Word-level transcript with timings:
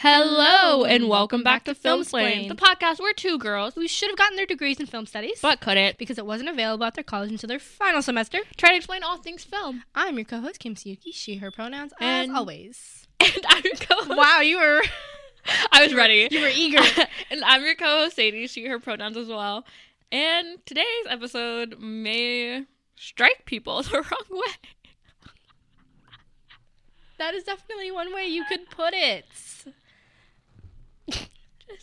Hello 0.00 0.84
and 0.84 1.08
welcome 1.08 1.42
back 1.42 1.64
to 1.64 1.74
Film 1.74 2.04
Splain, 2.04 2.48
the 2.48 2.54
podcast 2.54 3.00
where 3.00 3.14
two 3.14 3.38
girls 3.38 3.74
who 3.74 3.88
should 3.88 4.10
have 4.10 4.18
gotten 4.18 4.36
their 4.36 4.44
degrees 4.44 4.78
in 4.78 4.84
film 4.84 5.06
studies, 5.06 5.38
but 5.40 5.60
couldn't 5.60 5.96
because 5.96 6.18
it 6.18 6.26
wasn't 6.26 6.50
available 6.50 6.84
at 6.84 6.94
their 6.94 7.02
college 7.02 7.30
until 7.30 7.48
their 7.48 7.58
final 7.58 8.02
semester. 8.02 8.38
try 8.58 8.70
to 8.72 8.76
explain 8.76 9.02
all 9.02 9.16
things 9.16 9.42
film. 9.44 9.84
I'm 9.94 10.16
your 10.18 10.26
co-host 10.26 10.58
Kim 10.58 10.74
Suyuki, 10.74 11.12
she, 11.14 11.36
her 11.36 11.50
pronouns, 11.50 11.92
And- 11.98 12.30
as 12.30 12.36
always. 12.36 13.02
And 13.20 13.46
I'm 13.48 13.62
your 13.64 13.74
co-host. 13.76 14.10
Wow, 14.10 14.40
you 14.40 14.58
were 14.58 14.82
I 15.72 15.82
was 15.82 15.94
ready. 15.94 16.28
you 16.30 16.42
were 16.42 16.50
eager. 16.54 16.82
and 17.30 17.42
I'm 17.42 17.64
your 17.64 17.74
co-host 17.74 18.16
Cedes. 18.16 18.50
She 18.52 18.66
her 18.66 18.78
pronouns 18.78 19.16
as 19.16 19.28
well. 19.28 19.64
And 20.12 20.58
today's 20.66 20.84
episode 21.08 21.78
may 21.80 22.66
strike 22.96 23.46
people 23.46 23.82
the 23.82 23.92
wrong 24.02 24.26
way. 24.30 24.52
that 27.18 27.32
is 27.34 27.44
definitely 27.44 27.90
one 27.90 28.12
way 28.14 28.26
you 28.26 28.44
could 28.44 28.68
put 28.68 28.92
it. 28.92 29.24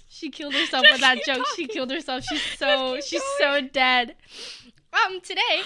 She 0.07 0.29
killed 0.29 0.53
herself 0.53 0.85
with 0.91 1.01
that 1.01 1.23
joke. 1.25 1.45
She 1.55 1.67
killed 1.67 1.91
herself. 1.91 2.23
She's 2.23 2.41
so 2.57 2.99
she's 3.05 3.21
going. 3.39 3.63
so 3.63 3.67
dead. 3.71 4.15
Um, 4.93 5.19
today 5.21 5.63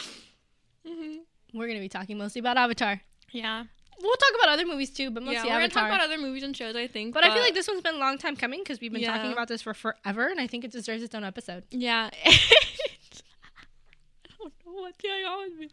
Mhm. 0.88 1.20
we're 1.54 1.68
gonna 1.68 1.80
be 1.80 1.90
talking 1.90 2.18
mostly 2.18 2.40
about 2.40 2.58
Avatar. 2.58 3.02
Yeah. 3.32 3.66
We'll 4.00 4.16
talk 4.16 4.32
about 4.36 4.50
other 4.50 4.66
movies 4.66 4.92
too, 4.92 5.10
but 5.10 5.24
yeah. 5.24 5.32
mostly 5.34 5.50
We're 5.50 5.56
gonna 5.56 5.70
talk 5.70 5.88
about 5.88 6.02
other 6.02 6.18
movies 6.20 6.44
and 6.44 6.56
shows. 6.56 6.76
I 6.76 6.86
think, 6.88 7.14
but 7.14 7.26
I 7.26 7.34
feel 7.34 7.42
like 7.42 7.56
this 7.56 7.68
one's 7.68 7.82
been 7.82 7.96
a 7.96 8.00
long 8.00 8.18
time 8.20 8.36
coming 8.36 8.60
because 8.62 8.80
we've 8.80 8.92
been 8.92 9.02
Yeah. 9.02 9.16
talking 9.18 9.32
about 9.34 9.48
this 9.48 9.62
for 9.64 9.74
forever, 9.74 10.28
and 10.28 10.40
I 10.40 10.46
think 10.48 10.64
it 10.64 10.72
deserves 10.72 11.02
its 11.04 11.16
own 11.16 11.24
episode. 11.24 11.64
Yeah. 11.72 12.10
I 12.26 12.38
don't 14.40 14.54
know 14.66 14.72
what's 14.82 15.02
going 15.02 15.26
on 15.26 15.50
with 15.50 15.60
me. 15.60 15.70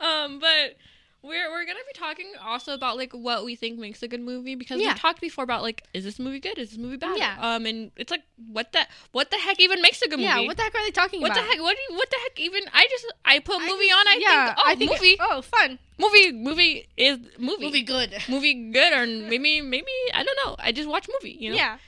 Um, 0.00 0.38
but 0.40 0.76
we're 1.22 1.50
we're 1.50 1.66
gonna 1.66 1.80
be 1.92 1.98
talking 1.98 2.26
also 2.44 2.74
about 2.74 2.96
like 2.96 3.12
what 3.12 3.44
we 3.44 3.56
think 3.56 3.78
makes 3.78 4.02
a 4.02 4.08
good 4.08 4.20
movie 4.20 4.54
because 4.54 4.80
Yeah. 4.80 4.88
we've 4.88 4.98
talked 5.00 5.20
before 5.20 5.42
about 5.44 5.62
like 5.62 5.82
is 5.92 6.04
this 6.04 6.18
movie 6.18 6.38
good? 6.40 6.58
Is 6.58 6.70
this 6.70 6.78
movie 6.78 6.96
bad? 6.96 7.18
Yeah. 7.18 7.36
Um, 7.40 7.66
and 7.66 7.90
it's 7.96 8.10
like 8.10 8.22
what 8.52 8.72
the 8.72 8.86
what 9.12 9.30
the 9.30 9.36
heck 9.36 9.58
even 9.60 9.82
makes 9.82 10.00
a 10.02 10.08
good 10.08 10.20
Yeah, 10.20 10.36
movie? 10.36 10.46
what 10.48 10.56
the 10.56 10.62
heck 10.62 10.74
are 10.76 10.84
they 10.84 10.90
talking 10.92 11.20
What 11.20 11.32
about? 11.32 11.42
the 11.42 11.48
heck? 11.50 11.60
What 11.60 11.76
do 11.76 11.82
you, 11.92 11.98
what 11.98 12.08
the 12.10 12.16
heck 12.22 12.38
even? 12.40 12.62
I 12.72 12.86
just 12.88 13.06
I 13.24 13.38
put 13.40 13.56
I 13.60 13.66
movie 13.68 13.88
just- 13.88 13.98
on. 13.98 14.08
I 14.08 14.16
yeah, 14.20 14.46
think 14.46 14.58
oh 14.58 14.62
I 14.66 14.74
think 14.76 14.90
movie 14.92 15.16
Oh, 15.20 15.42
fun. 15.42 15.78
movie 15.98 16.32
movie 16.32 16.88
is 16.96 17.18
movie 17.38 17.64
Movie 17.64 17.82
good. 17.82 18.14
movie 18.28 18.70
good 18.70 18.92
or 18.92 19.06
maybe 19.06 19.60
maybe 19.60 19.86
I 20.14 20.22
don't 20.22 20.38
know. 20.46 20.56
I 20.58 20.70
just 20.72 20.88
watch 20.88 21.08
movie. 21.20 21.36
You 21.38 21.50
know. 21.50 21.56
Yeah, 21.56 21.78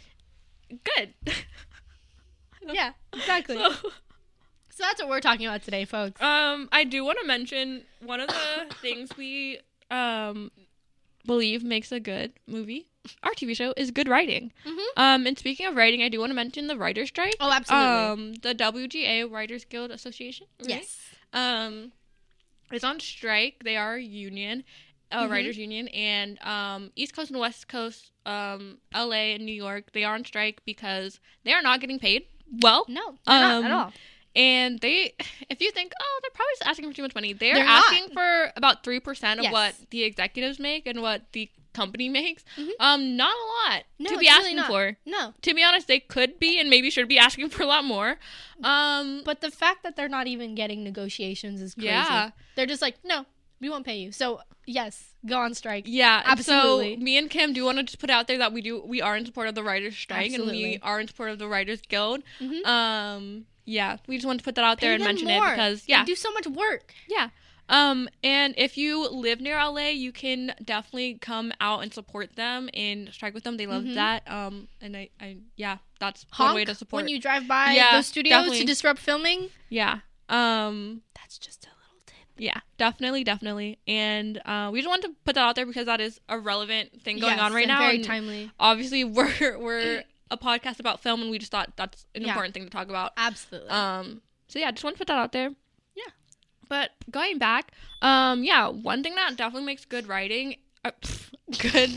Good. 0.96 1.14
yeah, 2.72 2.92
exactly. 3.12 3.56
So, 3.80 3.90
So, 4.80 4.86
that's 4.86 5.00
what 5.02 5.10
we're 5.10 5.20
talking 5.20 5.46
about 5.46 5.62
today, 5.62 5.84
folks. 5.84 6.20
Um, 6.22 6.66
I 6.72 6.84
do 6.84 7.04
want 7.04 7.18
to 7.20 7.26
mention 7.26 7.82
one 8.02 8.18
of 8.20 8.28
the 8.28 8.74
things 8.80 9.10
we 9.16 9.60
um 9.90 10.50
believe 11.26 11.62
makes 11.62 11.92
a 11.92 12.00
good 12.00 12.32
movie, 12.46 12.86
our 13.22 13.32
TV 13.32 13.54
show, 13.54 13.74
is 13.76 13.90
good 13.90 14.08
writing. 14.08 14.52
Mhm. 14.64 14.86
Um, 14.96 15.26
and 15.26 15.38
speaking 15.38 15.66
of 15.66 15.76
writing, 15.76 16.02
I 16.02 16.08
do 16.08 16.18
want 16.18 16.30
to 16.30 16.34
mention 16.34 16.66
the 16.66 16.78
writers' 16.78 17.08
strike. 17.10 17.36
Oh, 17.40 17.52
absolutely. 17.52 17.86
Um, 18.04 18.32
the 18.36 18.54
WGA 18.54 19.30
Writers 19.30 19.66
Guild 19.66 19.90
Association. 19.90 20.46
right? 20.60 20.68
yes. 20.70 20.98
Um, 21.34 21.92
is 22.72 22.82
on 22.82 23.00
strike. 23.00 23.56
They 23.62 23.76
are 23.76 23.96
a 23.96 24.02
union, 24.02 24.64
a 25.12 25.24
Mhm. 25.26 25.30
writers 25.30 25.58
union, 25.58 25.88
and 25.88 26.40
um, 26.42 26.90
East 26.96 27.14
Coast 27.14 27.30
and 27.30 27.38
West 27.38 27.68
Coast, 27.68 28.12
um, 28.24 28.78
LA 28.94 29.34
and 29.34 29.44
New 29.44 29.52
York, 29.52 29.92
they 29.92 30.04
are 30.04 30.14
on 30.14 30.24
strike 30.24 30.62
because 30.64 31.20
they 31.44 31.52
are 31.52 31.60
not 31.62 31.80
getting 31.80 31.98
paid 31.98 32.24
well. 32.62 32.86
No, 32.88 33.18
they're 33.26 33.40
not 33.40 33.64
at 33.64 33.70
Um, 33.70 33.76
all. 33.78 33.92
And 34.36 34.78
they, 34.80 35.14
if 35.50 35.60
you 35.60 35.70
think, 35.72 35.92
oh, 36.00 36.18
they're 36.22 36.30
probably 36.32 36.52
just 36.58 36.66
asking 36.68 36.88
for 36.88 36.94
too 36.96 37.02
much 37.02 37.14
money, 37.14 37.32
they're, 37.32 37.54
They're 37.54 37.64
not. 37.64 37.84
asking 37.92 38.10
for 38.14 38.52
about 38.56 38.84
three 38.84 39.00
percent 39.00 39.40
of 39.40 39.44
Yes. 39.44 39.52
what 39.52 39.74
the 39.90 40.04
executives 40.04 40.58
make 40.58 40.86
and 40.86 41.02
what 41.02 41.22
the 41.32 41.50
company 41.72 42.08
makes. 42.08 42.44
Mhm. 42.58 42.68
Um, 42.80 43.16
not 43.16 43.32
a 43.32 43.70
lot 43.72 43.84
No, 43.98 44.10
to 44.10 44.18
be 44.18 44.26
it's 44.26 44.36
really 44.38 44.58
asking 44.58 44.72
for. 44.72 44.96
No, 45.06 45.34
To 45.42 45.54
be 45.54 45.62
honest, 45.62 45.86
they 45.88 46.00
could 46.00 46.38
be 46.40 46.58
and 46.58 46.68
maybe 46.68 46.90
should 46.90 47.08
be 47.08 47.18
asking 47.18 47.48
for 47.50 47.62
a 47.62 47.66
lot 47.66 47.84
more. 47.84 48.18
Um, 48.62 49.22
but 49.24 49.40
the 49.40 49.50
fact 49.50 49.82
that 49.84 49.94
they're 49.96 50.08
not 50.08 50.26
even 50.26 50.54
getting 50.54 50.82
negotiations 50.84 51.60
is 51.62 51.74
crazy. 51.74 51.88
Yeah. 51.88 52.30
They're 52.56 52.66
just 52.66 52.82
like, 52.82 52.96
no, 53.04 53.24
we 53.60 53.68
won't 53.70 53.86
pay 53.86 53.98
you. 53.98 54.10
So 54.12 54.40
yes, 54.66 55.14
go 55.26 55.38
on 55.38 55.54
strike. 55.54 55.84
yeah, 55.86 56.22
Absolutely. 56.24 56.96
So 56.96 57.00
me 57.02 57.16
and 57.18 57.30
Kim 57.30 57.52
do 57.52 57.64
want 57.64 57.78
to 57.78 57.84
just 57.84 57.98
put 57.98 58.10
out 58.10 58.26
there 58.26 58.38
that 58.38 58.52
we 58.52 58.62
do 58.62 58.80
we 58.84 59.00
are 59.00 59.16
in 59.16 59.24
support 59.24 59.48
of 59.48 59.54
the 59.54 59.62
writers' 59.62 59.96
strike 59.96 60.32
and 60.32 60.46
we 60.46 60.78
are 60.82 60.98
in 61.00 61.06
support 61.08 61.30
of 61.30 61.38
the 61.38 61.48
writers' 61.48 61.80
guild. 61.88 62.22
Mhm. 62.40 62.66
Um, 62.66 63.46
yeah, 63.70 63.96
we 64.08 64.16
just 64.16 64.26
wanted 64.26 64.38
to 64.38 64.44
put 64.44 64.54
that 64.56 64.64
out 64.64 64.80
there 64.80 64.92
and 64.94 65.04
mention 65.04 65.28
more. 65.28 65.46
it 65.46 65.50
because 65.50 65.82
They 65.84 65.92
yeah, 65.92 66.04
do 66.04 66.14
so 66.14 66.30
much 66.32 66.46
work. 66.46 66.92
Yeah. 67.08 67.28
Um, 67.68 68.08
and 68.24 68.52
if 68.58 68.76
you 68.76 69.08
live 69.08 69.40
near 69.40 69.56
LA, 69.56 69.90
you 69.90 70.10
can 70.10 70.52
definitely 70.64 71.14
come 71.20 71.52
out 71.60 71.82
and 71.84 71.94
support 71.94 72.34
them 72.34 72.68
and 72.74 73.08
strike 73.12 73.32
with 73.32 73.44
them. 73.44 73.56
They 73.58 73.66
love 73.68 73.84
Mhm. 73.84 73.94
that. 73.94 74.28
Um, 74.28 74.66
and 74.80 74.96
I, 74.96 75.10
I, 75.20 75.36
yeah, 75.56 75.76
that's 76.00 76.26
Honk 76.32 76.48
one 76.48 76.54
way 76.56 76.64
to 76.64 76.74
support. 76.74 77.02
when 77.04 77.08
you 77.08 77.20
drive 77.20 77.46
by 77.46 77.74
Yeah, 77.74 77.92
those 77.92 78.06
studios 78.08 78.32
definitely. 78.38 78.58
to 78.58 78.64
disrupt 78.64 78.98
filming. 78.98 79.50
yeah. 79.68 80.00
Um, 80.28 81.02
That's 81.14 81.38
just 81.38 81.64
a 81.64 81.68
little 81.68 82.02
tip. 82.06 82.16
yeah, 82.38 82.60
definitely, 82.78 83.22
definitely. 83.24 83.78
And 83.86 84.40
uh, 84.44 84.70
we 84.72 84.80
just 84.80 84.88
want 84.88 85.02
to 85.02 85.10
put 85.24 85.34
that 85.36 85.42
out 85.42 85.54
there 85.56 85.66
because 85.66 85.86
that 85.86 86.00
is 86.00 86.20
a 86.28 86.38
relevant 86.38 87.02
thing 87.02 87.18
going 87.18 87.36
Yes, 87.36 87.40
on 87.40 87.52
right 87.52 87.66
now. 87.68 87.80
Very 87.82 87.96
and 87.96 88.04
timely. 88.04 88.50
obviously, 88.58 89.04
we're 89.16 89.58
we're 89.58 90.02
a 90.30 90.36
podcast 90.38 90.78
about 90.80 91.00
film, 91.00 91.20
and 91.22 91.30
we 91.30 91.38
just 91.38 91.50
thought 91.52 91.72
that's 91.76 92.06
an 92.14 92.22
Yeah. 92.22 92.28
important 92.30 92.54
thing 92.54 92.64
to 92.64 92.70
talk 92.70 92.88
about. 92.88 93.12
Absolutely. 93.16 93.70
Um, 93.70 94.22
so 94.48 94.58
yeah, 94.58 94.70
just 94.70 94.84
want 94.84 94.94
to 94.96 94.98
put 94.98 95.06
that 95.08 95.18
out 95.18 95.32
there. 95.32 95.50
Yeah. 95.94 96.04
But 96.68 96.90
going 97.10 97.38
back, 97.38 97.72
um, 98.02 98.44
yeah, 98.44 98.68
one 98.68 99.02
thing 99.02 99.14
that 99.16 99.36
definitely 99.36 99.66
makes 99.66 99.84
good 99.84 100.06
writing, 100.06 100.56
uh, 100.84 100.92
good. 101.58 101.90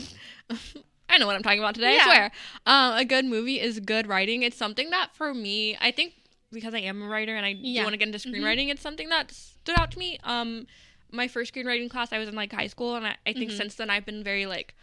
I 1.08 1.18
know 1.18 1.26
what 1.26 1.36
I'm 1.36 1.42
talking 1.42 1.60
about 1.60 1.74
today. 1.76 1.94
Yeah. 1.96 2.02
I 2.02 2.04
swear. 2.04 2.30
Um, 2.66 2.94
a 2.98 3.04
good 3.04 3.24
movie 3.24 3.60
is 3.60 3.78
good 3.80 4.06
writing. 4.08 4.42
It's 4.42 4.56
something 4.56 4.90
that 4.90 5.14
for 5.14 5.32
me, 5.32 5.76
I 5.80 5.90
think 5.92 6.14
because 6.50 6.74
I 6.74 6.78
am 6.80 7.02
a 7.02 7.06
writer 7.08 7.34
and 7.36 7.44
I 7.46 7.50
Yeah. 7.60 7.82
do 7.82 7.84
want 7.86 7.92
to 7.94 7.96
get 7.98 8.08
into 8.08 8.18
Mhm. 8.18 8.32
screenwriting, 8.34 8.68
it's 8.70 8.82
something 8.82 9.08
that 9.10 9.30
stood 9.32 9.76
out 9.78 9.90
to 9.92 9.98
me. 9.98 10.18
Um, 10.24 10.66
my 11.10 11.28
first 11.28 11.54
screenwriting 11.54 11.88
class, 11.90 12.12
I 12.12 12.18
was 12.18 12.28
in 12.28 12.34
like 12.34 12.52
high 12.52 12.66
school, 12.68 12.96
and 12.96 13.06
I, 13.06 13.16
I 13.26 13.32
think 13.32 13.50
Mhm. 13.52 13.56
since 13.56 13.74
then 13.76 13.90
I've 13.90 14.04
been 14.06 14.24
very 14.24 14.46
like, 14.46 14.74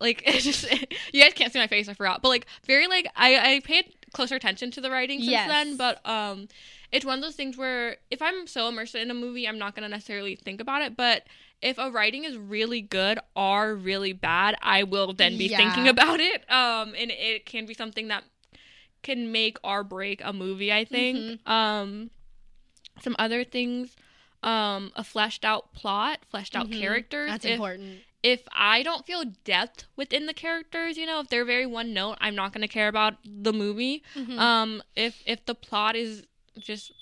like 0.00 0.22
it's 0.26 0.44
just 0.44 0.70
you 1.12 1.22
guys 1.22 1.32
can't 1.34 1.52
see 1.52 1.58
my 1.58 1.66
face, 1.66 1.88
I 1.88 1.94
forgot, 1.94 2.22
but 2.22 2.28
like 2.28 2.46
very 2.66 2.86
like 2.86 3.06
I 3.16 3.54
I 3.56 3.60
paid 3.60 3.92
closer 4.12 4.34
attention 4.34 4.70
to 4.72 4.80
the 4.80 4.90
writing 4.90 5.20
since 5.20 5.30
Yes. 5.30 5.48
then, 5.48 5.76
but 5.76 6.06
um, 6.06 6.48
it's 6.90 7.04
one 7.06 7.18
of 7.18 7.22
those 7.22 7.34
things 7.36 7.56
where 7.56 7.96
if 8.10 8.20
I'm 8.20 8.46
so 8.46 8.68
immersed 8.68 8.94
in 8.94 9.10
a 9.10 9.14
movie, 9.14 9.48
I'm 9.48 9.58
not 9.58 9.74
gonna 9.74 9.88
necessarily 9.88 10.36
think 10.36 10.60
about 10.60 10.82
it, 10.82 10.96
but 10.96 11.24
if 11.62 11.78
a 11.78 11.90
writing 11.90 12.24
is 12.24 12.36
really 12.36 12.80
good 12.80 13.18
or 13.36 13.74
really 13.74 14.12
bad, 14.12 14.56
I 14.60 14.82
will 14.82 15.12
then 15.12 15.38
be 15.38 15.46
Yeah. 15.46 15.56
thinking 15.58 15.88
about 15.88 16.18
it. 16.20 16.50
Um, 16.50 16.94
and 16.98 17.10
it 17.12 17.46
can 17.46 17.66
be 17.66 17.72
something 17.74 18.08
that 18.08 18.24
can 19.02 19.30
make 19.32 19.58
or 19.64 19.82
break 19.84 20.20
a 20.24 20.32
movie. 20.32 20.72
I 20.72 20.84
think. 20.84 21.16
Mm-hmm. 21.18 21.50
Um, 21.52 22.10
some 23.00 23.16
other 23.18 23.44
things. 23.44 23.96
Um, 24.42 24.90
a 24.96 25.04
fleshed 25.04 25.44
out 25.44 25.72
plot, 25.72 26.18
fleshed 26.28 26.56
out 26.56 26.68
Mhm. 26.68 26.80
characters. 26.80 27.30
That's 27.30 27.44
if, 27.44 27.52
important. 27.52 28.00
If 28.22 28.42
I 28.52 28.82
don't 28.84 29.04
feel 29.04 29.24
depth 29.44 29.84
within 29.96 30.26
the 30.26 30.34
characters, 30.34 30.96
you 30.96 31.06
know, 31.06 31.18
if 31.20 31.28
they're 31.28 31.44
very 31.44 31.66
one 31.66 31.92
note, 31.92 32.18
I'm 32.20 32.34
not 32.36 32.52
gonna 32.52 32.68
care 32.68 32.88
about 32.88 33.14
the 33.24 33.52
movie. 33.52 34.02
Mhm. 34.14 34.38
Um, 34.38 34.82
if 34.94 35.22
if 35.26 35.44
the 35.44 35.54
plot 35.54 35.96
is 35.96 36.24
just 36.58 36.92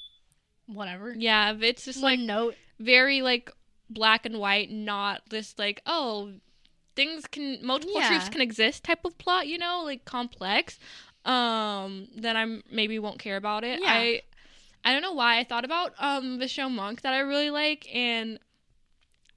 Whatever. 0.67 1.15
yeah, 1.17 1.53
if 1.53 1.63
it's 1.63 1.85
just 1.85 2.01
One 2.03 2.13
like 2.13 2.21
note. 2.21 2.55
very 2.79 3.23
like 3.23 3.51
black 3.91 4.25
and 4.25 4.39
white, 4.39 4.71
not 4.71 5.23
this 5.31 5.55
like 5.59 5.83
oh 5.85 6.35
things 6.97 7.27
can 7.27 7.59
multiple 7.65 8.01
Yeah. 8.01 8.09
truths 8.09 8.29
can 8.29 8.41
exist 8.41 8.85
type 8.85 9.05
of 9.05 9.19
plot, 9.19 9.47
you 9.47 9.59
know, 9.59 9.83
like 9.85 10.05
complex. 10.05 10.79
Um, 11.25 12.09
then 12.17 12.37
I'm 12.37 12.63
maybe 12.71 12.99
won't 12.99 13.19
care 13.19 13.37
about 13.37 13.65
it. 13.65 13.81
Yeah. 13.81 13.93
I 13.93 14.23
I 14.85 14.93
don't 14.93 15.03
know 15.03 15.13
why 15.13 15.39
I 15.39 15.45
thought 15.45 15.65
about 15.67 15.93
um 15.99 16.39
the 16.39 16.49
show 16.49 16.69
Monk 16.71 17.03
that 17.03 17.13
I 17.13 17.19
really 17.21 17.51
like 17.51 17.87
and 17.95 18.39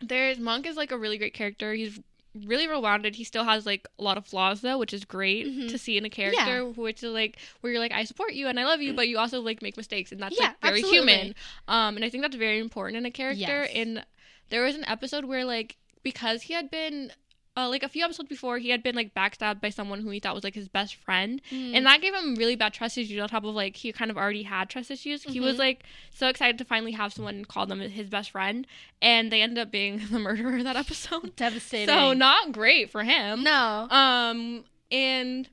there's 0.07 0.39
Monk 0.39 0.65
is 0.67 0.75
like 0.75 0.91
a 0.91 0.97
really 0.97 1.17
great 1.17 1.33
character. 1.33 1.73
He's 1.73 1.99
really 2.45 2.67
well 2.67 2.81
rounded. 2.81 3.15
He 3.15 3.23
still 3.23 3.43
has 3.43 3.65
like 3.65 3.87
a 3.99 4.03
lot 4.03 4.17
of 4.17 4.25
flaws 4.25 4.61
though, 4.61 4.77
which 4.79 4.93
is 4.93 5.05
great 5.05 5.45
Mhm. 5.47 5.69
to 5.69 5.77
see 5.77 5.97
in 5.97 6.05
a 6.05 6.09
character, 6.09 6.65
which 6.65 7.03
is 7.03 7.11
like 7.11 7.37
where 7.61 7.71
you're 7.71 7.79
like, 7.81 7.91
I 7.91 8.03
support 8.05 8.33
you 8.33 8.47
and 8.47 8.59
I 8.59 8.65
love 8.65 8.81
you, 8.81 8.93
but 8.93 9.07
you 9.07 9.17
also 9.19 9.39
like 9.41 9.61
make 9.61 9.77
mistakes 9.77 10.11
and 10.11 10.19
that's 10.21 10.35
Yeah, 10.39 10.47
like 10.47 10.61
very 10.61 10.79
absolutely. 10.79 11.13
human. 11.13 11.35
Um, 11.67 11.95
and 11.95 12.03
I 12.03 12.09
think 12.09 12.23
that's 12.23 12.35
very 12.35 12.59
important 12.59 12.97
in 12.97 13.05
a 13.05 13.11
character. 13.11 13.39
Yes. 13.65 13.71
And 13.75 14.05
there 14.49 14.63
was 14.63 14.75
an 14.75 14.83
episode 14.85 15.25
where 15.25 15.45
like 15.45 15.77
because 16.01 16.41
he 16.43 16.53
had 16.53 16.69
been 16.71 17.11
uh, 17.55 17.69
like 17.69 17.83
a 17.83 17.87
few 17.89 18.03
episodes 18.03 18.29
before, 18.29 18.57
he 18.57 18.69
had 18.69 18.81
been 18.81 18.95
like 18.95 19.13
backstabbed 19.13 19.61
by 19.61 19.69
someone 19.69 20.01
who 20.01 20.09
he 20.09 20.19
thought 20.19 20.33
was 20.33 20.43
like 20.43 20.55
his 20.55 20.67
best 20.67 20.95
friend, 20.95 21.39
Mm. 21.51 21.75
and 21.75 21.85
that 21.85 22.01
gave 22.01 22.13
him 22.13 22.35
really 22.35 22.55
bad 22.55 22.73
trust 22.73 22.97
issues. 22.97 23.19
On 23.21 23.29
top 23.29 23.43
of 23.43 23.53
like 23.53 23.75
he 23.75 23.91
kind 23.91 24.09
of 24.09 24.17
already 24.17 24.43
had 24.43 24.69
trust 24.69 24.89
issues, 24.89 25.21
he 25.23 25.39
was 25.39 25.55
Mhm. 25.55 25.59
like 25.59 25.83
so 26.13 26.27
excited 26.29 26.57
to 26.57 26.65
finally 26.65 26.93
have 26.93 27.13
someone 27.13 27.45
call 27.45 27.65
them 27.67 27.79
his 27.79 28.09
best 28.09 28.31
friend, 28.31 28.65
and 29.01 29.31
they 29.31 29.41
ended 29.41 29.59
up 29.59 29.71
being 29.71 29.97
the 30.11 30.17
murderer 30.19 30.63
that 30.63 30.75
episode. 30.75 31.35
devastating. 31.35 31.87
So 31.87 32.13
not 32.13 32.51
great 32.51 32.89
for 32.89 33.03
him. 33.03 33.43
no. 33.43 33.87
Um, 33.91 34.63
and 34.91 35.47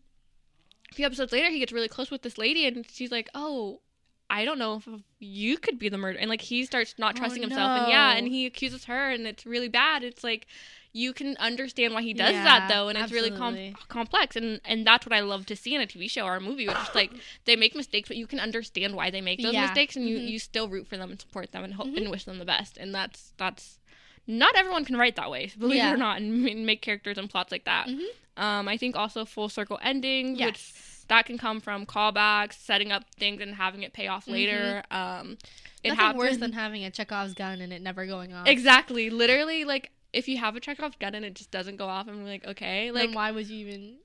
a 0.90 0.94
few 0.94 1.04
episodes 1.06 1.32
later, 1.32 1.50
he 1.50 1.58
gets 1.58 1.72
really 1.72 1.88
close 1.88 2.10
with 2.10 2.22
this 2.22 2.38
lady, 2.38 2.66
and 2.66 2.84
she's 2.90 3.10
like, 3.12 3.28
"Oh, 3.34 3.80
I 4.28 4.44
don't 4.44 4.58
know 4.58 4.76
if 4.76 4.88
you 5.18 5.58
could 5.58 5.78
be 5.78 5.88
the 5.88 5.98
murderer." 5.98 6.20
And 6.20 6.30
like 6.30 6.40
he 6.40 6.64
starts 6.64 6.94
not 6.98 7.14
Oh, 7.14 7.18
trusting 7.18 7.42
himself, 7.42 7.78
and 7.82 7.88
yeah, 7.90 8.12
and 8.12 8.26
he 8.26 8.46
accuses 8.46 8.84
her, 8.86 9.10
and 9.10 9.26
it's 9.26 9.44
really 9.46 9.68
bad. 9.68 10.02
It's 10.02 10.24
like 10.24 10.46
you 10.92 11.12
can 11.12 11.36
understand 11.38 11.94
why 11.94 12.02
he 12.02 12.12
does 12.12 12.32
Yeah, 12.32 12.44
that 12.44 12.68
though, 12.68 12.88
and 12.88 12.98
it's 12.98 13.12
really 13.12 13.30
com- 13.30 13.74
complex, 13.88 14.34
and 14.36 14.60
and 14.64 14.86
that's 14.86 15.06
what 15.06 15.12
I 15.12 15.20
love 15.20 15.46
to 15.46 15.56
see 15.56 15.74
in 15.74 15.80
a 15.80 15.86
TV 15.86 16.10
show 16.10 16.24
or 16.24 16.36
a 16.36 16.40
movie, 16.40 16.66
which 16.66 16.76
is 16.76 16.94
like 16.94 17.12
they 17.44 17.54
make 17.56 17.74
mistakes, 17.76 18.08
but 18.08 18.16
you 18.16 18.26
can 18.26 18.40
understand 18.40 18.94
why 18.96 19.10
they 19.10 19.20
make 19.20 19.40
those 19.42 19.54
Yeah. 19.54 19.62
mistakes, 19.66 19.94
and 19.96 20.08
you 20.08 20.18
Mhm. 20.18 20.28
you 20.28 20.38
still 20.38 20.68
root 20.68 20.88
for 20.88 20.96
them 20.96 21.10
and 21.10 21.20
support 21.20 21.52
them 21.52 21.62
and 21.64 21.74
hope 21.74 21.86
Mhm. 21.88 21.96
and 21.98 22.10
wish 22.10 22.24
them 22.24 22.38
the 22.38 22.44
best, 22.44 22.76
and 22.76 22.94
that's 22.94 23.32
that's. 23.36 23.78
Not 24.26 24.54
everyone 24.54 24.84
can 24.84 24.96
write 24.96 25.16
that 25.16 25.30
way, 25.30 25.50
believe 25.58 25.78
Yeah. 25.78 25.90
it 25.90 25.94
or 25.94 25.96
not, 25.96 26.18
and 26.20 26.64
make 26.66 26.82
characters 26.82 27.18
and 27.18 27.28
plots 27.28 27.50
like 27.50 27.64
that. 27.64 27.88
Mhm. 27.88 28.04
Um, 28.36 28.68
I 28.68 28.76
think 28.76 28.94
also 28.96 29.24
full 29.24 29.48
circle 29.48 29.78
ending, 29.82 30.32
which 30.32 30.40
Yes. 30.40 31.04
that 31.08 31.26
can 31.26 31.36
come 31.38 31.60
from 31.60 31.84
callbacks, 31.86 32.52
setting 32.52 32.92
up 32.92 33.04
things 33.18 33.40
and 33.40 33.54
having 33.56 33.82
it 33.82 33.92
pay 33.92 34.06
off 34.06 34.28
later. 34.28 34.82
Um, 34.90 35.36
it 35.82 35.88
Nothing 35.88 35.96
happens 36.00 36.18
worse 36.18 36.36
than 36.36 36.52
having 36.52 36.84
a 36.84 36.90
Chekhov's 36.90 37.34
gun 37.34 37.60
and 37.60 37.72
it 37.72 37.80
never 37.82 38.06
going 38.06 38.32
off. 38.34 38.46
exactly, 38.46 39.10
literally, 39.10 39.64
like 39.64 39.90
if 40.12 40.28
you 40.28 40.38
have 40.38 40.56
a 40.56 40.60
Chekhov's 40.60 40.96
gun 40.96 41.14
and 41.14 41.24
it 41.24 41.34
just 41.34 41.50
doesn't 41.50 41.76
go 41.76 41.86
off, 41.86 42.08
I'm 42.08 42.24
like, 42.24 42.44
okay, 42.46 42.90
Like, 42.90 43.08
like 43.08 43.16
why 43.16 43.30
was 43.30 43.50
you 43.50 43.58
even? 43.66 43.96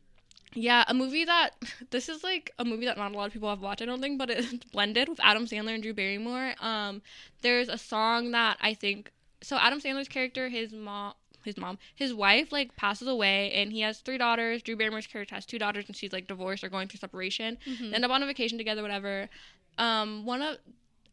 yeah, 0.54 0.86
a 0.88 0.94
movie 0.94 1.26
that 1.26 1.52
this 1.92 2.08
is 2.10 2.24
like 2.24 2.52
a 2.60 2.66
movie 2.66 2.86
that 2.86 2.98
not 2.98 3.12
a 3.12 3.16
lot 3.18 3.28
of 3.28 3.34
people 3.34 3.50
have 3.50 3.60
watched, 3.62 3.82
I 3.82 3.86
don't 3.86 4.02
think, 4.02 4.18
but 4.20 4.30
it's 4.30 4.54
blended 4.72 5.10
with 5.10 5.20
Adam 5.22 5.46
Sandler 5.46 5.74
and 5.74 5.84
Drew 5.84 5.94
Barrymore. 5.94 6.54
Um, 6.62 7.02
there's 7.42 7.68
a 7.70 7.78
song 7.78 8.32
that 8.32 8.58
I 8.62 8.74
think 8.74 9.12
so. 9.42 9.58
Adam 9.58 9.80
Sandler's 9.82 10.08
character, 10.08 10.50
his 10.50 10.72
mom. 10.74 11.14
His 11.44 11.58
mom, 11.58 11.78
his 11.94 12.12
wife, 12.12 12.52
like 12.52 12.76
passes 12.76 13.08
away, 13.08 13.52
and 13.52 13.72
he 13.72 13.82
has 13.82 14.00
three 14.00 14.18
daughters. 14.18 14.64
Drew 14.64 14.76
Barrymore's 14.76 15.06
character 15.06 15.36
has 15.36 15.46
two 15.46 15.60
daughters, 15.60 15.86
and 15.86 15.96
she's 15.96 16.12
like 16.12 16.26
divorced 16.26 16.64
or 16.64 16.70
going 16.70 16.88
through 16.88 16.98
separation. 16.98 17.60
Mhm. 17.68 17.90
They 17.92 17.96
end 17.98 18.04
up 18.04 18.10
on 18.10 18.24
a 18.24 18.26
vacation 18.26 18.58
together, 18.58 18.82
whatever. 18.82 19.30
Um, 19.78 20.26
one 20.26 20.42
of 20.42 20.58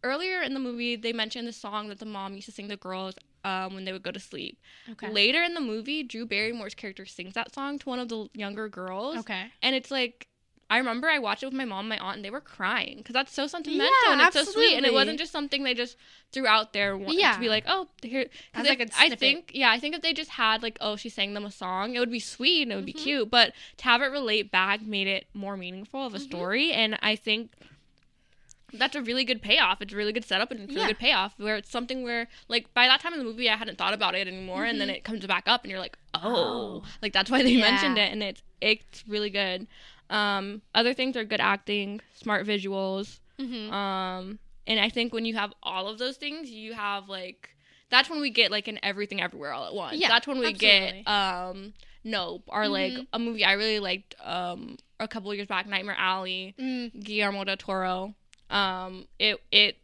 earlier 0.02 0.42
in 0.42 0.54
the 0.54 0.60
movie, 0.60 0.96
they 0.96 1.12
mentioned 1.12 1.46
the 1.48 1.52
song 1.52 1.88
that 1.88 1.98
the 1.98 2.06
mom 2.06 2.34
used 2.34 2.46
to 2.46 2.52
sing 2.52 2.68
to 2.68 2.76
girls 2.76 3.14
um, 3.44 3.74
when 3.74 3.84
they 3.84 3.92
would 3.92 4.02
go 4.02 4.10
to 4.10 4.20
sleep. 4.20 4.58
Okay. 4.90 5.10
Later 5.10 5.42
in 5.42 5.54
the 5.54 5.60
movie, 5.60 6.02
Drew 6.02 6.26
Barrymore's 6.26 6.74
character 6.74 7.06
sings 7.06 7.34
that 7.34 7.54
song 7.54 7.78
to 7.80 7.88
one 7.88 7.98
of 7.98 8.08
the 8.08 8.28
younger 8.34 8.68
girls, 8.68 9.18
Okay. 9.18 9.46
and 9.62 9.74
it's 9.74 9.90
like. 9.90 10.26
I 10.70 10.78
remember 10.78 11.06
I 11.06 11.18
watched 11.18 11.42
it 11.42 11.46
with 11.46 11.54
my 11.54 11.66
mom 11.66 11.80
and 11.80 11.88
my 11.90 11.98
aunt, 11.98 12.16
and 12.16 12.24
they 12.24 12.30
were 12.30 12.40
crying 12.40 12.96
because 12.96 13.12
that's 13.12 13.30
so 13.34 13.46
sentimental 13.46 13.92
Yeah, 14.06 14.12
and 14.12 14.22
it's 14.22 14.34
so 14.34 14.44
sweet. 14.44 14.74
And 14.74 14.86
it 14.86 14.94
wasn't 14.94 15.18
just 15.18 15.30
something 15.30 15.64
they 15.64 15.74
just 15.74 15.98
threw 16.32 16.46
out 16.46 16.72
there 16.72 16.96
Yeah. 16.96 17.34
to 17.34 17.40
be 17.40 17.50
like, 17.50 17.64
oh, 17.66 17.88
here. 18.02 18.24
'cause 18.54 18.62
As 18.64 18.68
like 18.70 18.80
if- 18.80 18.88
a 18.88 18.98
I 18.98 19.10
think, 19.14 19.50
yeah, 19.52 19.70
I 19.70 19.78
think 19.78 19.94
if 19.94 20.00
they 20.00 20.14
just 20.14 20.30
had 20.30 20.62
like, 20.62 20.78
oh, 20.80 20.96
she 20.96 21.10
sang 21.10 21.34
them 21.34 21.44
a 21.44 21.50
song, 21.50 21.94
it 21.94 21.98
would 21.98 22.10
be 22.10 22.20
sweet 22.20 22.62
and 22.62 22.72
it 22.72 22.76
would 22.76 22.86
be 22.86 22.94
Mhm. 22.94 23.02
cute. 23.02 23.30
But 23.30 23.52
to 23.78 23.84
have 23.84 24.00
it 24.00 24.06
relate 24.06 24.50
back 24.50 24.80
made 24.80 25.08
it 25.08 25.26
more 25.34 25.58
meaningful 25.58 26.06
of 26.06 26.14
a 26.14 26.18
Mhm. 26.18 26.22
story, 26.22 26.72
and 26.72 26.98
I 27.02 27.16
think 27.16 27.50
that's 28.74 28.96
a 28.96 29.02
really 29.02 29.24
good 29.24 29.42
payoff. 29.42 29.80
It's 29.82 29.92
a 29.92 29.96
really 29.96 30.12
good 30.12 30.24
setup 30.24 30.50
and 30.50 30.60
it's 30.60 30.70
a 30.70 30.74
really 30.74 30.82
Yeah. 30.82 30.88
good 30.88 30.98
payoff 30.98 31.34
where 31.38 31.56
it's 31.56 31.70
something 31.70 32.02
where 32.02 32.28
like 32.48 32.72
by 32.74 32.86
that 32.86 33.00
time 33.00 33.12
in 33.12 33.18
the 33.18 33.24
movie 33.24 33.48
I 33.50 33.56
hadn't 33.56 33.78
thought 33.78 33.94
about 33.94 34.14
it 34.14 34.26
anymore 34.26 34.64
and 34.64 34.80
then 34.80 34.88
Mhm. 34.88 34.94
it 34.96 35.04
comes 35.04 35.26
back 35.26 35.44
up 35.46 35.62
and 35.64 35.70
you're 35.70 35.80
like, 35.80 35.96
oh, 36.14 36.82
Oh. 36.82 36.82
like 37.02 37.12
that's 37.12 37.30
why 37.30 37.42
they 37.42 37.50
Yeah. 37.52 37.70
mentioned 37.70 37.98
it 37.98 38.12
and 38.12 38.22
it's 38.22 38.42
it's 38.60 39.04
really 39.08 39.30
good. 39.30 39.66
Um, 40.10 40.62
other 40.74 40.94
things 40.94 41.16
are 41.16 41.24
good 41.24 41.40
acting, 41.40 42.00
smart 42.14 42.46
visuals, 42.46 43.18
Mm-hmm. 43.38 43.72
um, 43.72 44.38
and 44.66 44.78
I 44.78 44.88
think 44.88 45.12
when 45.12 45.24
you 45.24 45.34
have 45.34 45.52
all 45.62 45.88
of 45.88 45.98
those 45.98 46.16
things, 46.16 46.50
you 46.50 46.74
have 46.74 47.08
like 47.08 47.56
that's 47.90 48.08
when 48.08 48.20
we 48.20 48.30
get 48.30 48.50
like 48.50 48.68
an 48.68 48.78
everything 48.82 49.20
everywhere 49.20 49.52
all 49.52 49.66
at 49.66 49.74
once. 49.74 49.96
Yeah, 49.98 50.08
that's 50.08 50.26
when 50.26 50.38
we 50.38 50.46
absolutely. 50.48 51.02
get 51.02 51.08
um 51.08 51.74
Nope 52.04 52.42
or 52.48 52.66
like 52.68 52.92
Mhm. 52.94 53.06
a 53.12 53.18
movie 53.18 53.44
I 53.44 53.52
really 53.52 53.78
liked 53.80 54.14
um 54.22 54.76
a 55.00 55.06
couple 55.08 55.30
of 55.30 55.36
years 55.36 55.48
back, 55.48 55.66
Nightmare 55.66 55.96
Alley. 55.98 56.54
mm. 56.58 57.02
Guillermo 57.04 57.44
del 57.44 57.56
Toro. 57.56 58.14
Um, 58.52 59.06
it 59.18 59.40
it 59.50 59.78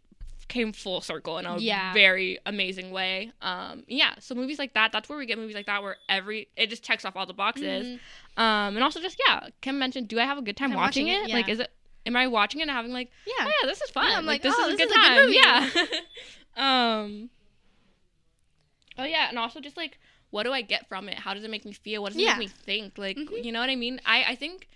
came 0.48 0.72
full 0.72 1.00
circle 1.02 1.36
in 1.38 1.44
a 1.44 1.58
Yeah. 1.58 1.92
very 1.92 2.38
amazing 2.46 2.90
way. 2.90 3.32
Um, 3.42 3.84
yeah, 3.86 4.14
so 4.18 4.34
movies 4.34 4.58
like 4.58 4.72
that, 4.74 4.92
that's 4.92 5.08
where 5.08 5.18
we 5.18 5.26
get 5.26 5.36
movies 5.38 5.54
like 5.54 5.66
that 5.66 5.82
where 5.82 5.96
every 6.08 6.48
it 6.56 6.70
just 6.70 6.82
checks 6.82 7.04
off 7.04 7.16
all 7.16 7.26
the 7.26 7.34
boxes. 7.34 7.86
Mhm. 7.86 8.42
Um, 8.42 8.76
and 8.76 8.82
also 8.82 9.00
just 9.00 9.20
yeah, 9.28 9.48
Kim 9.60 9.78
mentioned, 9.78 10.08
do 10.08 10.18
I 10.20 10.24
have 10.24 10.38
a 10.38 10.42
good 10.42 10.56
time 10.56 10.70
I'm 10.72 10.76
watching, 10.78 11.06
watching 11.06 11.24
it? 11.24 11.30
it, 11.30 11.34
Like, 11.34 11.48
is 11.48 11.60
it? 11.60 11.70
Am 12.06 12.16
I 12.16 12.26
watching 12.28 12.60
it 12.60 12.62
and 12.62 12.70
having 12.70 12.92
like, 12.92 13.10
Yeah. 13.26 13.44
oh 13.46 13.50
yeah, 13.62 13.66
this 13.68 13.80
is 13.82 13.90
fun. 13.90 14.10
Yeah, 14.10 14.16
I'm 14.16 14.24
like, 14.26 14.42
like, 14.44 14.54
this 14.54 14.54
oh, 14.58 14.68
is 14.68 14.74
a 14.74 14.76
this 14.76 14.86
good 14.86 14.90
is 14.90 14.96
a 14.96 15.70
good 15.70 15.88
time. 15.88 16.00
yeah. 16.56 17.02
um. 17.02 17.30
Oh 18.98 19.04
yeah, 19.04 19.28
and 19.28 19.38
also 19.38 19.60
just 19.60 19.76
like, 19.76 19.98
what 20.30 20.42
do 20.44 20.52
I 20.52 20.62
get 20.62 20.88
from 20.88 21.08
it? 21.08 21.14
How 21.18 21.34
does 21.34 21.44
it 21.44 21.50
make 21.50 21.64
me 21.64 21.72
feel? 21.72 22.02
What 22.02 22.12
does 22.12 22.16
it 22.20 22.24
Yeah. 22.24 22.36
make 22.38 22.48
me 22.48 22.54
think? 22.64 22.98
Like, 22.98 23.16
Mhm. 23.16 23.44
you 23.44 23.52
know 23.52 23.60
what 23.60 23.70
I 23.70 23.76
mean? 23.76 24.00
I 24.06 24.24
I 24.24 24.34
think 24.34 24.68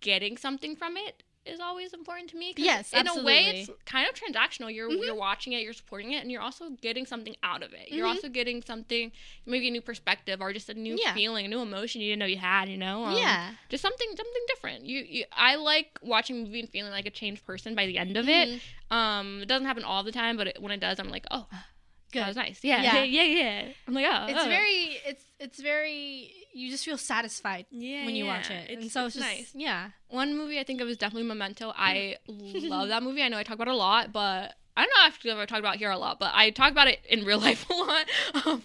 getting 0.00 0.36
something 0.36 0.76
from 0.76 0.96
it 0.96 1.22
is 1.48 1.60
always 1.60 1.92
important 1.92 2.30
to 2.30 2.36
me. 2.36 2.54
Yes, 2.56 2.92
in 2.92 3.06
a 3.08 3.22
way, 3.22 3.44
it's 3.46 3.70
kind 3.84 4.06
of 4.08 4.14
transactional. 4.14 4.72
You're 4.74 4.90
Mhm. 4.90 5.04
you're 5.04 5.14
watching 5.14 5.52
it, 5.52 5.62
you're 5.62 5.72
supporting 5.72 6.12
it, 6.12 6.22
and 6.22 6.30
you're 6.30 6.42
also 6.42 6.70
getting 6.82 7.06
something 7.06 7.34
out 7.42 7.62
of 7.62 7.72
it. 7.72 7.90
You're 7.90 8.06
Mhm. 8.06 8.10
also 8.10 8.28
getting 8.28 8.62
something, 8.62 9.12
maybe 9.46 9.68
a 9.68 9.70
new 9.70 9.80
perspective 9.80 10.40
or 10.40 10.52
just 10.52 10.68
a 10.68 10.74
new 10.74 10.96
Yeah. 11.02 11.14
feeling, 11.14 11.44
a 11.44 11.48
new 11.48 11.60
emotion 11.60 12.00
you 12.00 12.08
didn't 12.10 12.20
know 12.20 12.26
you 12.26 12.36
had. 12.36 12.68
You 12.68 12.76
know? 12.76 13.04
Um, 13.04 13.16
yeah. 13.18 13.54
just 13.68 13.82
something 13.82 14.08
something 14.08 14.42
different. 14.48 14.84
You, 14.86 15.00
you 15.08 15.24
I 15.32 15.56
like 15.56 15.98
watching 16.02 16.36
a 16.36 16.44
movie 16.44 16.60
and 16.60 16.68
feeling 16.70 16.92
like 16.92 17.06
a 17.06 17.10
changed 17.10 17.44
person 17.46 17.74
by 17.74 17.86
the 17.86 17.98
end 17.98 18.16
of 18.16 18.28
it. 18.28 18.48
Mhm. 18.48 18.96
Um, 18.96 19.42
it 19.42 19.46
doesn't 19.48 19.66
happen 19.66 19.84
all 19.84 20.02
the 20.02 20.12
time, 20.12 20.36
but 20.36 20.46
it, 20.48 20.62
when 20.62 20.72
it 20.72 20.80
does, 20.80 20.98
I'm 20.98 21.10
like, 21.10 21.26
oh, 21.30 21.46
Good. 22.12 22.22
that 22.22 22.28
was 22.28 22.36
nice. 22.36 22.60
Yeah, 22.62 22.82
Yeah. 22.82 23.02
yeah, 23.02 23.22
yeah, 23.22 23.42
yeah. 23.42 23.72
I'm 23.86 23.94
like, 23.94 24.06
oh, 24.08 24.26
It's 24.28 24.44
oh. 24.44 24.48
very. 24.48 24.98
It's 25.06 25.24
it's 25.38 25.60
very. 25.60 26.32
You 26.52 26.70
just 26.70 26.84
feel 26.84 26.98
satisfied 26.98 27.66
yeah 27.70 28.04
when 28.04 28.16
you 28.16 28.24
yeah. 28.24 28.36
watch 28.36 28.50
it, 28.50 28.70
It's, 28.70 28.82
and 28.82 28.90
so 28.90 29.06
it's, 29.06 29.16
it's 29.16 29.24
just 29.24 29.38
nice. 29.38 29.50
yeah. 29.54 29.90
One 30.08 30.36
movie 30.36 30.58
I 30.58 30.64
think 30.64 30.80
of 30.80 30.88
is 30.88 30.96
definitely 30.96 31.28
Memento. 31.28 31.72
I 31.76 32.16
love 32.26 32.88
that 32.88 33.02
movie. 33.02 33.22
I 33.22 33.28
know 33.28 33.38
I 33.38 33.42
talk 33.42 33.56
about 33.56 33.68
it 33.68 33.74
a 33.74 33.76
lot, 33.76 34.12
but 34.12 34.54
I 34.76 34.86
don't 34.86 35.24
know 35.24 35.32
if 35.32 35.38
I 35.38 35.46
talk 35.46 35.58
about 35.58 35.74
it 35.74 35.78
here 35.78 35.90
a 35.90 35.98
lot, 35.98 36.20
but 36.20 36.30
I 36.34 36.50
talk 36.50 36.70
about 36.70 36.86
it 36.86 37.00
in 37.08 37.24
real 37.24 37.38
life 37.48 37.68
a 37.68 37.74
lot, 37.74 38.06
um, 38.46 38.62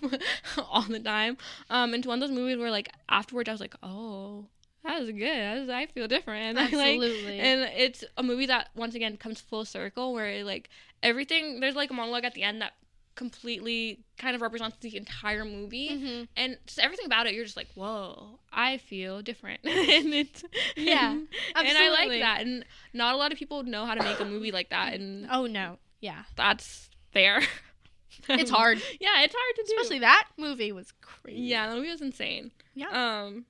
all 0.70 0.84
the 0.84 1.00
time. 1.00 1.38
Um, 1.72 1.94
it's 1.94 2.06
one 2.08 2.22
of 2.22 2.30
those 2.30 2.38
movies 2.38 2.58
where 2.58 2.72
like 2.72 2.90
afterwards 3.10 3.50
I 3.50 3.52
was 3.52 3.62
like, 3.62 3.76
oh, 3.82 4.46
that 4.84 5.00
was 5.00 5.10
good. 5.10 5.22
That 5.22 5.60
was, 5.62 5.70
I 5.70 5.88
feel 5.88 6.08
different. 6.08 6.44
And 6.44 6.58
like 6.58 6.74
Absolutely. 6.74 7.40
and 7.40 7.62
it's 7.76 8.04
a 8.18 8.24
movie 8.24 8.46
that 8.46 8.70
once 8.76 8.96
again 8.96 9.18
comes 9.18 9.42
full 9.42 9.66
circle 9.66 10.14
where 10.14 10.44
like 10.44 10.70
everything 11.02 11.60
there's 11.60 11.76
like 11.76 11.90
a 11.90 11.94
monologue 11.94 12.26
at 12.26 12.34
the 12.34 12.44
end 12.44 12.62
that 12.62 12.74
completely 13.16 14.00
kind 14.18 14.36
of 14.36 14.42
represents 14.42 14.78
the 14.82 14.96
entire 14.98 15.46
movie 15.46 15.90
Mhm. 15.90 16.28
and 16.36 16.58
just 16.66 16.80
everything 16.80 17.06
about 17.06 17.28
it 17.28 17.34
you're 17.34 17.44
just 17.46 17.58
like 17.58 17.68
whoa 17.76 18.40
i 18.52 18.78
feel 18.78 19.22
different 19.22 19.60
and 19.64 20.14
it's 20.14 20.44
Yeah, 20.76 21.12
and, 21.12 21.28
and 21.56 21.78
i 21.78 21.90
like 21.90 22.20
that 22.22 22.42
and 22.42 22.66
not 22.94 23.14
a 23.14 23.18
lot 23.18 23.32
of 23.32 23.38
people 23.38 23.64
know 23.64 23.86
how 23.86 23.94
to 23.94 24.02
make 24.02 24.20
a 24.20 24.26
movie 24.26 24.52
like 24.52 24.70
that 24.70 24.94
and 24.94 25.28
Oh 25.32 25.46
no. 25.46 25.78
Yeah. 26.02 26.24
that's 26.36 26.90
fair 27.12 27.42
It's 28.30 28.52
hard. 28.52 28.78
yeah 29.00 29.22
it's 29.24 29.36
hard 29.38 29.56
to 29.58 29.64
do 29.68 29.76
Especially 29.80 30.00
that 30.00 30.28
movie 30.38 30.72
was 30.72 30.92
crazy. 31.02 31.42
yeah 31.42 31.70
the 31.70 31.76
movie 31.76 31.90
was 31.90 32.02
insane 32.02 32.52
Yeah. 32.76 32.90
um 33.26 33.46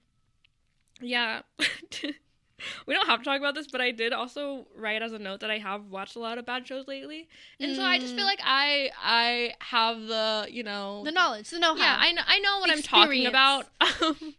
yeah 1.01 1.42
we 2.88 2.94
don't 2.94 3.06
have 3.07 3.19
to 3.19 3.25
talk 3.25 3.38
about 3.39 3.56
this 3.56 3.68
but 3.68 3.81
i 3.81 3.92
did 3.92 4.13
also 4.13 4.66
write 4.76 5.02
as 5.02 5.11
a 5.14 5.19
note 5.19 5.40
that 5.40 5.52
i 5.52 5.57
have 5.57 5.85
watched 5.90 6.16
a 6.16 6.19
lot 6.19 6.37
of 6.37 6.45
bad 6.45 6.66
shows 6.68 6.87
lately 6.87 7.28
and 7.59 7.76
so 7.76 7.83
i 7.83 7.97
just 7.99 8.16
feel 8.16 8.23
Mm. 8.26 8.28
like 8.28 8.42
i 8.44 8.90
i 9.02 9.54
have 9.59 10.02
the 10.02 10.47
you 10.49 10.64
know 10.64 11.02
The 11.06 11.11
knowledge, 11.11 11.49
the 11.49 11.59
know-how. 11.59 11.81
yeah 11.81 11.95
i 11.99 12.11
know 12.11 12.21
i 12.28 12.40
know 12.40 12.59
what 12.59 12.71
i'm 12.71 12.81
talking 12.81 13.26
about 13.26 13.66
um, 14.02 14.35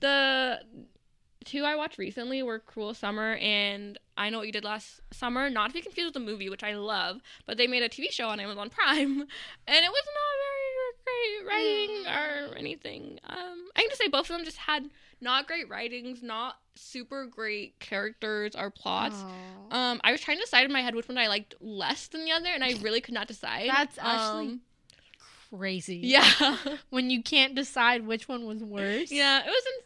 the 0.00 0.60
two 1.44 1.64
i 1.64 1.74
watched 1.74 1.98
recently 1.98 2.42
were 2.42 2.58
cruel 2.60 2.94
summer 2.94 3.34
and 3.40 3.98
i 4.16 4.30
know 4.30 4.38
what 4.38 4.46
you 4.46 4.52
did 4.52 4.62
last 4.64 5.00
summer 5.12 5.50
not 5.50 5.68
to 5.68 5.74
be 5.74 5.80
confused 5.82 6.06
with 6.06 6.14
the 6.14 6.20
movie 6.20 6.48
which 6.48 6.62
i 6.62 6.72
love 6.74 7.20
but 7.46 7.56
they 7.56 7.66
made 7.66 7.82
a 7.82 7.88
tv 7.88 8.10
show 8.12 8.28
on 8.28 8.38
amazon 8.38 8.70
prime 8.70 9.10
and 9.66 9.76
it 9.84 9.90
was 9.90 10.04
not 10.06 10.34
very 10.44 10.51
great 11.04 11.46
writing 11.48 12.06
or 12.06 12.56
anything 12.56 13.18
um 13.28 13.68
i 13.76 13.80
can 13.80 13.88
just 13.90 14.00
say 14.00 14.08
both 14.08 14.28
of 14.30 14.36
them 14.36 14.44
just 14.44 14.56
had 14.56 14.88
not 15.20 15.46
great 15.46 15.68
writings 15.68 16.22
not 16.22 16.56
super 16.74 17.26
great 17.26 17.78
characters 17.80 18.54
or 18.56 18.70
plots 18.70 19.16
Aw. 19.70 19.90
um, 19.92 20.00
I 20.04 20.10
was 20.12 20.20
trying 20.20 20.38
to 20.38 20.42
decide 20.44 20.64
in 20.64 20.72
my 20.72 20.80
head 20.82 20.94
which 20.94 21.06
one 21.08 21.18
I 21.18 21.28
liked 21.28 21.54
less 21.60 22.08
than 22.08 22.24
the 22.24 22.32
other, 22.32 22.48
and 22.48 22.64
I 22.64 22.74
really 22.80 23.00
could 23.02 23.12
not 23.14 23.28
decide. 23.28 23.68
That's 23.68 23.98
actually 23.98 24.46
Um, 24.48 24.60
crazy. 25.50 25.98
yeah, 26.02 26.56
When 26.90 27.10
you 27.10 27.22
can't 27.22 27.54
decide 27.54 28.06
which 28.06 28.26
one 28.28 28.46
was 28.46 28.62
worse. 28.64 29.10
yeah. 29.12 29.40
It 29.40 29.46
wasn't. 29.46 29.84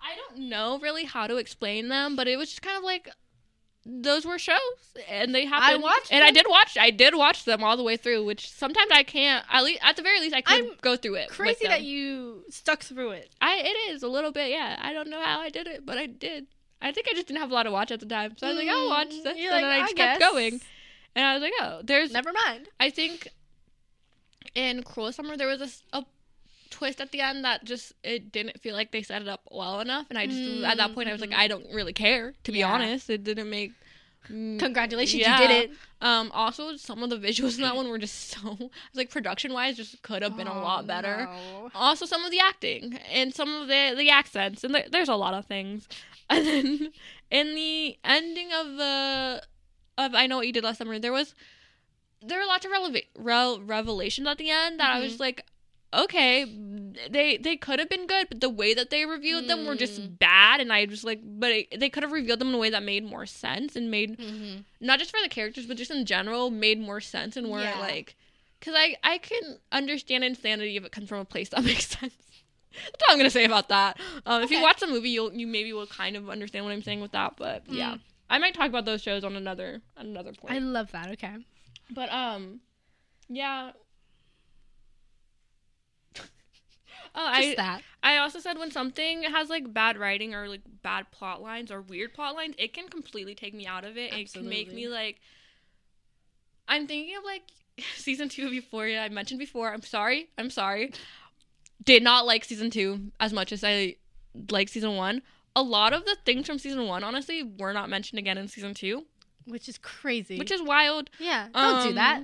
I 0.00 0.16
don't 0.16 0.48
know 0.48 0.78
really 0.80 1.04
how 1.04 1.26
to 1.26 1.36
explain 1.36 1.88
them, 1.88 2.16
but 2.16 2.26
it 2.28 2.36
was 2.36 2.48
just 2.48 2.62
kind 2.62 2.76
of 2.78 2.82
like 2.82 3.08
those 3.84 4.24
were 4.24 4.38
shows, 4.38 4.58
and 5.08 5.34
they 5.34 5.44
happened. 5.46 5.82
watched 5.82 6.12
and 6.12 6.22
I 6.24 6.30
did 6.30 6.46
watch. 6.48 6.76
I 6.78 6.90
did 6.90 7.14
watch 7.16 7.44
them 7.44 7.64
all 7.64 7.76
the 7.76 7.82
way 7.82 7.96
through, 7.96 8.24
which 8.24 8.48
sometimes 8.48 8.90
I 8.92 9.02
can't. 9.02 9.44
At 9.50 9.64
least, 9.64 9.80
at 9.82 9.96
the 9.96 10.02
very 10.02 10.20
least, 10.20 10.34
I 10.34 10.40
could 10.40 10.58
I'm 10.64 10.70
go 10.80 10.96
through 10.96 11.16
it. 11.16 11.28
Crazy 11.30 11.66
that 11.66 11.82
you 11.82 12.44
stuck 12.48 12.82
through 12.82 13.10
it. 13.10 13.30
I 13.40 13.56
it 13.58 13.90
is 13.92 14.02
a 14.02 14.08
little 14.08 14.30
bit. 14.32 14.50
Yeah, 14.50 14.78
I 14.80 14.92
don't 14.92 15.08
know 15.10 15.20
how 15.22 15.40
I 15.40 15.48
did 15.50 15.66
it, 15.66 15.84
but 15.84 15.98
I 15.98 16.06
did. 16.06 16.46
I 16.80 16.92
think 16.92 17.06
I 17.10 17.14
just 17.14 17.26
didn't 17.28 17.40
have 17.40 17.50
a 17.50 17.54
lot 17.54 17.64
to 17.64 17.70
watch 17.70 17.90
at 17.92 18.00
the 18.00 18.06
time, 18.06 18.36
so 18.36 18.46
I 18.46 18.50
was 18.50 18.58
like, 18.58 18.68
I'll 18.68 18.88
watch 18.88 19.08
Mm, 19.10 19.22
this, 19.24 19.38
you're 19.38 19.52
and 19.52 19.62
like, 19.62 19.70
then 19.72 19.80
I 19.80 19.84
I 19.84 19.92
kept 19.92 19.96
guess. 19.96 20.18
going. 20.18 20.60
And 21.14 21.24
I 21.26 21.34
was 21.34 21.42
like, 21.42 21.52
oh, 21.60 21.80
there's 21.84 22.10
Never 22.12 22.32
mind. 22.46 22.68
I 22.80 22.90
think 22.90 23.28
in 24.54 24.82
Cruel 24.82 25.12
Summer 25.12 25.36
there 25.36 25.46
was 25.48 25.60
a, 25.92 25.98
a 25.98 26.04
twist 26.72 27.00
at 27.00 27.12
the 27.12 27.20
end 27.20 27.44
that 27.44 27.64
just 27.64 27.92
it 28.02 28.32
didn't 28.32 28.60
feel 28.60 28.74
like 28.74 28.90
they 28.90 29.02
set 29.02 29.22
it 29.22 29.28
up 29.28 29.42
well 29.50 29.78
enough, 29.80 30.06
and 30.10 30.18
I 30.18 30.26
just 30.26 30.40
at 30.64 30.76
that 30.78 30.94
point 30.94 31.08
I 31.08 31.12
was 31.12 31.20
like, 31.20 31.30
Mhm. 31.30 31.36
I 31.44 31.46
don't 31.48 31.66
really 31.72 31.92
care 31.92 32.34
to 32.44 32.50
be 32.52 32.58
Yeah. 32.60 32.72
honest. 32.72 33.08
It 33.10 33.22
didn't 33.24 33.48
make 33.50 33.72
Mm, 34.30 34.60
Congratulations, 34.60 35.20
yeah. 35.20 35.40
you 35.42 35.48
did 35.48 35.64
it. 35.64 35.76
Um, 36.00 36.30
also, 36.32 36.76
some 36.76 37.02
of 37.02 37.10
the 37.10 37.16
visuals 37.18 37.56
in 37.56 37.62
that 37.62 37.74
one 37.74 37.88
were 37.88 37.98
just 37.98 38.28
so 38.30 38.70
like 38.94 39.10
production 39.10 39.52
wise, 39.52 39.76
just 39.76 40.00
could 40.02 40.22
have 40.22 40.36
been 40.36 40.46
a 40.46 40.54
lot 40.62 40.84
Oh, 40.84 40.86
better. 40.86 41.24
no. 41.24 41.70
Also, 41.74 42.06
some 42.06 42.24
of 42.24 42.30
the 42.30 42.38
acting 42.38 42.98
and 43.10 43.34
some 43.34 43.52
of 43.52 43.66
the 43.66 43.94
the 43.96 44.10
accents, 44.10 44.62
and 44.62 44.72
there, 44.74 44.86
there's 44.88 45.08
a 45.08 45.16
lot 45.16 45.34
of 45.34 45.46
things. 45.46 45.88
And 46.30 46.46
then 46.46 46.92
in 47.32 47.54
the 47.56 47.98
ending 48.04 48.52
of 48.52 48.76
the 48.76 49.42
of 49.98 50.14
I 50.14 50.28
know 50.28 50.36
what 50.36 50.46
you 50.46 50.52
did 50.52 50.62
last 50.64 50.78
summer, 50.78 51.00
there 51.00 51.12
was 51.12 51.34
there 52.24 52.38
were 52.38 52.46
lots 52.46 52.64
of 52.64 52.70
releva- 52.70 53.08
rel- 53.18 53.60
revelations 53.60 54.28
at 54.28 54.38
the 54.38 54.50
end 54.50 54.78
that 54.78 54.90
I 54.94 55.00
was 55.00 55.16
Mhm. 55.16 55.20
like, 55.20 55.44
okay, 55.94 56.44
they 57.10 57.36
they 57.36 57.56
could 57.56 57.78
have 57.78 57.88
been 57.88 58.06
good, 58.06 58.28
but 58.28 58.40
the 58.40 58.48
way 58.48 58.74
that 58.74 58.90
they 58.90 59.04
revealed 59.06 59.48
them 59.48 59.66
were 59.66 59.74
just 59.76 60.00
Mm. 60.00 60.18
bad, 60.18 60.60
and 60.60 60.72
I 60.72 60.86
just 60.86 61.04
like, 61.04 61.20
but 61.22 61.50
it, 61.52 61.80
they 61.80 61.88
could 61.90 62.02
have 62.02 62.12
revealed 62.12 62.38
them 62.38 62.48
in 62.48 62.54
a 62.54 62.58
way 62.58 62.70
that 62.70 62.82
made 62.82 63.04
more 63.04 63.26
sense 63.26 63.76
and 63.76 63.90
made 63.90 64.18
Mhm. 64.18 64.64
not 64.80 64.98
just 64.98 65.10
for 65.10 65.20
the 65.22 65.28
characters, 65.28 65.66
but 65.66 65.76
just 65.76 65.90
in 65.90 66.04
general, 66.06 66.50
made 66.50 66.78
more 66.80 67.00
sense 67.00 67.36
and 67.36 67.48
weren't 67.50 67.64
Yeah. 67.76 67.80
like, 67.80 68.16
because 68.58 68.74
I 68.76 68.96
I 69.02 69.18
can 69.18 69.58
understand 69.70 70.24
insanity 70.24 70.76
if 70.76 70.84
it 70.84 70.92
comes 70.92 71.08
from 71.08 71.18
a 71.20 71.24
place 71.24 71.48
that 71.50 71.62
makes 71.64 71.88
sense. 71.88 72.14
That's 72.74 73.02
all 73.06 73.12
I'm 73.12 73.18
gonna 73.18 73.28
say 73.30 73.44
about 73.44 73.68
that. 73.68 74.00
Um, 74.24 74.42
If 74.42 74.50
you 74.50 74.62
watch 74.62 74.80
the 74.80 74.86
movie, 74.86 75.10
you'll 75.10 75.32
you 75.34 75.46
maybe 75.46 75.72
will 75.74 75.86
kind 75.86 76.16
of 76.16 76.30
understand 76.30 76.64
what 76.64 76.72
I'm 76.72 76.82
saying 76.82 77.00
with 77.02 77.12
that. 77.12 77.36
But 77.36 77.64
yeah, 77.68 77.94
Mm. 77.96 78.00
I 78.30 78.38
might 78.38 78.54
talk 78.54 78.68
about 78.70 78.86
those 78.86 79.02
shows 79.02 79.24
on 79.24 79.36
another 79.36 79.82
on 79.96 80.06
another 80.06 80.32
point. 80.32 80.54
I 80.54 80.58
love 80.58 80.90
that. 80.92 81.10
Okay. 81.10 81.36
but 81.90 82.10
um, 82.10 82.60
yeah. 83.28 83.72
Oh, 86.18 86.22
Just 86.54 87.01
I 87.14 87.54
that. 87.56 87.82
I 88.02 88.16
also 88.18 88.38
said 88.40 88.58
when 88.58 88.70
something 88.70 89.22
has 89.24 89.48
like 89.50 89.72
bad 89.72 89.96
writing 89.98 90.34
or 90.34 90.48
like 90.48 90.62
bad 90.82 91.10
plot 91.10 91.42
lines 91.42 91.70
or 91.70 91.80
weird 91.82 92.14
plot 92.14 92.34
lines, 92.34 92.54
it 92.58 92.72
can 92.72 92.88
completely 92.88 93.34
take 93.34 93.54
me 93.54 93.66
out 93.66 93.84
of 93.84 93.96
it. 93.98 94.12
It 94.14 94.32
can 94.32 94.48
make 94.48 94.72
me 94.72 94.88
like 94.88 95.20
I'm 96.68 96.86
thinking 96.86 97.16
of 97.16 97.24
like 97.24 97.42
season 97.96 98.28
2 98.28 98.46
of 98.46 98.52
Euphoria 98.52 99.02
I 99.02 99.08
mentioned 99.08 99.38
before. 99.38 99.72
I'm 99.72 99.82
sorry. 99.82 100.28
I'm 100.38 100.50
sorry. 100.50 100.92
Did 101.84 102.02
not 102.02 102.26
like 102.26 102.44
season 102.44 102.70
2 102.70 103.12
as 103.20 103.32
much 103.32 103.52
as 103.52 103.64
I 103.64 103.96
like 104.50 104.68
season 104.68 104.96
1. 104.96 105.22
A 105.54 105.62
lot 105.62 105.92
of 105.92 106.04
the 106.06 106.16
things 106.24 106.46
from 106.46 106.58
season 106.58 106.86
1 106.86 107.04
honestly 107.04 107.42
were 107.42 107.72
not 107.72 107.90
mentioned 107.90 108.18
again 108.18 108.38
in 108.38 108.48
season 108.48 108.72
2, 108.72 109.04
Which 109.46 109.68
is 109.68 109.76
crazy. 109.78 110.38
which 110.38 110.50
is 110.50 110.62
wild. 110.62 111.10
yeah. 111.18 111.48
Don't 111.52 111.82
do 111.82 111.88
Um, 111.90 111.94
that. 111.96 112.22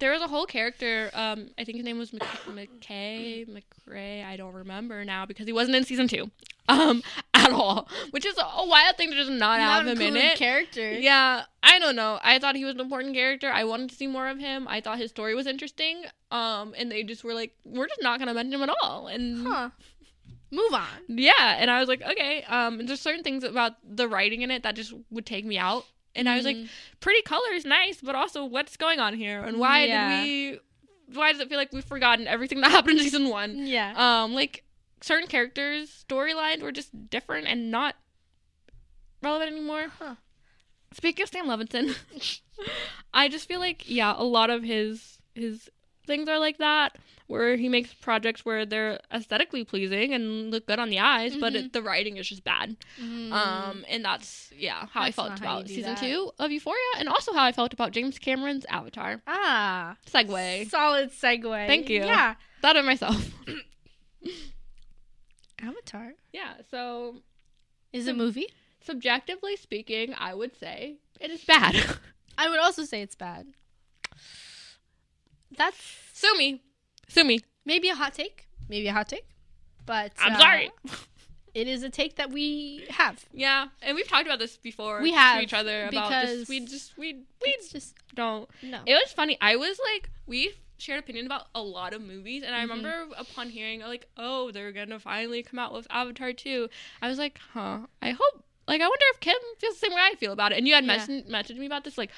There 0.00 0.10
was 0.12 0.20
a 0.20 0.26
whole 0.26 0.46
character. 0.46 1.10
Um, 1.14 1.48
I 1.58 1.64
think 1.64 1.76
his 1.76 1.84
name 1.84 1.98
was 1.98 2.12
Mc- 2.12 2.22
McKay, 2.48 3.46
McRae. 3.48 4.24
I 4.24 4.36
don't 4.36 4.52
remember 4.52 5.04
now 5.04 5.26
because 5.26 5.46
he 5.46 5.52
wasn't 5.52 5.76
in 5.76 5.84
season 5.84 6.08
two, 6.08 6.30
um, 6.68 7.02
at 7.34 7.50
all. 7.52 7.88
Which 8.10 8.26
is 8.26 8.36
a 8.36 8.66
wild 8.66 8.96
thing 8.96 9.10
to 9.10 9.16
just 9.16 9.30
not, 9.30 9.60
have 9.60 9.86
him 9.86 10.00
in 10.00 10.16
it. 10.16 10.36
Character. 10.36 10.92
Yeah, 10.92 11.44
I 11.62 11.78
don't 11.78 11.94
know. 11.96 12.18
I 12.22 12.38
thought 12.40 12.56
he 12.56 12.64
was 12.64 12.74
an 12.74 12.80
important 12.80 13.14
character. 13.14 13.48
I 13.50 13.64
wanted 13.64 13.90
to 13.90 13.94
see 13.96 14.06
more 14.08 14.28
of 14.28 14.38
him. 14.40 14.66
I 14.68 14.80
thought 14.80 14.98
his 14.98 15.10
story 15.10 15.34
was 15.34 15.46
interesting. 15.46 16.02
Um, 16.32 16.74
and 16.76 16.90
they 16.90 17.04
just 17.04 17.22
were 17.22 17.34
like, 17.34 17.54
we're 17.64 17.86
just 17.86 18.02
not 18.02 18.18
gonna 18.18 18.34
mention 18.34 18.54
him 18.60 18.68
at 18.68 18.76
all. 18.82 19.06
And 19.06 19.46
Huh. 19.46 19.70
Move 20.50 20.74
on. 20.74 20.86
yeah, 21.08 21.56
and 21.58 21.70
I 21.70 21.80
was 21.80 21.88
like, 21.88 22.02
okay. 22.02 22.42
Um, 22.44 22.80
and 22.80 22.88
there's 22.88 23.00
certain 23.00 23.22
things 23.24 23.42
about 23.44 23.74
the 23.84 24.08
writing 24.08 24.42
in 24.42 24.50
it 24.50 24.62
that 24.64 24.74
just 24.76 24.92
would 25.10 25.26
take 25.26 25.44
me 25.44 25.58
out. 25.58 25.84
And 26.16 26.28
I 26.28 26.36
was 26.36 26.44
like, 26.44 26.56
Mhm. 26.56 26.68
pretty 27.00 27.22
colors, 27.22 27.64
nice, 27.64 28.00
but 28.00 28.14
also 28.14 28.44
what's 28.44 28.76
going 28.76 28.98
on 29.00 29.14
here, 29.14 29.42
and 29.44 29.58
why 29.58 29.84
Yeah. 29.84 30.08
did 30.08 30.08
we? 30.08 30.60
Why 31.16 31.30
does 31.32 31.40
it 31.40 31.48
feel 31.48 31.58
like 31.58 31.72
we've 31.72 31.84
forgotten 31.84 32.26
everything 32.26 32.60
that 32.62 32.70
happened 32.76 32.98
in 32.98 33.04
season 33.04 33.28
one? 33.28 33.66
yeah. 33.66 33.92
Um, 34.24 34.34
like 34.34 34.64
certain 35.00 35.28
characters' 35.28 36.04
storylines 36.08 36.62
were 36.62 36.72
just 36.72 37.10
different 37.10 37.46
and 37.46 37.70
not 37.70 37.94
relevant 39.22 39.52
anymore. 39.52 39.86
Huh. 39.98 40.14
Speaking 40.92 41.22
of 41.24 41.28
Sam 41.28 41.46
Levinson, 41.46 41.94
I 43.14 43.28
just 43.28 43.46
feel 43.48 43.60
like 43.60 43.88
yeah, 43.88 44.14
a 44.16 44.24
lot 44.24 44.50
of 44.50 44.62
his 44.62 45.18
his 45.34 45.68
things 46.06 46.28
are 46.28 46.38
like 46.38 46.58
that, 46.58 46.96
where 47.28 47.56
he 47.56 47.68
makes 47.68 47.92
projects 47.92 48.44
where 48.44 48.64
they're 48.64 49.00
aesthetically 49.12 49.64
pleasing 49.64 50.14
and 50.14 50.50
look 50.50 50.66
good 50.66 50.78
on 50.78 50.90
the 50.90 50.98
eyes, 51.00 51.36
but 51.36 51.52
Mhm. 51.52 51.56
it, 51.66 51.72
the 51.72 51.82
writing 51.82 52.16
is 52.18 52.28
just 52.28 52.44
bad. 52.44 52.76
Mm. 53.00 53.32
Um, 53.32 53.84
and 53.88 54.04
that's 54.04 54.52
yeah 54.56 54.86
how 54.92 55.02
I 55.02 55.10
felt 55.10 55.30
not 55.30 55.38
how 55.40 55.44
you 55.46 55.52
about 55.58 55.68
season 55.68 55.94
that. 55.94 55.98
two 56.00 56.30
of 56.38 56.52
Euphoria, 56.52 56.78
and 56.98 57.08
also 57.08 57.32
how 57.32 57.44
I 57.44 57.52
felt 57.52 57.72
about 57.72 57.92
James 57.92 58.18
Cameron's 58.18 58.64
Avatar. 58.66 59.22
ah. 59.26 59.96
Segue 60.06 60.68
Solid 60.70 61.10
segue. 61.10 61.66
Thank 61.66 61.88
you. 61.88 62.04
Yeah. 62.04 62.34
thought 62.62 62.76
of 62.76 62.84
myself. 62.84 63.30
Avatar 65.60 66.12
yeah, 66.32 66.54
so 66.70 67.22
is 67.92 68.06
a 68.08 68.14
movie. 68.14 68.48
subjectively 68.80 69.56
speaking, 69.56 70.14
I 70.16 70.34
would 70.34 70.56
say 70.56 70.96
it 71.20 71.30
is 71.30 71.44
bad. 71.44 71.74
I 72.38 72.48
would 72.50 72.58
also 72.58 72.84
say 72.84 73.00
it's 73.02 73.14
bad. 73.14 73.46
That's 75.56 75.78
Sue 76.12 76.34
me, 76.36 76.60
sue 77.08 77.24
me. 77.24 77.40
maybe 77.64 77.88
a 77.88 77.94
hot 77.94 78.14
take. 78.14 78.48
Maybe 78.68 78.88
a 78.88 78.92
hot 78.92 79.08
take. 79.08 79.26
But 79.84 80.12
I'm 80.18 80.32
uh, 80.34 80.38
sorry. 80.38 80.70
It 81.54 81.68
is 81.68 81.82
a 81.82 81.88
take 81.88 82.16
that 82.16 82.30
we 82.30 82.84
have. 82.90 83.24
Yeah, 83.32 83.68
and 83.80 83.94
we've 83.96 84.06
talked 84.06 84.26
about 84.26 84.38
this 84.38 84.58
before. 84.58 85.00
We 85.00 85.10
to 85.12 85.16
have, 85.16 85.42
each 85.42 85.54
other 85.54 85.86
about 85.86 86.10
we 86.50 86.60
just 86.60 86.98
we 86.98 87.22
we 87.42 87.56
just 87.72 87.94
don't. 88.14 88.46
no. 88.62 88.82
It 88.84 88.92
was 88.92 89.10
funny. 89.14 89.38
I 89.40 89.56
was 89.56 89.80
like, 89.90 90.10
we 90.26 90.52
shared 90.76 91.00
opinion 91.00 91.24
about 91.24 91.46
a 91.54 91.62
lot 91.62 91.94
of 91.94 92.02
movies, 92.02 92.42
and 92.42 92.54
I 92.54 92.58
Mhm. 92.58 92.68
remember 92.68 93.06
upon 93.16 93.48
hearing 93.48 93.80
like, 93.80 94.06
oh, 94.18 94.50
they're 94.50 94.70
gonna 94.70 95.00
finally 95.00 95.42
come 95.42 95.58
out 95.58 95.72
with 95.72 95.86
Avatar 95.88 96.34
two. 96.34 96.68
I 97.00 97.08
was 97.08 97.16
like, 97.16 97.38
huh. 97.54 97.86
I 98.02 98.10
hope. 98.10 98.44
Like, 98.68 98.82
I 98.82 98.88
wonder 98.88 99.04
if 99.14 99.20
Kim 99.20 99.36
feels 99.58 99.76
the 99.80 99.86
same 99.86 99.94
way 99.94 100.02
I 100.12 100.14
feel 100.16 100.32
about 100.32 100.52
it. 100.52 100.58
And 100.58 100.68
you 100.68 100.74
had 100.74 100.84
Yeah. 100.84 100.98
mentioned 100.98 101.26
mentioned 101.26 101.58
me 101.58 101.64
about 101.64 101.84
this, 101.84 101.96
like. 101.96 102.10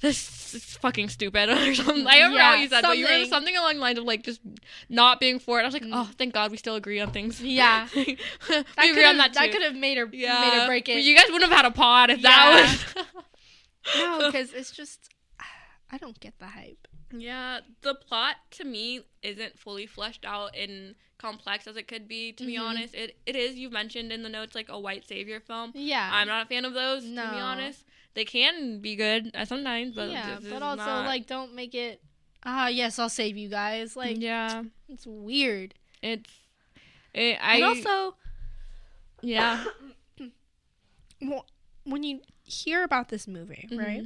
This 0.00 0.52
is 0.54 0.64
fucking 0.78 1.08
stupid 1.10 1.48
or 1.50 1.74
something. 1.74 2.06
I 2.06 2.18
don't 2.18 2.32
know 2.32 2.38
how 2.40 2.54
you 2.54 2.68
said, 2.68 2.82
but 2.82 2.98
you 2.98 3.04
were 3.04 3.10
something. 3.10 3.28
something 3.30 3.56
along 3.56 3.74
the 3.76 3.80
lines 3.82 3.98
of 3.98 4.04
like 4.04 4.24
just 4.24 4.40
not 4.88 5.20
being 5.20 5.38
for 5.38 5.58
it. 5.60 5.62
I 5.62 5.66
was 5.66 5.74
like, 5.74 5.84
Mm. 5.84 5.90
oh, 5.92 6.10
thank 6.18 6.34
God 6.34 6.50
we 6.50 6.56
still 6.56 6.74
agree 6.74 6.98
on 7.00 7.10
things. 7.12 7.40
Yeah. 7.44 7.86
we 7.94 8.18
that 8.48 8.64
agree 8.78 8.94
could 8.94 9.04
on 9.04 9.16
have 9.16 9.16
that 9.16 9.34
that 9.34 9.52
could 9.52 9.62
have 9.62 9.76
made 9.76 9.98
her 9.98 10.08
yeah, 10.12 10.40
made 10.40 10.60
her 10.60 10.66
break 10.66 10.86
But 10.86 10.96
it. 10.96 11.04
You 11.04 11.16
guys 11.16 11.26
wouldn't 11.30 11.50
have 11.50 11.56
had 11.56 11.66
a 11.66 11.70
pod 11.70 12.10
if 12.10 12.22
that 12.22 12.84
was. 12.96 13.04
no, 13.96 14.26
because 14.26 14.52
it's 14.52 14.70
just 14.72 15.08
I 15.90 15.98
don't 15.98 16.18
get 16.20 16.38
the 16.38 16.46
hype. 16.46 16.88
Yeah, 17.14 17.60
the 17.82 17.94
plot 17.94 18.36
to 18.52 18.64
me 18.64 19.02
isn't 19.22 19.58
fully 19.58 19.86
fleshed 19.86 20.24
out 20.24 20.56
and 20.56 20.94
complex 21.18 21.66
as 21.66 21.76
it 21.76 21.86
could 21.86 22.08
be. 22.08 22.32
To 22.32 22.44
be 22.46 22.56
Mhm. 22.56 22.62
honest, 22.62 22.94
it 22.94 23.18
it 23.26 23.36
is. 23.36 23.54
You've 23.56 23.72
mentioned 23.72 24.10
in 24.10 24.22
the 24.22 24.28
notes 24.30 24.54
like 24.54 24.68
a 24.70 24.80
white 24.80 25.06
savior 25.06 25.38
film. 25.40 25.72
Yeah. 25.74 26.08
I'm 26.12 26.26
not 26.26 26.44
a 26.46 26.48
fan 26.48 26.64
of 26.64 26.72
those. 26.74 27.04
To 27.04 27.10
be 27.10 27.16
honest, 27.20 27.84
they 28.14 28.24
can 28.24 28.80
be 28.80 28.96
good 28.96 29.30
sometimes, 29.46 29.94
but 29.94 30.10
yeah, 30.10 30.38
but 30.42 30.62
also 30.62 30.84
not. 30.84 31.06
like 31.06 31.26
don't 31.26 31.54
make 31.54 31.74
it. 31.74 32.02
Ah, 32.44 32.68
yes, 32.68 32.98
I'll 32.98 33.08
save 33.08 33.36
you 33.36 33.48
guys. 33.48 33.96
Like 33.96 34.16
yeah, 34.20 34.62
it's 34.88 35.06
weird. 35.06 35.74
it's. 36.02 36.30
It, 37.14 37.38
I 37.42 37.56
and 37.56 37.64
also, 37.64 38.16
yeah. 39.20 39.64
well, 41.20 41.46
when 41.84 42.02
you 42.02 42.20
hear 42.44 42.84
about 42.84 43.08
this 43.08 43.28
movie, 43.28 43.68
Mhm. 43.70 43.78
right? 43.78 44.04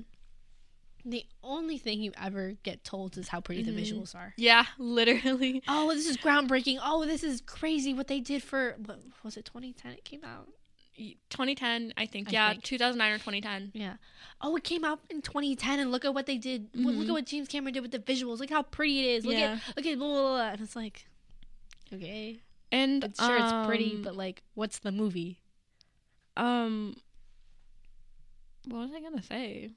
The 1.05 1.25
only 1.45 1.79
thing 1.79 2.03
you 2.03 2.11
ever 2.21 2.55
get 2.65 2.83
told 2.83 3.17
is 3.17 3.29
how 3.29 3.41
pretty 3.41 3.63
Mhm. 3.63 3.77
the 3.77 3.81
visuals 3.83 4.15
are. 4.15 4.35
Yeah, 4.37 4.67
literally. 4.79 5.63
Oh, 5.69 5.95
this 5.95 6.07
is 6.09 6.17
groundbreaking. 6.17 6.81
Oh, 6.83 7.05
this 7.07 7.23
is 7.23 7.41
crazy 7.41 7.95
what 7.95 8.09
they 8.09 8.19
did 8.21 8.43
for 8.43 8.75
what 8.85 8.99
was 9.23 9.37
it 9.37 9.45
2010 9.45 9.93
it 9.93 10.05
came 10.05 10.25
out? 10.25 10.49
2010, 10.97 11.93
I 11.97 12.07
think. 12.07 12.29
I 12.29 12.33
yeah, 12.33 12.50
think. 12.50 12.65
2009 12.65 13.12
or 13.12 13.17
2010. 13.19 13.73
Yeah. 13.75 13.95
Oh, 14.41 14.57
it 14.57 14.65
came 14.65 14.85
out 14.85 15.00
in 15.11 15.23
2010 15.23 15.79
and 15.81 15.91
look 15.93 16.05
at 16.05 16.15
what 16.15 16.26
they 16.26 16.38
did. 16.38 16.69
Look- 16.75 16.97
Look 16.97 17.09
at 17.09 17.12
what 17.12 17.26
James 17.26 17.49
Cameron 17.49 17.75
did 17.75 17.81
with 17.83 17.91
the 17.93 17.99
visuals. 17.99 18.38
Look 18.41 18.50
how 18.50 18.62
pretty 18.62 19.00
it 19.00 19.17
is. 19.17 19.26
Look 19.26 19.37
Yeah. 19.37 19.59
at 19.69 19.76
look 19.76 19.87
at 19.87 19.99
blah, 19.99 20.09
blah, 20.09 20.21
blah. 20.23 20.49
and 20.53 20.61
it's 20.61 20.76
like 20.76 21.07
okay. 21.93 22.41
And 22.73 23.05
It's 23.05 23.25
sure 23.25 23.37
it's 23.37 23.67
pretty, 23.67 23.97
um, 23.97 24.03
but 24.03 24.17
like 24.17 24.43
what's 24.55 24.79
the 24.81 24.93
movie? 24.93 25.38
um, 26.37 26.97
what 28.67 28.81
was 28.81 28.91
I 28.95 29.00
gonna 29.00 29.23
say? 29.23 29.71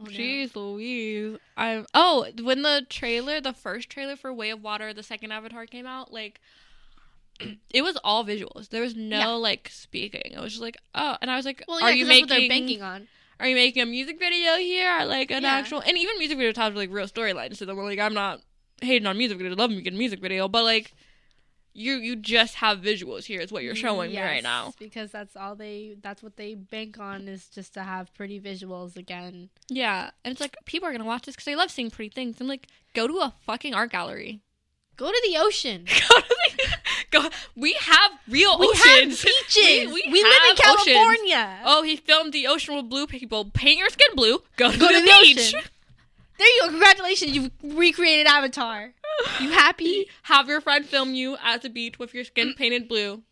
Oh, 0.00 0.04
no. 0.04 0.10
Jeez 0.10 0.56
Louise. 0.56 1.38
I'm. 1.58 1.84
oh, 1.92 2.26
when 2.42 2.62
the 2.62 2.86
trailer, 2.88 3.40
the 3.40 3.52
first 3.52 3.90
trailer 3.90 4.16
for 4.16 4.32
Way 4.32 4.48
of 4.50 4.62
Water, 4.62 4.94
the 4.94 5.02
second 5.02 5.30
Avatar 5.30 5.66
came 5.66 5.86
out, 5.86 6.10
like 6.12 6.40
it 7.70 7.82
was 7.82 7.96
all 8.04 8.24
visuals. 8.24 8.68
There 8.68 8.82
was 8.82 8.94
no 8.96 9.18
Yeah. 9.18 9.26
like 9.28 9.68
speaking. 9.72 10.32
It 10.32 10.40
was 10.40 10.52
just 10.52 10.62
like, 10.62 10.76
oh, 10.94 11.16
and 11.20 11.30
I 11.30 11.36
was 11.36 11.44
like, 11.44 11.62
Well, 11.68 11.80
yeah, 11.80 11.86
are 11.86 11.92
you 11.92 12.06
making 12.06 12.28
that's 12.28 12.32
what 12.32 12.40
they're 12.40 12.48
banking 12.48 12.82
on. 12.82 13.08
Are 13.38 13.48
you 13.48 13.54
making 13.54 13.82
a 13.82 13.86
music 13.86 14.18
video 14.18 14.56
here, 14.56 15.00
or 15.00 15.04
like 15.06 15.30
an 15.30 15.42
Yeah. 15.44 15.54
actual? 15.54 15.80
And 15.80 15.96
even 15.96 16.18
music 16.18 16.36
videos 16.38 16.56
have 16.56 16.74
like 16.76 16.90
real 16.90 17.06
storylines. 17.06 17.56
So 17.56 17.74
we're 17.74 17.84
like, 17.84 17.98
I'm 17.98 18.12
not 18.14 18.42
hating 18.82 19.06
on 19.06 19.16
music 19.16 19.38
videos. 19.38 19.52
I 19.52 19.54
love 19.54 19.70
making 19.70 19.94
a 19.94 19.96
music 19.96 20.20
video, 20.20 20.46
but 20.48 20.64
like, 20.64 20.92
you 21.72 21.94
you 21.94 22.16
just 22.16 22.56
have 22.56 22.80
visuals 22.80 23.24
here. 23.24 23.40
Is 23.40 23.52
what 23.52 23.62
you're 23.62 23.74
showing 23.76 24.10
me 24.10 24.20
right 24.20 24.42
now. 24.42 24.74
because 24.78 25.12
that's 25.12 25.36
all 25.36 25.54
they 25.54 25.94
that's 26.02 26.20
what 26.22 26.36
they 26.36 26.54
bank 26.54 26.98
on 26.98 27.28
is 27.28 27.46
just 27.46 27.72
to 27.74 27.82
have 27.84 28.12
pretty 28.12 28.40
visuals 28.40 28.96
again. 28.96 29.50
Yeah, 29.68 30.10
and 30.24 30.32
it's 30.32 30.40
like 30.40 30.56
people 30.66 30.88
are 30.88 30.92
gonna 30.92 31.04
watch 31.04 31.22
this 31.26 31.36
because 31.36 31.44
they 31.44 31.54
love 31.56 31.70
seeing 31.70 31.90
pretty 31.90 32.10
things. 32.10 32.40
I'm 32.40 32.48
like, 32.48 32.66
go 32.92 33.06
to 33.06 33.14
a 33.18 33.32
fucking 33.46 33.72
art 33.72 33.92
gallery. 33.92 34.40
Go 34.96 35.10
to 35.10 35.22
the 35.30 35.38
ocean. 35.38 35.84
go 36.10 36.20
to 36.20 36.28
the 36.28 36.76
Go. 37.22 37.28
We 37.56 37.72
have 37.80 38.10
real 38.28 38.58
We 38.58 38.66
oceans. 38.68 39.22
have 39.22 39.32
beaches. 39.48 39.86
We, 39.86 39.92
We, 39.92 40.02
we 40.12 40.22
live 40.22 40.32
in 40.50 40.56
have 40.56 40.76
oceans. 40.76 40.84
California. 40.96 41.58
Oh, 41.64 41.82
he 41.82 41.96
filmed 41.96 42.32
the 42.32 42.46
ocean 42.46 42.76
with 42.76 42.88
blue 42.88 43.06
people. 43.06 43.46
Paint 43.52 43.78
your 43.78 43.88
skin 43.88 44.14
blue. 44.14 44.42
Go 44.56 44.70
to 44.70 44.78
Go 44.78 44.86
the, 44.86 44.92
to 44.94 45.00
the 45.00 45.18
beach. 45.22 45.38
ocean. 45.38 45.60
There 46.38 46.48
you 46.56 46.60
go. 46.62 46.68
Congratulations, 46.70 47.32
you've 47.36 47.50
recreated 47.62 48.26
Avatar. 48.26 48.92
You 49.40 49.50
happy? 49.50 50.08
Have 50.22 50.48
your 50.48 50.62
friend 50.62 50.86
film 50.86 51.12
you 51.14 51.36
at 51.44 51.60
the 51.60 51.68
beach 51.68 51.98
with 51.98 52.14
your 52.14 52.24
skin 52.24 52.54
painted 52.56 52.88
blue. 52.88 53.22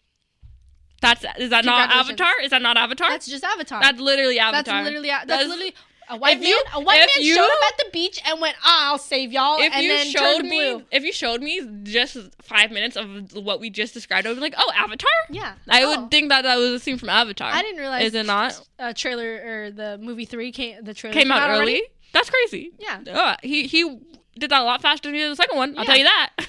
That's 1.00 1.24
is 1.38 1.50
that 1.50 1.64
not 1.64 1.90
Avatar? 1.90 2.32
Is 2.42 2.50
that 2.50 2.60
not 2.60 2.76
Avatar? 2.76 3.08
That's 3.10 3.26
just 3.28 3.44
Avatar. 3.44 3.80
That's 3.80 4.00
literally 4.00 4.38
Avatar. 4.40 4.62
That's 4.74 4.84
literally 4.84 5.08
that's, 5.08 5.26
That's- 5.26 5.48
literally 5.48 5.74
a 6.10 6.16
white 6.16 6.36
if 6.36 6.40
man. 6.42 6.48
you- 6.48 6.62
a 6.74 6.80
white 6.80 6.98
man 6.98 7.08
you- 7.20 7.34
showed 7.34 7.44
up 7.44 7.58
at 7.68 7.78
the 7.78 7.90
beach 7.92 8.20
and 8.26 8.40
went, 8.40 8.56
ah, 8.64 8.90
"I'll 8.90 8.98
save 8.98 9.32
y'all," 9.32 9.58
if 9.60 9.72
and 9.72 9.82
you 9.84 9.88
then 9.92 10.06
showed 10.06 10.42
me, 10.44 10.58
blue. 10.74 10.84
if 10.90 11.04
you 11.04 11.12
showed 11.12 11.42
me 11.42 11.60
just 11.84 12.16
five 12.42 12.70
minutes 12.70 12.96
of 12.96 13.32
what 13.34 13.60
we 13.60 13.70
just 13.70 13.94
described, 13.94 14.26
I 14.26 14.30
would 14.30 14.36
be 14.36 14.40
like, 14.40 14.54
"Oh, 14.56 14.72
Avatar." 14.74 15.08
Yeah, 15.30 15.54
I 15.68 15.82
Oh. 15.82 15.88
would 16.02 16.10
think 16.10 16.28
that 16.30 16.42
that 16.42 16.56
was 16.56 16.70
a 16.70 16.78
scene 16.80 16.98
from 16.98 17.08
Avatar. 17.10 17.50
I 17.52 17.62
didn't 17.62 17.78
realize. 17.80 18.04
Is 18.06 18.14
it 18.14 18.26
not? 18.26 18.60
Uh, 18.78 18.92
trailer 18.92 19.42
or 19.66 19.70
the 19.70 19.98
movie 19.98 20.24
three 20.24 20.52
came. 20.52 20.82
The 20.84 20.94
trailer 20.94 21.14
Came 21.14 21.30
out 21.30 21.42
already? 21.50 21.72
early. 21.76 21.82
That's 22.12 22.30
crazy. 22.30 22.72
Yeah. 22.78 23.00
Oh, 23.08 23.34
he 23.42 23.66
he 23.66 23.98
did 24.38 24.50
that 24.50 24.62
a 24.62 24.64
lot 24.64 24.80
faster 24.82 25.10
than 25.10 25.30
the 25.30 25.36
second 25.36 25.56
one. 25.56 25.76
I'll 25.78 25.84
tell 25.84 25.96
you 25.96 26.04
that. 26.04 26.30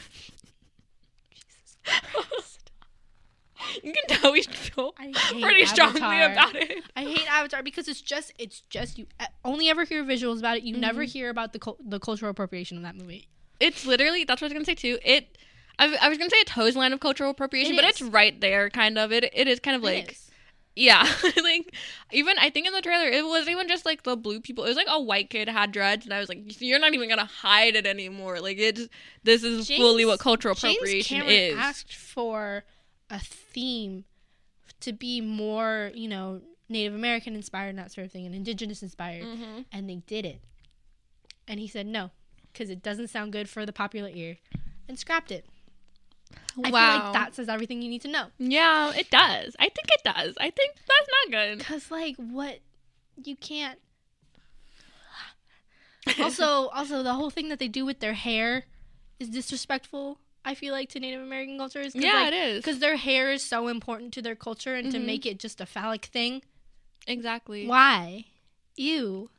you 3.83 3.93
can 3.93 4.17
tell 4.17 4.31
we 4.31 4.41
feel 4.43 4.93
pretty 5.41 5.65
strongly 5.65 5.99
about 6.21 6.55
it. 6.55 6.83
I 6.95 7.01
hate 7.03 7.27
Avatar 7.31 7.61
because 7.63 7.87
it's 7.87 8.01
just 8.01 8.31
it's 8.39 8.61
just 8.69 8.97
you 8.97 9.05
only 9.43 9.69
ever 9.69 9.83
hear 9.85 10.03
visuals 10.03 10.39
about 10.39 10.57
it. 10.57 10.63
You 10.63 10.77
never 10.77 11.01
Mm-hmm. 11.01 11.09
hear 11.11 11.29
about 11.29 11.53
the 11.53 11.59
the 11.85 11.99
cultural 11.99 12.31
appropriation 12.31 12.77
of 12.77 12.83
that 12.83 12.95
movie. 12.95 13.27
It's 13.59 13.85
literally 13.85 14.23
that's 14.23 14.41
what 14.41 14.47
I 14.47 14.49
was 14.49 14.53
gonna 14.53 14.65
say 14.65 14.75
too. 14.75 14.99
It. 15.03 15.37
I, 15.77 15.95
I 16.01 16.09
was 16.09 16.17
gonna 16.17 16.29
say 16.29 16.41
a 16.41 16.45
toes 16.45 16.75
line 16.75 16.91
of 16.93 16.99
cultural 16.99 17.29
appropriation, 17.29 17.73
It 17.73 17.77
but 17.77 17.85
it's 17.85 18.01
right 18.01 18.39
there, 18.41 18.69
kind 18.69 18.97
of. 18.97 19.11
It 19.11 19.29
it 19.33 19.47
is 19.47 19.59
kind 19.59 19.75
of 19.77 19.83
like. 19.83 20.17
Yeah, 20.75 21.05
like 21.43 21.75
even 22.13 22.37
I 22.39 22.49
think 22.51 22.65
in 22.67 22.71
the 22.73 22.81
trailer 22.81 23.07
it 23.07 23.25
wasn't 23.25 23.49
even 23.51 23.67
just 23.67 23.85
like 23.85 24.03
the 24.03 24.15
blue 24.15 24.39
people. 24.39 24.63
It 24.63 24.67
was 24.69 24.77
like 24.77 24.87
a 24.89 25.01
white 25.01 25.29
kid 25.29 25.49
had 25.49 25.71
dreads, 25.73 26.05
and 26.05 26.13
I 26.13 26.19
was 26.19 26.29
like, 26.29 26.61
"You're 26.61 26.79
not 26.79 26.93
even 26.93 27.09
gonna 27.09 27.25
hide 27.25 27.75
it 27.75 27.85
anymore." 27.85 28.39
Like 28.39 28.57
it's 28.59 28.87
this 29.23 29.43
is 29.43 29.67
James- 29.67 29.81
fully 29.81 30.05
what 30.05 30.19
cultural 30.21 30.55
James 30.55 30.75
appropriation 30.77 31.17
Cameron 31.17 31.33
is. 31.35 31.57
asked 31.57 31.93
for 31.95 32.63
a 33.09 33.19
theme 33.19 34.05
to 34.81 34.93
be 34.93 35.19
more, 35.21 35.91
you 35.93 36.07
know, 36.07 36.41
Native 36.69 36.93
American 36.93 37.35
inspired, 37.35 37.69
and 37.69 37.79
that 37.79 37.91
sort 37.91 38.05
of 38.05 38.11
thing, 38.11 38.25
and 38.25 38.35
indigenous 38.35 38.83
inspired, 38.83 39.23
Mhm. 39.25 39.65
and 39.71 39.89
they 39.89 39.95
did 40.07 40.25
it. 40.25 40.41
And 41.47 41.59
he 41.59 41.67
said 41.67 41.87
no, 41.87 42.11
because 42.53 42.69
it 42.69 42.83
doesn't 42.83 43.07
sound 43.07 43.31
good 43.33 43.49
for 43.49 43.65
the 43.65 43.73
popular 43.73 44.09
ear, 44.09 44.37
and 44.87 44.99
scrapped 44.99 45.31
it. 45.31 45.45
I 46.63 46.69
Wow, 46.69 46.79
feel 46.79 47.03
like 47.03 47.13
that 47.13 47.35
says 47.35 47.49
everything 47.49 47.81
you 47.81 47.89
need 47.89 48.01
to 48.03 48.07
know. 48.07 48.27
yeah, 48.37 48.91
it 48.93 49.09
does. 49.09 49.55
I 49.59 49.69
think 49.69 49.87
it 49.91 50.03
does. 50.03 50.35
I 50.39 50.51
think 50.51 50.75
that's 50.75 51.09
not 51.25 51.31
good. 51.31 51.59
Cause 51.65 51.89
like 51.89 52.15
what 52.17 52.59
you 53.23 53.35
can't. 53.35 53.79
Also, 56.19 56.67
also 56.69 57.03
the 57.03 57.13
whole 57.13 57.29
thing 57.29 57.49
that 57.49 57.59
they 57.59 57.67
do 57.67 57.85
with 57.85 57.99
their 57.99 58.13
hair 58.13 58.65
is 59.19 59.29
disrespectful. 59.29 60.19
I 60.45 60.55
feel 60.55 60.73
like 60.73 60.89
to 60.89 60.99
Native 60.99 61.21
American 61.21 61.57
cultures. 61.57 61.93
Yeah, 61.93 62.27
it 62.27 62.33
is. 62.33 62.57
Because 62.63 62.79
their 62.79 62.95
hair 62.95 63.31
is 63.31 63.43
so 63.43 63.67
important 63.67 64.13
to 64.13 64.21
their 64.21 64.35
culture, 64.35 64.75
and 64.75 64.91
to 64.91 64.97
Mhm. 64.97 65.05
make 65.05 65.25
it 65.25 65.37
just 65.39 65.59
a 65.61 65.65
phallic 65.65 66.05
thing, 66.05 66.41
Exactly. 67.07 67.65
why? 67.67 68.25
You. 68.75 69.29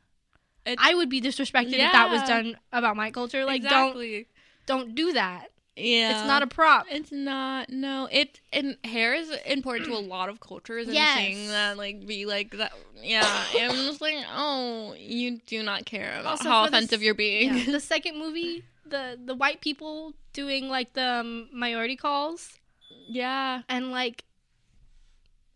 I 0.77 0.93
would 0.93 1.09
be 1.09 1.19
disrespected 1.19 1.73
if 1.73 1.91
that 1.91 2.09
was 2.11 2.21
done 2.23 2.57
about 2.71 2.95
my 2.95 3.09
culture. 3.11 3.45
Like, 3.45 3.63
exactly. 3.63 4.27
don't 4.67 4.85
don't 4.85 4.95
do 4.95 5.11
that. 5.13 5.47
Yeah. 5.75 6.11
It's 6.19 6.27
not 6.27 6.43
a 6.43 6.47
prop. 6.47 6.85
It's 6.89 7.11
not. 7.11 7.69
No. 7.71 8.07
It 8.11 8.39
and 8.53 8.77
hair 8.83 9.15
is 9.15 9.31
important 9.45 9.87
to 9.89 9.95
a 9.95 9.99
lot 9.99 10.29
of 10.29 10.39
cultures. 10.39 10.85
And 10.85 10.93
Yes. 10.95 11.17
seeing 11.17 11.47
that 11.47 11.77
like 11.77 12.05
be 12.05 12.25
like 12.27 12.51
that. 12.57 12.73
Yeah. 13.01 13.23
I'm 13.59 13.71
just 13.87 14.01
like, 14.01 14.17
oh, 14.31 14.93
you 14.99 15.39
do 15.47 15.63
not 15.63 15.85
care 15.85 16.11
about 16.19 16.33
Also, 16.33 16.49
how 16.49 16.65
offensive 16.65 17.01
you're 17.01 17.15
being. 17.15 17.55
Yeah. 17.57 17.65
the 17.71 17.79
second 17.79 18.19
movie, 18.19 18.63
the 18.91 19.17
the 19.23 19.33
white 19.35 19.61
people 19.61 20.13
doing 20.33 20.69
like 20.69 20.93
the 20.93 21.19
um, 21.21 21.49
minority 21.51 21.95
calls, 21.95 22.59
yeah. 23.07 23.63
and 23.67 23.91
like 23.91 24.23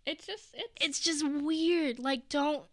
It's 0.06 0.25
just 0.25 0.54
it's 0.54 0.74
it's 0.82 1.00
just 1.00 1.27
weird. 1.27 2.00
Like, 2.00 2.30
don't 2.30 2.63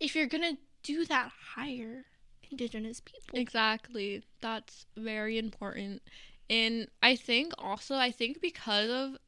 if 0.00 0.14
you're 0.14 0.26
gonna 0.26 0.56
do 0.82 1.04
that, 1.06 1.30
hire 1.54 2.04
indigenous 2.50 3.00
people. 3.00 3.38
exactly 3.38 4.22
that's 4.40 4.86
very 4.96 5.38
important. 5.38 6.02
And 6.48 6.88
I 7.02 7.16
think 7.16 7.52
also 7.58 7.96
I 7.96 8.10
think 8.10 8.40
because 8.40 8.90
of 8.90 9.18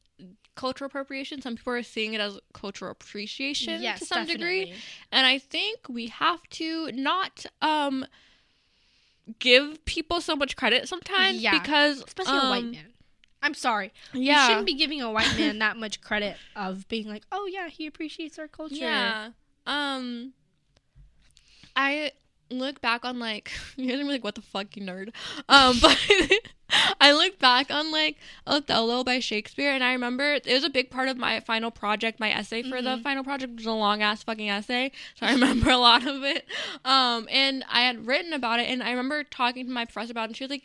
cultural 0.55 0.87
appropriation, 0.87 1.41
some 1.41 1.55
people 1.55 1.73
are 1.73 1.83
seeing 1.83 2.13
it 2.13 2.21
as 2.21 2.39
cultural 2.53 2.91
appreciation 2.91 3.81
yes, 3.81 3.99
to 3.99 4.05
some 4.05 4.25
degree. 4.25 4.73
And 5.11 5.25
I 5.27 5.37
think 5.39 5.87
we 5.89 6.07
have 6.07 6.41
to 6.51 6.91
not 6.93 7.45
um 7.61 8.05
give 9.39 9.83
people 9.85 10.21
so 10.21 10.35
much 10.35 10.55
credit 10.55 10.87
sometimes 10.87 11.41
Yeah, 11.41 11.59
because 11.59 12.03
especially 12.05 12.37
a 12.37 12.49
white 12.49 12.63
um, 12.63 12.71
man. 12.71 12.85
I'm 13.43 13.53
sorry. 13.53 13.91
Yeah. 14.13 14.41
You 14.41 14.47
shouldn't 14.47 14.65
be 14.67 14.75
giving 14.75 15.01
a 15.01 15.11
white 15.11 15.35
man 15.37 15.59
that 15.59 15.77
much 15.77 16.01
credit 16.01 16.37
of 16.55 16.87
being 16.87 17.07
like, 17.07 17.23
oh 17.31 17.47
yeah, 17.51 17.69
he 17.69 17.87
appreciates 17.87 18.37
our 18.37 18.47
culture. 18.47 18.75
Yeah. 18.75 19.29
Um 19.65 20.33
I 21.75 22.11
look 22.51 22.81
back 22.81 23.03
on 23.05 23.19
like 23.19 23.51
you 23.77 23.89
guys 23.89 23.99
are 23.99 24.03
like, 24.05 24.23
what 24.23 24.35
the 24.35 24.41
fuck, 24.41 24.75
you 24.75 24.83
nerd. 24.83 25.09
Um 25.49 25.77
but 25.81 25.97
I 27.01 27.11
look 27.11 27.37
back 27.39 27.69
on 27.69 27.91
like 27.91 28.17
Othello 28.47 29.03
by 29.03 29.19
Shakespeare 29.19 29.71
and 29.73 29.83
I 29.83 29.91
remember 29.93 30.33
it 30.35 30.45
was 30.47 30.63
a 30.63 30.69
big 30.69 30.89
part 30.89 31.09
of 31.09 31.17
my 31.17 31.39
final 31.41 31.69
project, 31.71 32.19
my 32.19 32.31
essay 32.31 32.63
for 32.63 32.81
the 32.81 32.91
Mhm. 32.97 33.03
final 33.03 33.23
project 33.23 33.55
was 33.57 33.65
a 33.65 33.71
long 33.71 34.01
ass 34.01 34.23
fucking 34.23 34.49
essay. 34.49 34.91
So 35.15 35.25
I 35.25 35.31
remember 35.37 35.69
a 35.69 35.77
lot 35.77 36.05
of 36.07 36.23
it. 36.23 36.45
Um 36.85 37.27
and 37.29 37.63
I 37.69 37.81
had 37.81 38.07
written 38.07 38.33
about 38.33 38.59
it 38.59 38.69
and 38.69 38.81
I 38.83 38.91
remember 38.91 39.23
talking 39.23 39.65
to 39.65 39.71
my 39.71 39.85
professor 39.85 40.11
about 40.11 40.23
it 40.23 40.27
and 40.29 40.37
she 40.37 40.43
was 40.45 40.51
like, 40.51 40.63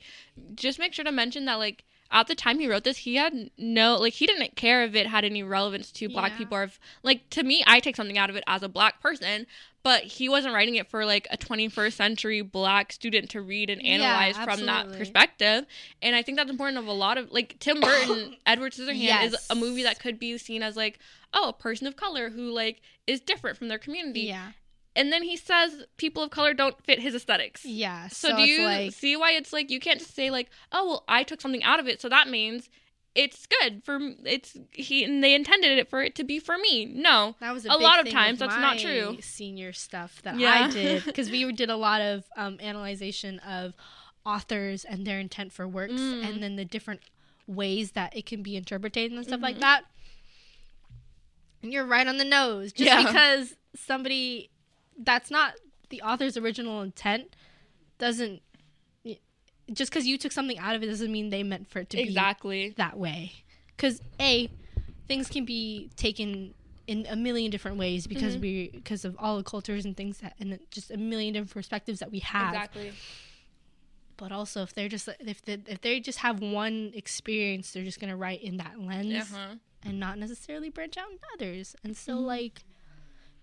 just 0.54 0.78
make 0.78 0.92
sure 0.92 1.04
to 1.04 1.12
mention 1.12 1.44
that 1.46 1.54
like 1.56 1.84
at 2.08 2.28
the 2.28 2.36
time 2.36 2.60
he 2.60 2.68
wrote 2.68 2.84
this, 2.84 2.98
he 2.98 3.16
had 3.16 3.50
no 3.58 3.96
like 3.96 4.12
he 4.12 4.26
didn't 4.26 4.54
care 4.54 4.84
if 4.84 4.94
it 4.94 5.08
had 5.08 5.24
any 5.24 5.42
relevance 5.42 5.90
to 5.90 6.08
black 6.08 6.32
Yeah. 6.32 6.38
people 6.38 6.56
or 6.58 6.62
if 6.62 6.78
like 7.02 7.28
to 7.30 7.42
me 7.42 7.64
I 7.66 7.80
take 7.80 7.96
something 7.96 8.16
out 8.16 8.30
of 8.30 8.36
it 8.36 8.44
as 8.46 8.62
a 8.62 8.68
black 8.68 9.00
person, 9.00 9.46
but 9.86 10.02
he 10.02 10.28
wasn't 10.28 10.52
writing 10.52 10.74
it 10.74 10.90
for 10.90 11.04
like 11.04 11.28
a 11.30 11.38
21st 11.38 11.92
century 11.92 12.40
black 12.40 12.90
student 12.90 13.30
to 13.30 13.40
read 13.40 13.70
and 13.70 13.80
Yeah, 13.80 14.18
analyze 14.18 14.36
from 14.36 14.66
that 14.66 14.90
perspective. 14.90 15.64
And 16.02 16.16
I 16.16 16.22
think 16.22 16.38
that's 16.38 16.50
important 16.50 16.78
of 16.78 16.88
a 16.88 16.92
lot 16.92 17.18
of 17.18 17.30
like 17.30 17.56
Tim 17.60 17.80
Burton, 17.80 18.34
Edward 18.46 18.72
Scissorhands 18.72 19.26
is 19.26 19.36
a 19.48 19.54
movie 19.54 19.84
that 19.84 20.00
could 20.00 20.18
be 20.18 20.36
seen 20.38 20.64
as 20.64 20.76
like 20.76 20.98
oh, 21.32 21.50
a 21.50 21.52
person 21.52 21.86
of 21.86 21.94
color 21.94 22.30
who 22.30 22.50
like 22.50 22.80
is 23.06 23.20
different 23.20 23.58
from 23.58 23.68
their 23.68 23.78
community. 23.78 24.22
Yeah. 24.22 24.50
And 24.96 25.12
then 25.12 25.22
he 25.22 25.36
says 25.36 25.84
people 25.98 26.24
of 26.24 26.30
color 26.30 26.52
don't 26.52 26.82
fit 26.84 26.98
his 26.98 27.14
aesthetics. 27.14 27.64
Yeah. 27.64 28.08
So, 28.08 28.34
do 28.34 28.42
you 28.42 28.64
like 28.64 28.92
see 28.92 29.16
why 29.16 29.34
it's 29.34 29.52
like 29.52 29.70
you 29.70 29.78
can't 29.78 30.00
just 30.00 30.16
say 30.16 30.30
like, 30.30 30.50
oh 30.72 30.84
well, 30.84 31.04
I 31.06 31.22
took 31.22 31.40
something 31.40 31.62
out 31.62 31.78
of 31.78 31.86
it, 31.86 32.00
so 32.00 32.08
that 32.08 32.28
means 32.28 32.68
it's 33.16 33.46
good 33.46 33.82
for 33.84 33.98
it's 34.24 34.56
he 34.72 35.02
and 35.04 35.24
they 35.24 35.34
intended 35.34 35.78
it 35.78 35.88
for 35.88 36.02
it 36.02 36.14
to 36.16 36.24
be 36.24 36.38
for 36.38 36.56
me. 36.58 36.84
No, 36.84 37.34
that 37.40 37.52
was 37.52 37.64
a, 37.66 37.70
a 37.70 37.76
lot 37.78 37.98
of 38.00 38.10
times 38.12 38.38
that's 38.38 38.54
not 38.56 38.78
true. 38.78 39.16
Senior 39.20 39.72
stuff 39.72 40.20
that 40.22 40.38
Yeah. 40.38 40.66
I 40.66 40.70
did 40.70 41.04
because 41.06 41.30
we 41.30 41.50
did 41.52 41.70
a 41.70 41.76
lot 41.76 42.00
of 42.00 42.24
um, 42.36 42.58
analyzation 42.60 43.38
of 43.40 43.74
authors 44.24 44.84
and 44.84 45.06
their 45.06 45.18
intent 45.18 45.52
for 45.52 45.66
works, 45.66 45.92
Mm. 45.94 46.24
and 46.28 46.42
then 46.42 46.56
the 46.56 46.64
different 46.64 47.00
ways 47.46 47.92
that 47.92 48.16
it 48.16 48.26
can 48.26 48.42
be 48.42 48.56
interpreted 48.56 49.12
and 49.12 49.24
stuff 49.24 49.40
like 49.40 49.56
Mhm. 49.56 49.60
that. 49.60 49.84
And 51.62 51.72
you're 51.72 51.86
right 51.86 52.06
on 52.06 52.16
the 52.18 52.24
nose. 52.24 52.72
Just 52.72 52.86
Yeah. 52.90 53.02
because 53.06 53.54
somebody 53.74 54.50
that's 54.98 55.30
not 55.30 55.54
the 55.90 56.02
author's 56.02 56.36
original 56.36 56.82
intent 56.82 57.34
doesn't. 57.98 58.42
Just 59.72 59.90
because 59.90 60.06
you 60.06 60.16
took 60.18 60.32
something 60.32 60.58
out 60.58 60.74
of 60.76 60.82
it 60.82 60.86
doesn't 60.86 61.10
mean 61.10 61.30
they 61.30 61.42
meant 61.42 61.68
for 61.68 61.80
it 61.80 61.90
to 61.90 61.96
be 61.96 62.04
exactly. 62.04 62.70
that 62.76 62.96
way. 62.98 63.32
Because 63.76 64.00
a 64.20 64.48
things 65.08 65.28
can 65.28 65.44
be 65.44 65.90
taken 65.96 66.54
in 66.86 67.04
a 67.08 67.16
million 67.16 67.50
different 67.50 67.76
ways 67.78 68.06
because 68.06 68.36
Mhm. 68.36 68.40
we 68.40 68.68
because 68.72 69.04
of 69.04 69.16
all 69.18 69.36
the 69.36 69.42
cultures 69.42 69.84
and 69.84 69.96
things 69.96 70.18
that 70.18 70.34
and 70.38 70.58
just 70.70 70.90
a 70.92 70.96
million 70.96 71.34
different 71.34 71.50
perspectives 71.52 71.98
that 71.98 72.10
we 72.12 72.20
have. 72.20 72.54
Exactly. 72.54 72.92
But 74.16 74.32
also, 74.32 74.62
if 74.62 74.72
they're 74.72 74.88
just 74.88 75.08
if 75.20 75.42
they 75.42 75.58
if 75.66 75.80
they 75.80 76.00
just 76.00 76.20
have 76.20 76.40
one 76.40 76.92
experience, 76.94 77.72
they're 77.72 77.84
just 77.84 78.00
gonna 78.00 78.16
write 78.16 78.42
in 78.42 78.56
that 78.58 78.78
lens 78.80 79.32
Uh-huh. 79.32 79.56
and 79.84 80.00
not 80.00 80.16
necessarily 80.18 80.70
branch 80.70 80.96
out 80.96 81.10
into 81.10 81.24
others. 81.34 81.74
And 81.84 81.96
so, 81.96 82.16
Mhm. 82.18 82.24
like. 82.24 82.64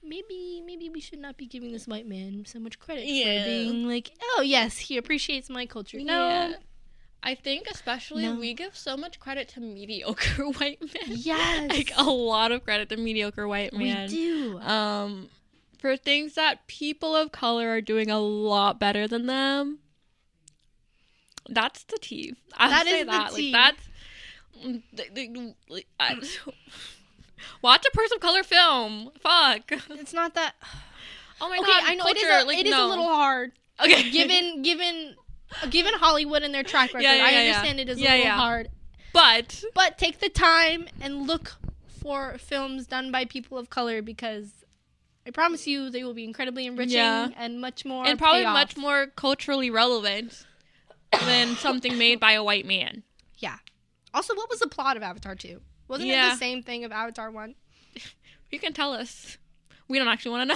Maybe 0.06 0.62
maybe 0.66 0.90
we 0.90 1.00
should 1.00 1.20
not 1.20 1.38
be 1.38 1.46
giving 1.46 1.72
this 1.72 1.88
white 1.88 2.08
man 2.08 2.44
so 2.46 2.60
much 2.60 2.78
credit 2.80 3.06
Yeah. 3.06 3.44
for 3.44 3.50
being 3.50 3.88
like, 3.88 4.12
oh 4.22 4.42
yes, 4.42 4.78
he 4.78 4.98
appreciates 4.98 5.50
my 5.50 5.66
culture. 5.66 6.00
No, 6.00 6.28
Yeah. 6.28 6.54
I 7.26 7.36
think 7.36 7.68
especially 7.72 8.24
No. 8.24 8.36
we 8.36 8.54
give 8.54 8.76
so 8.76 8.98
much 8.98 9.18
credit 9.20 9.48
to 9.50 9.62
mediocre 9.62 10.44
white 10.60 10.82
men. 10.82 11.06
yes, 11.08 11.70
like 11.72 11.92
a 11.96 12.04
lot 12.04 12.52
of 12.52 12.64
credit 12.66 12.90
to 12.90 12.98
mediocre 12.98 13.48
white 13.48 13.72
men. 13.74 14.10
we 14.10 14.16
do. 14.16 14.60
um 14.60 15.30
for 15.80 15.96
things 15.98 16.34
that 16.36 16.68
people 16.68 17.16
of 17.16 17.32
color 17.32 17.70
are 17.70 17.82
doing 17.82 18.10
a 18.12 18.20
lot 18.20 18.80
better 18.80 19.08
than 19.08 19.26
them 19.28 19.80
that's 21.50 21.84
the 21.84 21.98
tea 22.02 22.34
i 22.58 22.70
That 22.70 22.86
say 22.86 23.00
is 23.02 23.06
the 23.06 23.12
that 23.12 23.34
like 23.34 23.52
that's 23.52 23.84
They- 24.94 25.10
they- 25.28 25.54
like, 25.70 25.88
I- 26.00 26.20
Watch 27.62 27.86
a 27.88 27.92
person 27.96 28.16
of 28.18 28.22
color 28.22 28.44
film. 28.44 29.12
Fuck. 29.20 29.72
It's 29.92 30.14
not 30.14 30.34
that. 30.36 30.56
Oh 31.42 31.50
my 31.50 31.58
okay, 31.58 31.66
god. 31.66 31.84
I 31.86 31.96
know 31.96 32.04
culture, 32.04 32.20
it 32.26 32.30
is. 32.38 32.44
A, 32.44 32.46
like, 32.48 32.58
it 32.60 32.66
is 32.68 32.72
no. 32.72 32.88
a 32.88 32.90
little 32.90 33.08
hard. 33.08 33.52
Okay. 33.84 34.10
Given 34.12 34.62
given 34.64 35.16
given 35.70 35.94
Hollywood 35.96 36.42
and 36.44 36.54
their 36.54 36.64
track 36.64 36.94
record, 36.94 37.04
Yeah, 37.04 37.16
yeah, 37.16 37.26
I 37.26 37.30
yeah, 37.32 37.42
yeah. 37.44 37.50
understand 37.56 37.80
it 37.82 37.90
is 37.90 37.98
a 38.00 38.02
little 38.02 38.32
hard. 38.32 38.70
but 39.12 39.62
But 39.74 39.98
take 39.98 40.20
the 40.20 40.30
time 40.30 40.88
and 41.02 41.28
look 41.28 41.56
for 42.02 42.38
films 42.38 42.88
done 42.88 43.12
by 43.12 43.26
people 43.26 43.58
of 43.58 43.70
color 43.70 44.02
because 44.02 44.64
I 45.28 45.32
promise 45.32 45.68
you 45.68 45.90
they 45.90 46.04
will 46.06 46.14
be 46.14 46.24
incredibly 46.24 46.66
enriching 46.66 46.98
and 46.98 47.60
much 47.60 47.84
more 47.84 48.06
and 48.08 48.18
probably 48.18 48.42
payoff. 48.44 48.54
much 48.54 48.78
more 48.78 49.08
culturally 49.08 49.70
relevant 49.70 50.46
than 51.26 51.56
something 51.58 51.98
made 51.98 52.20
by 52.22 52.34
a 52.34 52.44
white 52.44 52.66
man. 52.66 53.04
Yeah. 53.40 53.58
Also, 54.14 54.34
what 54.36 54.50
was 54.50 54.60
the 54.60 54.68
plot 54.68 54.96
of 54.96 55.04
Avatar 55.04 55.36
2? 55.36 55.60
Wasn't 55.88 56.10
it 56.10 56.14
the 56.32 56.36
same 56.38 56.64
thing 56.64 56.84
of 56.86 56.92
Avatar 56.92 57.30
1? 57.32 57.56
You 58.52 58.60
can 58.60 58.72
tell 58.72 58.94
us. 58.94 59.40
We 59.88 59.98
don't 59.98 60.08
actually 60.08 60.32
want 60.38 60.52
to 60.52 60.56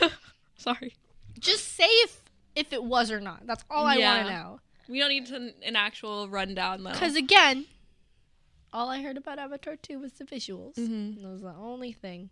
know. 0.00 0.08
Sorry. 0.56 0.94
Just 1.38 1.74
say 1.76 1.84
if 1.84 2.22
if 2.56 2.72
it 2.72 2.82
was 2.82 3.10
or 3.10 3.20
not. 3.20 3.46
That's 3.46 3.62
all 3.68 3.84
I 3.84 3.98
want 3.98 4.26
to 4.26 4.32
know. 4.32 4.60
We 4.88 4.98
don't 4.98 5.10
need 5.10 5.26
to, 5.26 5.52
an 5.62 5.76
actual 5.76 6.26
rundown 6.28 6.82
though. 6.84 6.92
Because 6.92 7.16
again, 7.16 7.66
all 8.72 8.88
I 8.88 9.02
heard 9.02 9.18
about 9.18 9.38
Avatar 9.38 9.76
2 9.76 9.98
was 9.98 10.12
the 10.14 10.24
visuals. 10.24 10.76
Mhm. 10.76 11.20
That 11.20 11.28
was 11.28 11.42
the 11.42 11.54
only 11.54 11.92
thing. 11.92 12.30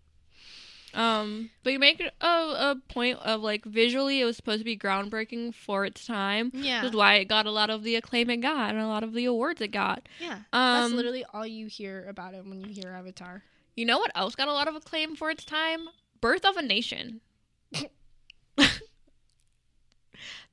Um, 0.95 1.51
but 1.65 1.73
you 1.73 1.79
make 1.79 2.01
a, 2.21 2.27
a 2.27 2.77
point 2.89 3.19
of 3.21 3.41
like 3.41 3.65
visually, 3.65 4.21
it 4.21 4.25
was 4.25 4.37
supposed 4.37 4.59
to 4.61 4.65
be 4.65 4.77
groundbreaking 4.77 5.55
for 5.55 5.85
its 5.87 6.05
time. 6.07 6.51
Yeah. 6.55 6.83
This 6.83 6.91
is 6.91 6.97
why 6.97 7.15
it 7.15 7.27
got 7.27 7.47
a 7.47 7.51
lot 7.51 7.71
of 7.71 7.83
the 7.83 7.97
acclaim 7.97 8.29
it 8.31 8.39
got 8.39 8.71
and 8.71 8.79
a 8.81 8.87
lot 8.87 9.03
of 9.03 9.13
the 9.15 9.25
awards 9.25 9.61
it 9.61 9.69
got. 9.69 10.07
Yeah. 10.21 10.41
That's 10.53 10.91
Um, 10.91 10.97
literally 10.97 11.25
all 11.33 11.47
you 11.47 11.67
hear 11.67 12.07
about 12.09 12.35
it 12.35 12.45
when 12.47 12.61
you 12.61 12.73
hear 12.73 12.91
Avatar. 12.93 13.43
You 13.75 13.87
know 13.87 13.99
what 13.99 14.11
else 14.15 14.35
got 14.35 14.49
a 14.49 14.53
lot 14.53 14.69
of 14.69 14.75
acclaim 14.77 15.17
for 15.17 15.31
its 15.31 15.45
time? 15.47 15.89
Birth 16.21 16.45
of 16.45 16.57
a 16.59 16.63
Nation. 16.63 17.21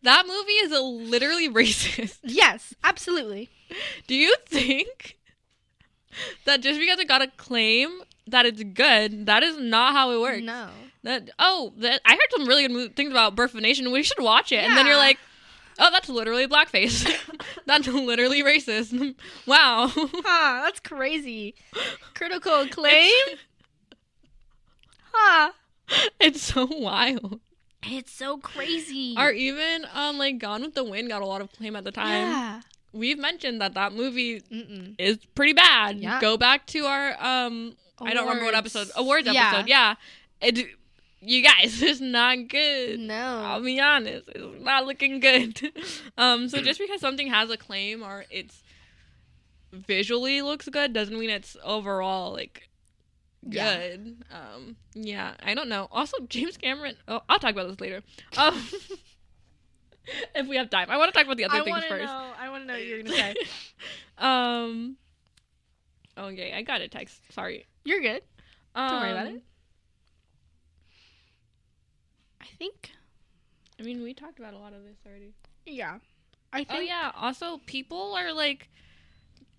that 0.01 0.25
movie 0.25 0.51
is 0.53 0.71
a 0.71 0.79
literally 0.81 1.49
racist. 1.53 2.19
Yes, 2.23 2.73
absolutely. 2.83 3.49
Do 4.07 4.15
you 4.15 4.35
think 4.45 5.17
that 6.45 6.61
just 6.61 6.79
because 6.79 6.99
it 6.99 7.07
got 7.07 7.21
acclaim 7.21 8.01
that 8.31 8.45
it's 8.45 8.63
good? 8.63 9.25
That 9.25 9.43
is 9.43 9.57
not 9.59 9.93
how 9.93 10.11
it 10.11 10.19
works. 10.19 10.41
No. 10.43 10.69
That 11.03 11.29
oh, 11.39 11.73
that 11.77 12.01
I 12.05 12.11
heard 12.13 12.31
some 12.31 12.47
really 12.47 12.63
good 12.67 12.71
mo- 12.73 12.89
things 12.95 13.11
about 13.11 13.35
Birth 13.35 13.51
of 13.51 13.57
a 13.59 13.61
Nation. 13.61 13.91
We 13.91 14.03
should 14.03 14.21
watch 14.21 14.51
it. 14.51 14.55
yeah. 14.55 14.67
And 14.67 14.77
then 14.77 14.85
you're 14.85 14.97
like, 14.97 15.17
oh, 15.79 15.89
that's 15.91 16.09
literally 16.09 16.47
blackface. 16.47 17.09
that's 17.65 17.87
literally 17.87 18.43
racist. 18.43 18.91
wow. 19.45 19.89
Huh, 19.95 20.61
that's 20.65 20.79
crazy. 20.81 21.55
Critical 22.15 22.61
acclaim? 22.61 23.11
huh. 25.13 25.51
it's 26.19 26.41
so 26.41 26.65
wild. 26.69 27.39
It's 27.83 28.11
so 28.11 28.37
crazy. 28.37 29.15
Or 29.17 29.31
even 29.31 29.85
um 29.93 30.17
like 30.17 30.37
Gone 30.37 30.61
with 30.61 30.75
the 30.75 30.83
Wind 30.83 31.07
got 31.07 31.21
a 31.21 31.25
lot 31.25 31.41
of 31.41 31.51
claim 31.53 31.75
at 31.75 31.83
the 31.83 31.91
time. 31.91 32.29
yeah. 32.29 32.61
We've 32.91 33.19
mentioned 33.19 33.61
that 33.61 33.75
that 33.75 33.93
movie 33.93 34.41
Mm-mm. 34.41 34.95
is 34.97 35.17
pretty 35.35 35.53
bad. 35.53 35.99
Yeah. 35.99 36.19
Go 36.19 36.37
back 36.37 36.65
to 36.67 36.85
our 36.85 37.15
um 37.23 37.75
I 38.01 38.13
don't 38.13 38.27
remember 38.27 38.45
what 38.45 38.55
episode 38.55 38.89
awards 38.95 39.27
Yeah. 39.27 39.49
episode. 39.49 39.67
Yeah, 39.69 39.95
it, 40.41 40.67
you 41.21 41.43
guys, 41.43 41.81
it's 41.81 41.99
not 42.01 42.47
good. 42.47 42.99
No. 42.99 43.41
I'll 43.43 43.61
be 43.63 43.79
honest, 43.79 44.29
it's 44.29 44.61
not 44.63 44.85
looking 44.85 45.19
good. 45.19 45.59
um, 46.17 46.47
so 46.49 46.61
just 46.61 46.79
because 46.79 47.01
something 47.01 47.27
has 47.27 47.49
a 47.49 47.57
claim 47.57 48.03
or 48.03 48.25
it's 48.29 48.63
visually 49.71 50.41
looks 50.41 50.67
good 50.69 50.93
doesn't 50.93 51.17
mean 51.17 51.29
it's 51.29 51.55
overall 51.63 52.33
like 52.33 52.69
Yeah. 53.47 53.77
good. 53.89 54.23
Um, 54.31 54.75
yeah, 54.95 55.33
I 55.43 55.53
don't 55.53 55.69
know. 55.69 55.87
Also, 55.91 56.17
James 56.27 56.57
Cameron. 56.57 56.95
Oh, 57.07 57.21
I'll 57.29 57.39
talk 57.39 57.51
about 57.51 57.67
this 57.69 57.79
later. 57.79 58.01
Um, 58.37 58.59
if 60.35 60.47
we 60.47 60.55
have 60.57 60.69
time, 60.69 60.89
I 60.89 60.97
want 60.97 61.13
to 61.13 61.17
talk 61.17 61.25
about 61.25 61.37
the 61.37 61.45
other 61.45 61.57
I 61.61 61.63
things 61.63 61.83
first. 61.85 62.05
know. 62.05 62.31
I 62.39 62.49
want 62.49 62.63
to 62.63 62.67
know 62.67 62.73
what 62.73 62.85
you're 62.85 63.03
gonna 63.03 63.15
say. 63.15 63.35
um. 64.17 64.97
Okay, 66.19 66.53
I 66.53 66.61
got 66.63 66.81
a 66.81 66.87
text. 66.87 67.21
Sorry. 67.31 67.65
You're 67.85 68.01
good. 68.01 68.21
Um, 68.75 68.89
Don't 68.89 69.01
worry 69.01 69.11
about 69.11 69.27
it. 69.27 69.41
I 72.41 72.45
think. 72.57 72.91
I 73.79 73.83
mean, 73.83 74.01
we 74.03 74.13
talked 74.13 74.39
about 74.39 74.53
a 74.53 74.57
lot 74.57 74.73
of 74.73 74.83
this 74.83 74.97
already. 75.07 75.33
Yeah. 75.65 75.99
I 76.51 76.63
think. 76.63 76.79
Oh 76.79 76.81
yeah. 76.81 77.11
Also, 77.15 77.59
people 77.65 78.13
are 78.15 78.33
like, 78.33 78.69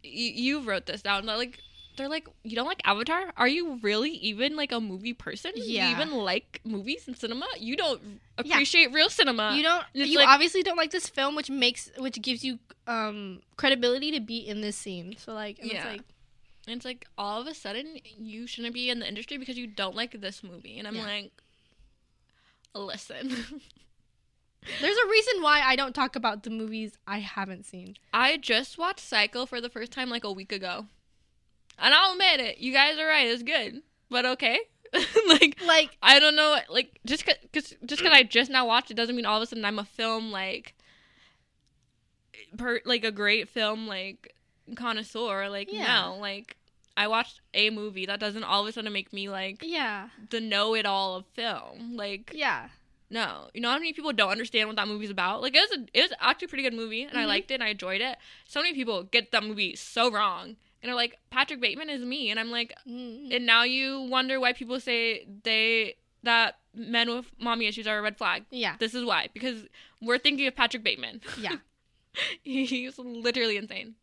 y- 0.05 0.11
you 0.13 0.61
wrote 0.61 0.87
this 0.87 1.03
down. 1.03 1.25
Like, 1.27 1.59
they're 1.97 2.09
like, 2.09 2.29
you 2.45 2.57
don't 2.57 2.67
like 2.67 2.81
Avatar? 2.85 3.33
Are 3.37 3.49
you 3.49 3.79
really 3.83 4.11
even 4.11 4.57
like 4.57 4.73
a 4.73 4.81
movie 4.81 5.13
person? 5.15 5.53
Yeah. 5.55 5.89
You 5.89 5.95
even 5.97 6.13
like 6.13 6.61
movies 6.65 7.05
and 7.07 7.17
cinema? 7.17 7.47
You 7.59 7.77
don't 7.77 8.01
Yeah. 8.45 8.55
appreciate 8.55 8.93
real 8.93 9.09
cinema. 9.11 9.55
You 9.57 9.63
don't. 9.63 9.85
You 9.95 10.19
like- 10.19 10.29
obviously 10.29 10.63
don't 10.63 10.77
like 10.77 10.91
this 10.91 11.09
film, 11.09 11.35
which 11.37 11.51
makes, 11.51 11.91
which 11.99 12.21
gives 12.21 12.45
you 12.45 12.59
um 12.87 13.41
credibility 13.57 14.11
to 14.13 14.21
be 14.21 14.39
in 14.39 14.61
this 14.61 14.77
scene. 14.77 15.17
So 15.19 15.33
like, 15.33 15.59
and 15.61 15.71
Yeah. 15.71 15.77
it's 15.79 15.87
like, 15.87 16.03
And 16.67 16.77
it's 16.77 16.85
like 16.85 17.07
all 17.19 17.41
of 17.41 17.47
a 17.47 17.55
sudden 17.55 17.99
you 18.05 18.47
shouldn't 18.47 18.75
be 18.75 18.91
in 18.91 19.01
the 19.01 19.09
industry 19.09 19.39
because 19.39 19.57
you 19.59 19.67
don't 19.67 19.97
like 19.97 20.21
this 20.21 20.43
movie. 20.45 20.79
And 20.79 20.87
I'm 20.87 20.95
Yeah. 20.97 21.05
like, 21.07 21.33
listen. 22.75 23.29
there's 24.81 24.97
a 24.97 25.09
reason 25.09 25.43
why 25.43 25.61
I 25.65 25.75
don't 25.77 25.95
talk 25.95 26.17
about 26.17 26.43
the 26.43 26.51
movies 26.51 26.99
I 27.07 27.19
haven't 27.21 27.65
seen. 27.67 27.97
I 28.13 28.37
just 28.37 28.79
watched 28.79 29.01
Psycho 29.01 29.47
for 29.47 29.61
the 29.61 29.71
first 29.71 29.91
time 29.93 30.11
like 30.11 30.25
a 30.25 30.33
week 30.33 30.53
ago. 30.53 30.87
And 31.79 31.95
I'll 31.95 32.13
admit 32.13 32.41
it, 32.41 32.59
you 32.59 32.73
guys 32.73 32.99
are 32.99 33.07
right, 33.07 33.27
it's 33.27 33.43
good. 33.43 33.83
But 34.11 34.27
okay. 34.27 34.59
like 35.29 35.57
Like, 35.65 35.97
I 36.03 36.19
don't 36.19 36.35
know 36.37 36.57
like 36.69 36.99
just 37.07 37.25
cause, 37.25 37.37
just 37.53 37.77
cuz 37.87 38.03
I 38.11 38.25
just 38.25 38.51
now 38.51 38.67
watched 38.67 38.91
it 38.91 38.95
doesn't 38.97 39.15
mean 39.15 39.25
all 39.25 39.37
of 39.37 39.43
a 39.43 39.47
sudden 39.47 39.65
I'm 39.65 39.79
a 39.79 39.85
film 39.85 40.33
like 40.33 40.75
per, 42.59 42.81
like 42.85 43.05
a 43.05 43.13
great 43.13 43.49
film 43.49 43.87
like 43.87 44.35
connoisseur 44.77 45.49
like 45.49 45.69
Yeah. 45.73 45.87
no, 46.11 46.17
like 46.21 46.57
I 46.97 47.07
watched 47.09 47.41
a 47.55 47.71
movie 47.71 48.07
that 48.07 48.21
doesn't 48.21 48.45
all 48.45 48.63
of 48.63 48.69
a 48.69 48.73
sudden 48.73 48.93
make 48.93 49.13
me 49.13 49.29
like 49.29 49.63
yeah, 49.63 50.09
the 50.31 50.41
know-it-all 50.41 51.17
of 51.17 51.27
film. 51.35 51.97
Like 51.97 52.33
yeah, 52.35 52.69
no, 53.09 53.49
you 53.55 53.61
know 53.61 53.71
how 53.71 53.79
many 53.79 53.93
people 53.93 54.13
don't 54.13 54.31
understand 54.31 54.69
what 54.69 54.77
that 54.77 54.87
movie's 54.89 55.11
about? 55.11 55.41
Like 55.43 55.55
it 55.57 55.61
was, 55.71 55.79
a, 55.79 55.87
it 55.99 56.03
was 56.03 56.13
actually 56.21 56.47
a 56.47 56.49
pretty 56.49 56.65
good 56.65 56.75
movie, 56.75 57.03
and 57.03 57.17
I 57.19 57.23
Mhm. 57.25 57.29
liked 57.29 57.51
it, 57.51 57.55
and 57.55 57.63
I 57.65 57.69
enjoyed 57.69 58.01
it. 58.01 58.19
So 58.47 58.61
many 58.61 58.75
people 58.75 59.05
get 59.05 59.31
that 59.33 59.43
movie 59.45 59.75
so 59.77 60.11
wrong, 60.11 60.57
and 60.83 60.91
are 60.93 60.95
like, 60.95 61.17
Patrick 61.31 61.61
Bateman 61.61 61.89
is 61.89 62.03
me, 62.05 62.31
and 62.31 62.39
I'm 62.39 62.51
like, 62.51 62.75
Mm. 62.87 63.35
and 63.35 63.47
now 63.47 63.63
you 63.63 64.03
wonder 64.03 64.39
why 64.39 64.53
people 64.53 64.79
say 64.81 65.27
they 65.45 65.95
that 66.23 66.59
men 66.75 67.09
with 67.11 67.27
mommy 67.39 67.67
issues 67.67 67.87
are 67.87 67.99
a 67.99 68.03
red 68.03 68.19
flag. 68.19 68.45
yeah, 68.51 68.77
This 68.79 68.95
is 68.95 69.05
why, 69.05 69.29
because 69.33 69.65
we're 70.03 70.19
thinking 70.19 70.47
of 70.47 70.55
Patrick 70.55 70.83
Bateman. 70.85 71.23
yeah, 71.39 71.57
He's 72.43 72.99
literally 72.99 73.57
insane. 73.57 73.95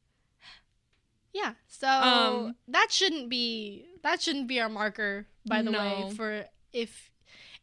Yeah. 1.38 1.54
So 1.67 1.88
Um, 1.88 2.56
that 2.67 2.88
shouldn't 2.91 3.30
be 3.30 3.86
that 4.04 4.21
shouldn't 4.21 4.47
be 4.47 4.60
our 4.60 4.69
marker. 4.69 5.28
By 5.45 5.62
the 5.62 5.71
No. 5.71 5.80
way, 5.80 6.13
for 6.15 6.45
if 6.73 7.12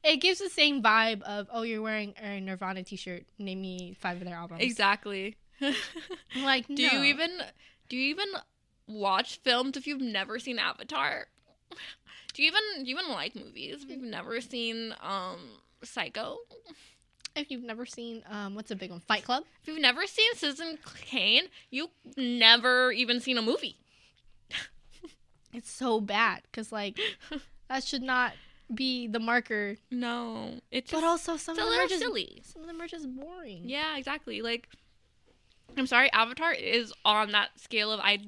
it 0.03 0.17
gives 0.19 0.39
the 0.39 0.49
same 0.51 0.83
vibe 0.83 1.23
of 1.23 1.49
oh 1.53 1.63
you're 1.63 1.83
wearing 1.83 2.15
a 2.23 2.41
Nirvana 2.41 2.83
t-shirt, 2.85 3.25
name 3.39 3.61
me 3.61 3.97
five 4.01 4.19
of 4.19 4.25
their 4.27 4.37
albums. 4.37 4.63
Exactly. 4.63 5.37
Like, 6.35 6.67
Do 6.75 6.83
no. 6.83 6.93
you 6.93 7.03
even 7.05 7.31
do 7.89 7.97
you 7.97 8.11
even 8.11 8.29
watch 8.87 9.41
films 9.43 9.77
if 9.77 9.87
you've 9.87 10.01
never 10.01 10.39
seen 10.39 10.59
Avatar? 10.59 11.27
Do 12.35 12.43
you 12.43 12.49
even 12.49 12.85
do 12.85 12.91
you 12.91 12.99
even 12.99 13.11
like 13.13 13.35
movies 13.37 13.83
if 13.85 13.91
you've 13.91 14.03
never 14.03 14.41
seen 14.41 14.95
um 15.03 15.39
Psycho? 15.83 16.39
If 17.37 17.51
you've 17.51 17.63
never 17.65 17.85
seen 17.87 18.23
um 18.31 18.55
what's 18.55 18.71
a 18.71 18.77
big 18.77 18.91
one 18.91 19.01
Fight 19.01 19.25
Club? 19.25 19.45
If 19.63 19.69
you've 19.69 19.81
never 19.81 20.07
seen 20.07 20.35
Citizen 20.35 20.79
Kane, 21.03 21.45
you 21.71 21.91
never 22.17 22.93
even 22.93 23.21
seen 23.21 23.39
a 23.39 23.43
movie. 23.43 23.77
It's 25.53 25.71
so 25.71 26.01
bad 26.01 26.43
because 26.51 26.73
like 26.73 26.99
that 27.69 27.85
should 27.85 28.03
not 28.03 28.33
be 28.75 29.07
the 29.07 29.21
marker. 29.21 29.77
No, 29.91 30.55
it's 30.73 30.91
But 30.91 31.03
just, 31.03 31.07
also 31.29 31.37
some 31.37 31.57
of 31.57 31.65
them 31.65 31.79
are 31.81 31.87
just 31.87 32.01
silly. 32.01 32.43
some 32.45 32.63
of 32.63 32.67
them 32.69 32.81
are 32.83 32.89
just 32.89 33.09
boring. 33.15 33.63
Yeah, 33.65 33.97
exactly. 33.97 34.43
Like, 34.43 34.69
I'm 35.77 35.87
sorry, 35.87 36.11
Avatar 36.13 36.53
is 36.53 36.93
on 37.05 37.31
that 37.33 37.51
scale 37.61 37.93
of 37.93 38.01
I 38.01 38.19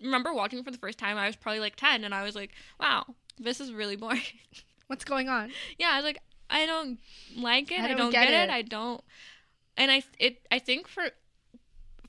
remember 0.00 0.32
watching 0.32 0.62
for 0.64 0.70
the 0.70 0.78
first 0.78 0.98
time. 0.98 1.18
I 1.18 1.26
was 1.26 1.36
probably 1.36 1.60
like 1.60 1.76
ten, 1.76 2.02
and 2.02 2.14
I 2.14 2.22
was 2.22 2.34
like, 2.34 2.52
wow, 2.80 3.04
this 3.38 3.60
is 3.60 3.72
really 3.74 3.96
boring. 3.96 4.22
What's 4.86 5.04
going 5.04 5.28
on? 5.28 5.50
yeah, 5.78 5.90
I 5.92 5.96
was 5.96 6.04
like, 6.04 6.18
I 6.50 6.66
don't 6.66 6.98
like 7.36 7.70
it. 7.70 7.80
I 7.80 7.84
I 7.84 7.88
don't 7.88 7.96
don't, 7.96 8.10
get 8.10 8.28
get, 8.28 8.48
it. 8.48 8.50
it. 8.50 8.52
I 8.52 8.62
don't. 8.62 9.02
And 9.76 9.90
I 9.90 10.02
it 10.18 10.46
I 10.50 10.58
think 10.58 10.88
for 10.88 11.04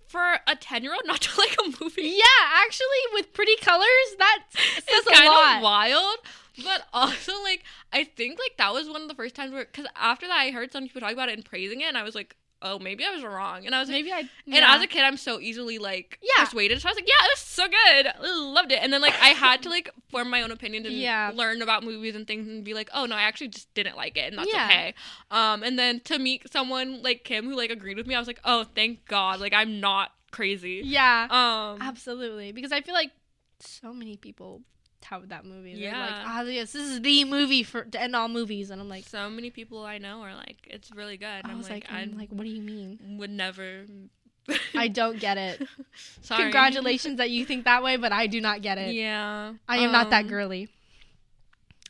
for 0.07 0.39
a 0.47 0.55
ten 0.55 0.83
year 0.83 0.93
old 0.93 1.03
not 1.05 1.21
to 1.27 1.39
like 1.39 1.55
a 1.63 1.83
movie, 1.83 2.01
Yeah, 2.03 2.23
actually, 2.65 2.85
with 3.13 3.33
pretty 3.33 3.55
colors, 3.61 4.15
that 4.17 4.39
says 4.51 5.07
a 5.07 5.13
kind 5.13 5.25
lot. 5.27 5.57
of 5.57 5.63
wild. 5.63 6.17
But 6.65 6.83
also, 6.91 7.31
like, 7.43 7.63
I 7.93 8.03
think 8.03 8.37
like 8.37 8.57
that 8.57 8.73
was 8.73 8.89
one 8.89 9.01
of 9.01 9.07
the 9.07 9.15
first 9.15 9.35
times 9.35 9.53
where, 9.53 9.63
because 9.65 9.85
after 9.95 10.27
that, 10.27 10.37
I 10.37 10.51
heard 10.51 10.71
some 10.73 10.83
people 10.83 10.99
talk 10.99 11.13
about 11.13 11.29
it 11.29 11.35
and 11.35 11.45
praising 11.45 11.79
it, 11.79 11.85
and 11.85 11.97
I 11.97 12.03
was 12.03 12.13
like, 12.13 12.35
oh, 12.61 12.79
maybe 12.79 13.03
I 13.05 13.11
was 13.11 13.23
wrong. 13.23 13.65
And 13.65 13.73
I 13.73 13.79
was 13.79 13.89
like, 13.89 14.03
Maybe 14.03 14.11
I. 14.11 14.19
and 14.47 14.63
as 14.65 14.81
a 14.81 14.87
kid, 14.87 15.01
I'm 15.03 15.17
so 15.17 15.39
easily 15.39 15.77
like 15.79 16.19
Yeah. 16.21 16.45
persuaded. 16.45 16.81
So 16.81 16.89
I 16.89 16.91
was 16.91 16.97
like, 16.97 17.07
yeah, 17.07 17.25
it 17.25 17.31
was 17.33 17.39
so 17.39 17.63
good. 17.67 18.07
I 18.07 18.39
loved 18.53 18.71
it. 18.71 18.79
And 18.81 18.91
then 18.93 19.01
like 19.01 19.15
I 19.21 19.29
had 19.29 19.63
to 19.63 19.69
like 19.69 19.89
form 20.09 20.29
my 20.29 20.41
own 20.41 20.51
opinion 20.51 20.85
and 20.85 20.95
Yeah. 20.95 21.31
learn 21.33 21.61
about 21.61 21.83
movies 21.83 22.15
and 22.15 22.27
things 22.27 22.47
and 22.47 22.63
be 22.63 22.73
like, 22.73 22.89
oh 22.93 23.05
no, 23.05 23.15
I 23.15 23.21
actually 23.23 23.49
just 23.49 23.73
didn't 23.73 23.97
like 23.97 24.17
it, 24.17 24.29
and 24.31 24.37
that's 24.37 24.51
Yeah. 24.53 24.65
okay. 24.67 24.93
Um, 25.31 25.63
and 25.63 25.77
then 25.79 25.99
to 26.01 26.19
meet 26.19 26.51
someone 26.51 27.01
like 27.01 27.23
Kim 27.23 27.45
who 27.45 27.55
like 27.55 27.69
agreed 27.71 27.97
with 27.97 28.07
me, 28.07 28.15
I 28.15 28.19
was 28.19 28.27
like, 28.27 28.39
oh, 28.45 28.65
thank 28.75 29.05
God, 29.07 29.39
like 29.39 29.53
I'm 29.53 29.79
not 29.79 30.11
crazy. 30.31 30.81
yeah, 30.83 31.27
Um, 31.29 31.81
absolutely. 31.81 32.51
Because 32.51 32.71
I 32.71 32.81
feel 32.81 32.93
like 32.93 33.11
so 33.59 33.93
many 33.93 34.17
people 34.17 34.61
tout 35.01 35.27
that 35.29 35.45
movie. 35.45 35.73
They're 35.75 35.91
like, 35.91 36.09
Yeah. 36.09 36.23
ah, 36.27 36.41
yes, 36.43 36.71
this 36.73 36.87
is 36.87 37.01
the 37.01 37.25
movie 37.25 37.63
for 37.63 37.83
to 37.83 38.01
end 38.01 38.15
all 38.15 38.27
movies, 38.29 38.69
and 38.69 38.79
I'm 38.81 38.87
like, 38.89 39.05
so 39.07 39.29
many 39.29 39.49
people 39.49 39.83
I 39.85 39.97
know 39.97 40.21
are 40.21 40.35
like, 40.35 40.57
it's 40.69 40.91
really 40.91 41.17
good. 41.17 41.25
And 41.27 41.47
I 41.47 41.51
I'm 41.51 41.57
was 41.57 41.69
like, 41.69 41.83
like, 41.89 41.91
I 41.93 42.01
I'm 42.01 42.17
like, 42.17 42.29
what 42.29 42.43
do 42.43 42.49
you 42.49 42.61
mean? 42.61 43.17
would 43.19 43.29
never. 43.31 43.85
I 44.75 44.87
don't 44.87 45.19
get 45.19 45.37
it. 45.37 45.61
Sorry. 46.21 46.43
Congratulations 46.43 47.17
that 47.17 47.29
you 47.29 47.45
think 47.45 47.65
that 47.65 47.83
way, 47.83 47.97
but 47.97 48.11
I 48.11 48.27
do 48.27 48.41
not 48.41 48.61
get 48.61 48.77
it. 48.77 48.93
Yeah. 48.95 49.53
I 49.67 49.77
am 49.77 49.91
not 49.91 50.09
that 50.09 50.23
um, 50.23 50.29
girly. 50.29 50.69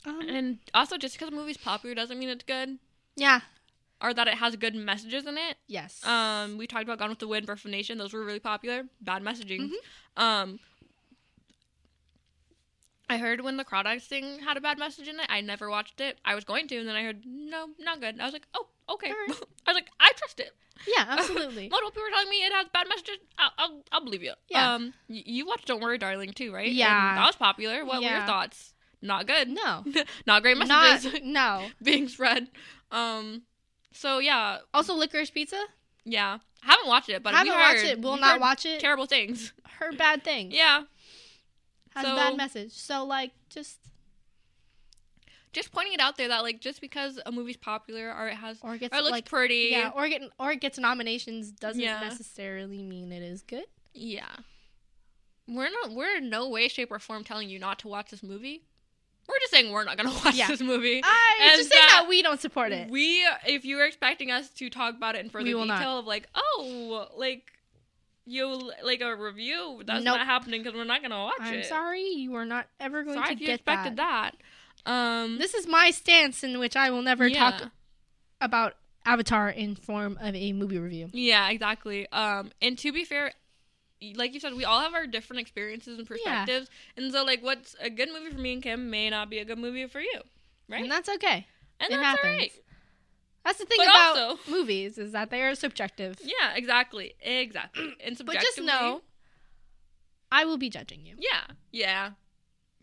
Um, 0.06 0.22
And 0.28 0.58
also, 0.74 0.98
just 0.98 1.16
because 1.16 1.30
a 1.32 1.36
movie's 1.36 1.58
popular 1.58 1.96
doesn't 1.96 2.18
mean 2.18 2.30
it's 2.30 2.44
good, 2.44 2.78
yeah. 3.16 3.42
or 4.02 4.14
that 4.14 4.28
it 4.28 4.34
has 4.36 4.56
good 4.56 4.74
messages 4.76 5.26
in 5.26 5.38
it. 5.38 5.58
Yes. 5.68 6.04
Um, 6.06 6.58
we 6.58 6.66
talked 6.68 6.84
about 6.84 6.98
Gone 7.00 7.10
with 7.10 7.20
the 7.20 7.28
Wind, 7.28 7.46
Birth 7.46 7.60
of 7.60 7.66
a 7.68 7.70
Nation. 7.70 7.98
Those 8.00 8.12
were 8.14 8.24
really 8.26 8.40
popular. 8.40 8.84
Bad 9.00 9.22
messaging. 9.24 9.70
Mhm. 9.70 10.22
Um, 10.22 10.60
I 13.12 13.18
heard 13.18 13.42
when 13.42 13.58
the 13.58 13.66
Crawdads 13.66 14.04
thing 14.04 14.40
had 14.40 14.58
a 14.58 14.62
bad 14.62 14.78
message 14.80 15.08
in 15.08 15.20
it. 15.20 15.26
I 15.30 15.42
never 15.42 15.70
watched 15.70 16.00
it. 16.02 16.18
I 16.26 16.36
was 16.36 16.44
going 16.44 16.68
to, 16.70 16.78
and 16.78 16.88
then 16.88 16.96
I 16.96 17.04
heard 17.04 17.24
no, 17.26 17.68
not 17.80 18.00
good. 18.02 18.20
I 18.20 18.24
was 18.26 18.34
like, 18.34 18.48
oh, 18.54 18.68
okay. 18.90 19.12
Alright. 19.12 19.42
I 19.68 19.72
was 19.72 19.76
like, 19.76 19.90
I 20.00 20.12
trust 20.16 20.40
it. 20.40 20.52
yeah, 20.88 21.06
absolutely. 21.10 21.70
Multiple 21.70 21.92
people 21.92 22.04
were 22.04 22.10
telling 22.12 22.30
me 22.30 22.38
it 22.38 22.54
has 22.54 22.68
bad 22.74 22.88
messages. 22.90 23.18
I'll, 23.38 23.52
I'll, 23.58 23.84
I'll 23.92 24.04
believe 24.04 24.24
you. 24.24 24.34
Yeah. 24.50 24.74
Um, 24.76 24.94
y- 25.10 25.24
you 25.26 25.46
watched 25.46 25.68
Don't 25.68 25.82
Worry, 25.82 25.98
Darling 25.98 26.34
too, 26.34 26.54
right? 26.54 26.68
And 26.68 26.76
Yeah. 26.76 27.16
that 27.16 27.26
was 27.28 27.36
popular. 27.36 27.86
What 27.86 28.02
were 28.02 28.08
your 28.10 28.26
thoughts? 28.26 28.74
Not 29.02 29.28
good. 29.28 29.48
no. 29.50 29.84
not 30.28 30.42
great 30.44 30.58
Not 30.58 30.68
messages 30.68 31.22
no. 31.24 31.68
being 31.84 32.08
spread. 32.08 32.50
Um, 32.92 33.44
so 33.94 34.20
yeah, 34.20 34.60
Also, 34.74 34.94
licorice 34.96 35.32
pizza. 35.32 35.62
yeah. 36.06 36.38
Haven't 36.64 36.88
watched 36.88 37.10
it, 37.10 37.24
but 37.24 37.34
haven't 37.34 37.52
we 37.52 37.58
watched 37.58 37.84
it. 37.84 38.02
Will 38.02 38.18
not 38.18 38.34
heard 38.34 38.42
watch 38.42 38.66
it. 38.68 38.80
Terrible 38.80 39.08
things. 39.08 39.52
Heard 39.80 39.98
bad 39.98 40.24
things. 40.24 40.54
Yeah. 40.54 40.84
Has 41.96 42.06
So- 42.06 42.14
a 42.14 42.16
bad 42.16 42.38
message. 42.38 42.74
So 42.74 43.04
like, 43.06 43.32
just 43.50 43.78
Just 45.54 45.74
pointing 45.74 45.92
it 45.94 46.00
out 46.00 46.16
there 46.18 46.30
that 46.30 46.44
like 46.44 46.62
just 46.62 46.80
because 46.80 47.20
a 47.26 47.32
movie's 47.32 47.58
popular 47.58 48.14
or 48.16 48.30
it 48.30 48.36
has 48.36 48.58
or 48.62 48.76
it 48.76 48.80
gets 48.80 48.94
or 48.96 49.00
it 49.00 49.02
looks 49.02 49.12
like 49.12 49.26
pretty. 49.30 49.70
yeah, 49.72 49.92
or 49.94 50.08
get 50.08 50.22
or 50.40 50.52
it 50.54 50.62
gets 50.62 50.80
nominations 50.80 51.52
doesn't 51.52 51.82
Yeah. 51.82 52.00
necessarily 52.00 52.82
mean 52.82 53.12
it 53.12 53.22
is 53.22 53.42
good. 53.42 53.66
Yeah. 53.94 54.34
We're 55.50 55.70
not 55.70 55.92
we're 55.92 56.16
in 56.18 56.30
no 56.30 56.48
way, 56.48 56.70
shape, 56.70 56.90
or 56.90 57.00
form 57.00 57.26
telling 57.26 57.50
you 57.50 57.60
not 57.60 57.80
to 57.80 57.90
watch 57.90 58.12
this 58.12 58.24
movie. 58.24 58.64
We're 59.28 59.40
just 59.40 59.52
saying 59.52 59.72
we're 59.74 59.84
not 59.84 59.98
gonna 59.98 60.14
watch 60.26 60.36
Yeah. 60.36 60.48
this 60.48 60.62
movie. 60.62 61.02
I 61.04 61.54
just 61.58 61.70
saying 61.70 61.86
that 61.90 62.06
we 62.08 62.22
don't 62.22 62.40
support 62.40 62.72
it. 62.72 62.90
We 62.90 63.26
if 63.46 63.66
you 63.66 63.76
were 63.76 63.84
expecting 63.84 64.32
us 64.32 64.50
to 64.52 64.70
talk 64.70 64.96
about 64.96 65.16
it 65.16 65.26
in 65.26 65.30
further 65.30 65.48
detail 65.48 65.66
not. 65.66 65.84
of 65.86 66.06
like, 66.06 66.30
oh 66.34 67.10
like 67.18 67.52
you 68.26 68.72
like 68.84 69.02
a 69.02 69.16
review, 69.16 69.82
that's 69.86 70.04
Nope. 70.04 70.18
not 70.18 70.26
happening 70.26 70.62
because 70.62 70.76
we're 70.76 70.84
not 70.84 71.02
gonna 71.02 71.18
watch 71.24 71.40
it. 71.42 71.44
I'm 71.44 71.64
sorry, 71.64 72.04
you 72.04 72.36
are 72.36 72.46
not 72.46 72.68
ever 72.80 73.04
going 73.04 73.16
Sorry 73.16 73.28
to 73.28 73.34
if 73.34 73.40
you 73.42 73.48
get 73.48 73.56
expected 73.56 73.98
that. 73.98 74.36
that. 74.86 74.92
Um 74.92 75.38
This 75.38 75.54
is 75.54 75.68
my 75.68 75.92
stance 75.92 76.44
in 76.44 76.60
which 76.60 76.76
I 76.76 76.90
will 76.92 77.02
never 77.02 77.28
yeah. 77.28 77.52
talk 77.52 77.72
about 78.40 78.76
Avatar 79.06 79.50
in 79.50 79.76
form 79.76 80.18
of 80.22 80.36
a 80.36 80.54
movie 80.54 80.78
review. 80.78 81.10
Yeah, 81.14 81.50
exactly. 81.50 82.08
Um, 82.12 82.52
and 82.62 82.78
to 82.80 82.92
be 82.92 83.04
fair, 83.04 83.34
like 84.16 84.34
you 84.34 84.40
said, 84.40 84.54
we 84.54 84.66
all 84.66 84.80
have 84.82 84.94
our 84.94 85.08
different 85.08 85.40
experiences 85.42 85.98
and 85.98 86.08
perspectives, 86.08 86.70
and 86.98 87.12
so 87.12 87.24
like, 87.24 87.42
what's 87.44 87.76
a 87.80 87.90
good 87.90 88.10
movie 88.14 88.32
for 88.32 88.40
me 88.40 88.54
and 88.54 88.64
Kim 88.64 88.90
may 88.90 89.10
not 89.10 89.30
be 89.30 89.40
a 89.40 89.46
good 89.46 89.58
movie 89.58 89.88
for 89.88 90.00
you, 90.02 90.22
right? 90.70 90.84
And 90.84 90.92
that's 90.92 91.10
okay. 91.10 91.48
And 91.80 91.92
it 91.92 91.98
that's 91.98 92.04
happens. 92.04 92.32
alright. 92.34 92.52
That's 93.44 93.58
the 93.60 93.66
thing 93.66 93.78
But 93.80 93.88
about 93.88 94.18
also- 94.18 94.52
movies 94.52 94.98
is 94.98 95.12
that 95.14 95.30
they 95.32 95.42
are 95.42 95.56
subjective. 95.56 96.20
Yeah, 96.24 96.54
exactly, 96.56 97.16
exactly. 97.22 97.96
And 98.04 98.20
But 98.26 98.40
just 98.40 98.62
know 98.62 99.02
I 100.32 100.46
will 100.46 100.58
be 100.58 100.70
judging 100.70 101.06
you. 101.06 101.16
yeah, 101.20 101.56
yeah, 101.72 102.12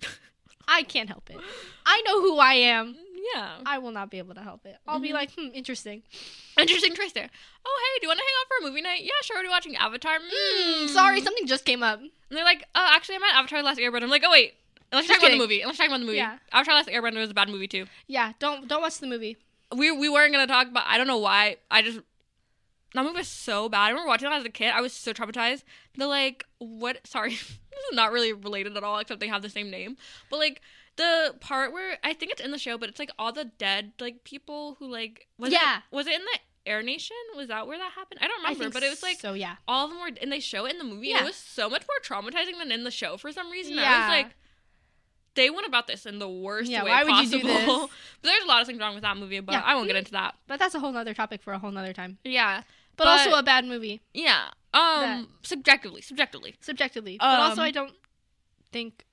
I 0.68 0.82
can't 0.82 1.08
help 1.08 1.30
it. 1.30 1.38
I 1.86 2.02
know 2.06 2.20
who 2.20 2.38
I 2.38 2.54
am. 2.54 2.96
yeah. 3.34 3.58
I 3.66 3.78
will 3.78 3.90
not 3.90 4.10
be 4.10 4.18
able 4.18 4.34
to 4.34 4.42
help 4.42 4.64
it. 4.66 4.76
I'll 4.86 5.00
be 5.00 5.10
Mhm. 5.10 5.14
like, 5.14 5.30
hmm, 5.34 5.48
interesting. 5.54 6.02
Interesting 6.58 6.94
choice 6.94 7.12
there. 7.12 7.28
Oh, 7.64 7.78
hey, 7.94 8.00
do 8.00 8.06
you 8.06 8.08
want 8.08 8.18
to 8.18 8.24
hang 8.24 8.34
out 8.40 8.48
for 8.48 8.58
a 8.66 8.68
movie 8.70 8.80
night? 8.82 9.02
Yeah, 9.02 9.10
sure. 9.22 9.36
Are 9.38 9.44
you 9.44 9.50
watching 9.50 9.76
Avatar? 9.76 10.18
Mm. 10.18 10.84
Mm, 10.84 10.88
sorry, 10.88 11.20
something 11.20 11.46
just 11.46 11.64
came 11.64 11.82
up. 11.84 12.00
And 12.00 12.10
they're 12.30 12.44
like, 12.44 12.64
oh, 12.74 12.88
actually, 12.94 13.16
I'm 13.16 13.22
at 13.24 13.34
Avatar: 13.36 13.62
Last 13.62 13.78
Airbender. 13.78 14.02
I'm 14.04 14.10
like, 14.10 14.24
oh 14.26 14.30
wait. 14.30 14.54
Unless 14.90 15.06
you're 15.08 15.16
talking 15.16 15.28
about 15.30 15.34
the 15.34 15.38
movie. 15.38 15.60
Unless 15.62 15.78
you're 15.78 15.86
talking 15.88 15.92
about 15.94 16.00
the 16.00 16.06
movie. 16.06 16.18
Yeah. 16.18 16.38
Avatar: 16.52 16.74
Last 16.74 16.88
Airbender 16.88 17.18
was 17.20 17.30
a 17.30 17.34
bad 17.34 17.48
movie 17.48 17.68
too. 17.68 17.86
Yeah, 18.08 18.32
don't 18.38 18.66
don't 18.68 18.80
watch 18.82 18.98
the 18.98 19.06
movie. 19.06 19.36
We 19.76 19.90
we 19.90 20.08
weren't 20.08 20.32
gonna 20.32 20.46
talk 20.46 20.68
about. 20.68 20.84
I 20.86 20.96
don't 20.98 21.06
know 21.06 21.18
why. 21.18 21.56
I 21.70 21.82
just 21.82 22.00
that 22.94 23.04
movie 23.04 23.18
was 23.18 23.28
so 23.28 23.68
bad. 23.68 23.80
I 23.84 23.88
remember 23.90 24.08
watching 24.08 24.30
it 24.30 24.34
as 24.34 24.44
a 24.44 24.48
kid. 24.50 24.70
I 24.70 24.80
was 24.80 24.92
so 24.92 25.12
traumatized. 25.12 25.62
The 25.96 26.06
like 26.06 26.44
what? 26.58 27.00
Sorry, 27.06 27.30
this 27.30 27.40
is 27.90 27.94
not 27.94 28.12
really 28.12 28.32
related 28.32 28.76
at 28.76 28.84
all, 28.84 28.98
except 28.98 29.20
they 29.20 29.28
have 29.28 29.42
the 29.42 29.50
same 29.50 29.70
name. 29.70 29.96
But 30.30 30.38
like 30.38 30.60
the 30.96 31.34
part 31.40 31.72
where 31.72 31.98
I 32.02 32.12
think 32.14 32.32
it's 32.32 32.40
in 32.40 32.50
the 32.50 32.58
show, 32.58 32.76
but 32.78 32.88
it's 32.88 32.98
like 32.98 33.10
all 33.18 33.32
the 33.32 33.44
dead 33.44 33.92
like 34.00 34.24
people 34.24 34.76
who 34.78 34.90
like 34.90 35.28
was 35.38 35.52
Yeah. 35.52 35.78
it 35.78 35.94
was 35.94 36.06
it 36.06 36.14
in 36.14 36.22
the 36.22 36.38
Air 36.70 36.82
Nation? 36.82 37.16
Was 37.36 37.48
that 37.48 37.66
where 37.66 37.78
that 37.78 37.92
happened? 37.92 38.20
I 38.22 38.26
don't 38.28 38.40
I 38.44 38.50
remember, 38.52 38.62
think 38.64 38.74
but 38.74 38.82
it 38.82 38.90
was 38.90 39.02
like 39.02 39.20
so. 39.20 39.32
Yeah, 39.34 39.56
all 39.66 39.84
of 39.84 39.90
them 39.90 40.00
were, 40.00 40.10
and 40.20 40.30
they 40.32 40.40
show 40.40 40.66
it 40.66 40.72
in 40.72 40.78
the 40.78 40.84
movie. 40.84 41.08
Yeah. 41.08 41.20
it 41.22 41.24
was 41.24 41.36
so 41.36 41.70
much 41.70 41.84
more 41.88 41.98
traumatizing 42.20 42.58
than 42.58 42.70
in 42.72 42.84
the 42.84 42.90
show 42.90 43.16
for 43.16 43.32
some 43.32 43.50
reason. 43.50 43.78
I 43.78 43.82
Yeah. 43.82 44.00
was 44.00 44.08
like, 44.08 44.36
they 45.34 45.50
went 45.50 45.66
about 45.66 45.86
this 45.86 46.06
in 46.06 46.18
the 46.18 46.28
worst 46.28 46.70
Yeah, 46.70 46.82
way 46.84 46.90
why 46.90 47.04
would 47.04 47.10
possible. 47.10 47.36
you 47.38 47.42
do 47.42 47.48
this? 47.48 47.66
but 47.66 47.88
there's 48.22 48.44
a 48.44 48.46
lot 48.46 48.60
of 48.60 48.66
things 48.66 48.80
wrong 48.80 48.94
with 48.94 49.02
that 49.02 49.16
movie, 49.16 49.40
but 49.40 49.52
Yeah. 49.52 49.62
I 49.64 49.74
won't 49.74 49.86
get 49.86 49.96
into 49.96 50.12
that. 50.12 50.34
but 50.46 50.58
that's 50.58 50.74
a 50.74 50.80
whole 50.80 50.92
nother 50.92 51.14
topic 51.14 51.42
for 51.42 51.52
a 51.52 51.58
whole 51.58 51.70
nother 51.70 51.92
time. 51.92 52.18
Yeah, 52.24 52.62
But, 52.96 53.04
But- 53.04 53.08
also 53.26 53.38
a 53.38 53.42
bad 53.42 53.64
movie, 53.64 54.00
yeah. 54.12 54.48
Um, 54.74 55.28
subjectively, 55.42 56.02
subjectively. 56.02 56.56
subjectively. 56.60 57.16
but 57.18 57.40
also, 57.40 57.62
Um, 57.62 57.66
I 57.66 57.70
don't 57.70 57.94
think 58.72 59.04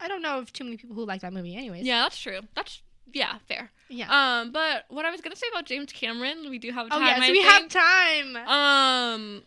I 0.00 0.08
don't 0.08 0.20
know 0.20 0.38
of 0.38 0.52
too 0.52 0.64
many 0.64 0.76
people 0.76 0.96
who 0.96 1.04
like 1.06 1.20
that 1.22 1.32
movie. 1.32 1.54
Anyways, 1.56 1.84
Yeah, 1.84 2.02
that's 2.02 2.18
true. 2.18 2.40
That's 2.56 2.82
yeah, 3.12 3.38
fair. 3.48 3.70
yeah. 3.88 4.08
Um, 4.40 4.50
but 4.50 4.84
what 4.88 5.04
I 5.04 5.10
was 5.10 5.20
gonna 5.20 5.36
say 5.36 5.46
about 5.52 5.64
James 5.64 5.92
Cameron, 5.92 6.50
we 6.50 6.58
do 6.58 6.72
have 6.72 6.86
oh 6.90 6.98
time. 6.98 7.06
yeah, 7.06 7.16
so 7.16 7.22
I 7.22 7.30
we 7.30 7.42
have 7.42 7.68
time. 7.68 8.36
Um, 8.48 9.42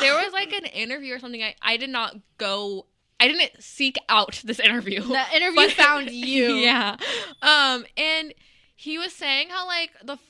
there 0.00 0.14
was 0.22 0.32
like 0.34 0.52
an 0.52 0.66
interview 0.66 1.14
or 1.14 1.18
something. 1.18 1.42
I 1.42 1.54
I 1.62 1.78
did 1.78 1.90
not 1.90 2.14
go. 2.38 2.86
I 3.20 3.28
didn't 3.28 3.62
seek 3.62 3.96
out 4.08 4.40
this 4.44 4.60
interview. 4.60 5.00
the 5.00 5.22
interview 5.34 5.56
But- 5.56 5.72
found 5.72 6.10
you. 6.10 6.54
yeah. 6.54 6.96
Um, 7.42 7.84
and 7.96 8.34
he 8.74 8.98
was 8.98 9.12
saying 9.12 9.48
how 9.50 9.66
like 9.66 9.90
the 10.04 10.14
f- 10.14 10.20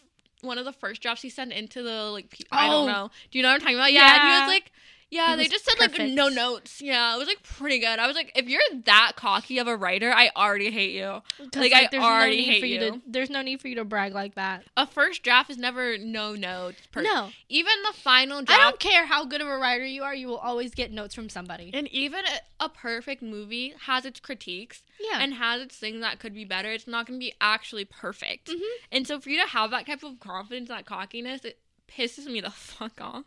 one 0.42 0.59
of 0.59 0.64
the 0.64 0.72
first 0.72 1.03
drafts 1.03 1.22
he 1.22 1.29
sent 1.31 1.53
into 1.53 1.83
the 1.83 2.05
like 2.05 2.31
pe- 2.31 2.44
I 2.53 2.68
don't 2.68 2.88
Oh. 2.88 2.92
know. 2.92 3.11
Do 3.31 3.38
you 3.38 3.42
know 3.42 3.49
what 3.49 3.55
I'm 3.55 3.61
talking 3.61 3.77
about? 3.77 3.92
Yeah. 3.92 4.14
And 4.14 4.22
he 4.22 4.40
was 4.40 4.49
like. 4.49 4.72
Yeah, 5.16 5.37
they 5.37 5.48
just 5.48 5.64
said 5.64 5.79
like 5.81 5.98
no 5.98 6.29
notes. 6.29 6.81
Yeah, 6.83 7.14
it 7.14 7.18
was 7.18 7.26
like 7.26 7.42
pretty 7.42 7.79
good. 7.79 7.98
I 7.98 8.07
was 8.07 8.14
like, 8.16 8.33
if 8.37 8.48
you're 8.48 8.61
that 8.85 9.12
cocky 9.16 9.59
of 9.59 9.66
a 9.66 9.76
writer, 9.76 10.12
I 10.12 10.31
already 10.37 10.70
hate 10.70 10.94
you. 10.94 11.22
'Cause, 11.38 11.57
Like, 11.57 11.72
I 11.72 11.88
already 11.98 12.44
no 12.46 12.52
hate 12.52 12.64
you. 12.64 12.68
you. 12.81 12.90
To, 12.92 13.02
there's 13.07 13.31
no 13.31 13.42
need 13.42 13.61
for 13.61 13.68
you 13.68 13.76
to 13.76 13.85
brag 13.85 14.12
like 14.14 14.35
that. 14.35 14.64
A 14.76 14.87
first 14.87 15.22
draft 15.22 15.48
is 15.50 15.57
never 15.59 15.96
no 15.98 16.35
notes. 16.35 16.87
Per- 16.92 17.02
no, 17.02 17.31
even 17.48 17.72
the 17.87 17.92
final 17.94 18.42
draft. 18.42 18.61
I 18.61 18.64
don't 18.64 18.81
care 18.81 19.07
how 19.07 19.24
good 19.24 19.40
of 19.40 19.46
a 19.48 19.57
writer 19.59 19.85
you 19.87 20.02
are. 20.02 20.14
You 20.14 20.29
will 20.29 20.37
always 20.38 20.74
get 20.74 20.92
notes 20.92 21.14
from 21.14 21.29
somebody. 21.29 21.70
And 21.72 21.88
even 21.88 22.24
a, 22.26 22.64
a 22.66 22.68
perfect 22.68 23.22
movie 23.22 23.74
has 23.87 24.05
its 24.05 24.20
critiques 24.20 24.83
Yeah. 25.00 25.18
and 25.20 25.35
has 25.35 25.62
its 25.62 25.76
things 25.76 26.00
that 26.00 26.18
could 26.18 26.35
be 26.35 26.44
better. 26.44 26.70
It's 26.70 26.87
not 26.87 27.07
going 27.07 27.18
to 27.18 27.24
be 27.24 27.33
actually 27.40 27.85
perfect. 27.85 28.48
Mhm. 28.48 28.61
And 28.92 29.07
so 29.07 29.18
for 29.20 29.31
you 29.31 29.40
to 29.40 29.48
have 29.48 29.70
that 29.70 29.87
type 29.87 30.02
of 30.02 30.20
confidence, 30.20 30.68
that 30.68 30.85
cockiness, 30.87 31.44
it 31.44 31.59
pisses 31.88 32.26
me 32.26 32.40
the 32.40 32.50
fuck 32.50 33.00
off. 33.00 33.24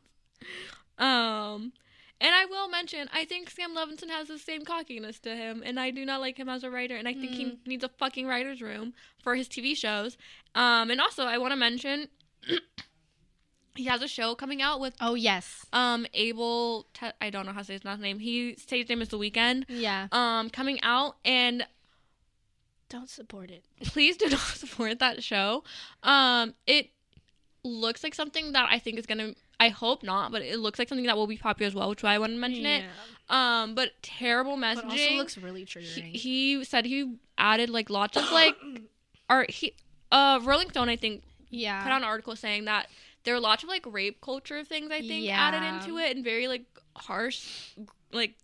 Um, 0.99 1.73
and 2.21 2.35
I 2.35 2.45
will 2.45 2.67
mention, 2.69 3.07
I 3.13 3.23
think 3.25 3.49
Sam 3.49 3.73
Levinson 3.75 4.09
has 4.09 4.27
the 4.27 4.37
same 4.37 4.65
cockiness 4.65 5.19
to 5.19 5.35
him, 5.35 5.63
and 5.65 5.79
I 5.79 5.89
do 5.89 6.05
not 6.05 6.19
like 6.19 6.37
him 6.37 6.49
as 6.49 6.63
a 6.65 6.69
writer, 6.69 6.95
and 6.97 7.07
I 7.07 7.13
think 7.13 7.31
he 7.31 7.45
Mm. 7.45 7.57
needs 7.65 7.83
a 7.83 7.89
fucking 7.89 8.27
writer's 8.27 8.61
room 8.61 8.93
for 9.23 9.35
his 9.35 9.47
TV 9.47 9.73
shows. 9.75 10.17
Um, 10.53 10.91
and 10.91 10.99
also 10.99 11.23
I 11.23 11.37
want 11.37 11.51
to 11.53 11.55
mention. 11.57 12.09
He 13.75 13.85
has 13.85 14.01
a 14.01 14.09
show 14.09 14.35
coming 14.35 14.61
out 14.61 14.81
with 14.81 14.93
oh 14.99 15.13
yes. 15.13 15.65
um 15.71 16.05
Abel 16.13 16.87
Te- 16.93 17.11
I 17.21 17.29
don't 17.29 17.45
know 17.45 17.53
how 17.53 17.59
to 17.59 17.65
say 17.65 17.73
his 17.73 17.85
last 17.85 18.01
name. 18.01 18.19
He 18.19 18.57
his 18.69 18.89
name 18.89 19.01
is 19.01 19.07
The 19.07 19.17
Weeknd. 19.17 19.65
Yeah. 19.69 20.07
Um 20.11 20.49
coming 20.49 20.81
out 20.81 21.15
and 21.23 21.65
Don't 22.89 23.09
support 23.09 23.51
it. 23.51 23.63
please 23.85 24.17
do 24.17 24.27
not 24.27 24.39
support 24.41 24.99
that 24.99 25.23
show. 25.23 25.63
Um 26.03 26.55
it 26.67 26.89
looks 27.63 28.03
like 28.03 28.15
something 28.15 28.51
that 28.51 28.67
I 28.69 28.79
think 28.79 28.97
is 28.99 29.05
going 29.05 29.19
to 29.19 29.35
I 29.59 29.69
hope 29.69 30.03
not, 30.03 30.31
but 30.31 30.41
it 30.41 30.57
looks 30.59 30.79
like 30.79 30.87
something 30.87 31.05
that 31.07 31.17
will 31.17 31.27
be 31.27 31.37
popular 31.37 31.67
as 31.67 31.75
well, 31.75 31.89
which 31.89 31.99
is 31.99 32.03
why 32.03 32.13
I 32.13 32.19
want 32.19 32.31
to 32.33 32.37
mention 32.37 32.65
it. 32.65 32.85
Um 33.29 33.75
but 33.75 33.91
terrible 34.01 34.57
messaging. 34.57 34.75
But 34.75 34.85
also 34.85 35.11
looks 35.13 35.37
really 35.37 35.61
he, 35.61 35.65
triggering. 35.65 36.15
he 36.15 36.63
said 36.63 36.85
he 36.85 37.15
added 37.37 37.69
like 37.69 37.89
lots 37.89 38.17
of 38.17 38.31
like 38.31 38.55
or 39.29 39.45
he 39.49 39.73
uh 40.11 40.39
Rolling 40.43 40.69
Stone 40.69 40.89
I 40.89 40.95
think 40.95 41.23
yeah. 41.49 41.83
put 41.83 41.91
out 41.91 41.97
an 42.01 42.07
article 42.07 42.35
saying 42.35 42.65
that 42.65 42.87
there 43.23 43.35
are 43.35 43.39
lots 43.39 43.63
of 43.63 43.69
like 43.69 43.85
rape 43.85 44.21
culture 44.21 44.63
things 44.63 44.91
I 44.91 45.01
think 45.01 45.29
added 45.29 45.61
into 45.63 45.97
it 45.97 46.15
and 46.15 46.23
very 46.23 46.47
like 46.47 46.65
harsh, 46.95 47.73
like 48.11 48.35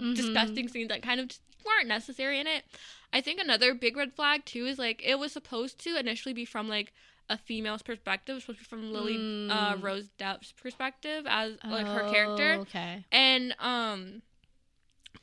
Mhm. 0.00 0.16
disgusting 0.16 0.68
scenes 0.68 0.88
that 0.88 1.02
kind 1.02 1.20
of 1.20 1.30
weren't 1.66 1.86
necessary 1.86 2.40
in 2.40 2.46
it. 2.46 2.64
I 3.12 3.20
think 3.20 3.38
another 3.40 3.74
big 3.74 3.96
red 3.96 4.14
flag 4.14 4.44
too 4.46 4.64
is 4.66 4.78
like 4.78 5.02
it 5.04 5.18
was 5.18 5.32
supposed 5.32 5.78
to 5.80 5.98
initially 5.98 6.32
be 6.32 6.46
from 6.46 6.66
like 6.68 6.92
a 7.30 7.38
female's 7.38 7.82
perspective, 7.82 8.40
supposed 8.42 8.58
to 8.58 8.64
be 8.64 8.68
from 8.68 8.92
Lily 8.92 9.16
uh, 9.50 9.74
Mm. 9.76 9.82
Rose 9.82 10.10
Depp's 10.18 10.52
perspective 10.52 11.24
as 11.26 11.56
like 11.64 11.86
her 11.86 12.04
Oh, 12.04 12.08
character 12.10 12.54
Okay. 12.60 13.04
and 13.10 13.54
um 13.58 14.22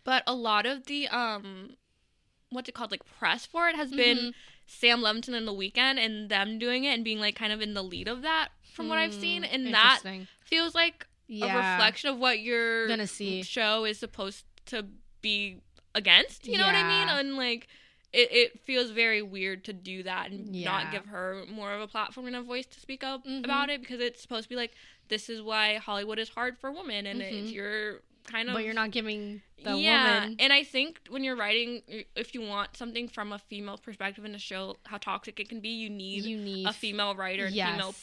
but 0.04 0.24
a 0.28 0.34
lot 0.34 0.66
of 0.66 0.86
the 0.86 1.08
um 1.10 1.76
what's 2.52 2.68
it 2.70 2.74
called 2.74 2.92
like 2.92 3.06
press 3.06 3.46
for 3.46 3.68
it 3.70 3.76
has 3.76 3.92
been 3.92 4.18
Mhm. 4.18 4.34
sam 4.66 5.02
levinson 5.02 5.36
in 5.36 5.46
the 5.46 5.54
Weeknd 5.54 5.98
and 6.00 6.30
them 6.30 6.58
doing 6.58 6.84
it 6.84 6.94
and 6.94 7.04
being 7.04 7.20
like 7.20 7.36
kind 7.36 7.52
of 7.54 7.62
in 7.62 7.74
the 7.74 7.84
lead 7.84 8.08
of 8.08 8.22
that 8.24 8.50
from 8.74 8.88
what 8.88 8.98
i've 8.98 9.14
seen 9.14 9.44
Mm, 9.44 9.54
and 9.54 9.74
that 9.74 10.02
feels 10.44 10.74
like 10.74 11.06
yeah. 11.28 11.54
a 11.54 11.58
reflection 11.58 12.10
of 12.10 12.18
what 12.18 12.40
your 12.40 12.88
Gonna 12.88 13.08
see. 13.08 13.44
show 13.44 13.86
is 13.86 14.00
supposed 14.00 14.46
to 14.68 14.86
be 15.22 15.62
against 15.96 16.48
you 16.48 16.58
know 16.58 16.66
what 16.66 16.76
i 16.76 16.88
mean 16.88 17.10
and 17.10 17.36
like 17.36 17.68
it, 18.12 18.32
it 18.32 18.60
feels 18.62 18.90
very 18.92 19.22
weird 19.22 19.64
to 19.66 19.74
do 19.74 20.04
that 20.04 20.32
and 20.32 20.56
Yeah. 20.56 20.66
not 20.72 20.92
give 20.92 21.06
her 21.08 21.44
more 21.48 21.74
of 21.74 21.82
a 21.82 21.88
platform 21.88 22.26
and 22.28 22.36
a 22.36 22.42
voice 22.42 22.66
to 22.66 22.80
speak 22.80 23.04
up 23.04 23.24
Mhm. 23.26 23.44
about 23.46 23.70
it 23.70 23.82
because 23.82 24.00
it's 24.00 24.22
supposed 24.22 24.44
to 24.44 24.50
be 24.50 24.56
like 24.56 24.72
this 25.10 25.30
is 25.30 25.42
why 25.42 25.76
hollywood 25.78 26.18
is 26.20 26.30
hard 26.30 26.58
for 26.58 26.72
women 26.72 27.06
and 27.06 27.22
it's 27.22 27.50
Mhm. 27.50 27.54
you're 27.54 28.02
kind 28.26 28.50
of 28.50 28.54
But 28.56 28.64
you're 28.64 28.74
not 28.74 28.92
giving 28.92 29.42
the 29.64 29.76
yeah 29.78 30.22
woman. 30.22 30.36
and 30.40 30.54
i 30.54 30.64
think 30.64 31.00
when 31.10 31.24
you're 31.24 31.36
writing 31.36 31.82
if 32.16 32.34
you 32.36 32.42
want 32.42 32.76
something 32.78 33.08
from 33.08 33.32
a 33.32 33.40
female 33.40 33.78
perspective 33.78 34.24
in 34.26 34.34
a 34.36 34.40
show 34.40 34.78
how 34.86 34.98
toxic 34.98 35.40
it 35.40 35.50
can 35.50 35.60
be 35.62 35.70
you 35.70 35.90
need 35.90 36.26
you 36.26 36.38
need 36.38 36.68
a 36.68 36.74
female 36.74 37.16
writer 37.16 37.46
and 37.46 37.56
yes. 37.56 37.72
female 37.72 37.96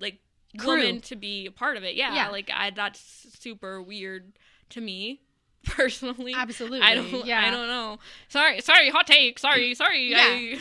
like 0.00 0.18
Crew. 0.58 0.76
woman 0.78 1.00
to 1.02 1.16
be 1.16 1.46
a 1.46 1.50
part 1.50 1.76
of 1.76 1.84
it 1.84 1.94
yeah, 1.96 2.14
Yeah. 2.14 2.28
like 2.28 2.50
I, 2.52 2.70
that's 2.70 3.00
super 3.40 3.82
weird 3.82 4.32
to 4.70 4.80
me 4.80 5.20
personally 5.66 6.32
Absolutely. 6.34 6.80
i 6.82 6.94
don't 6.94 7.24
Yeah. 7.26 7.40
i 7.40 7.50
don't 7.50 7.68
know 7.68 7.98
sorry 8.28 8.60
sorry 8.60 8.90
hot 8.90 9.06
take 9.06 9.38
sorry 9.38 9.74
sorry 9.74 10.10
Yeah. 10.10 10.18
I, 10.18 10.58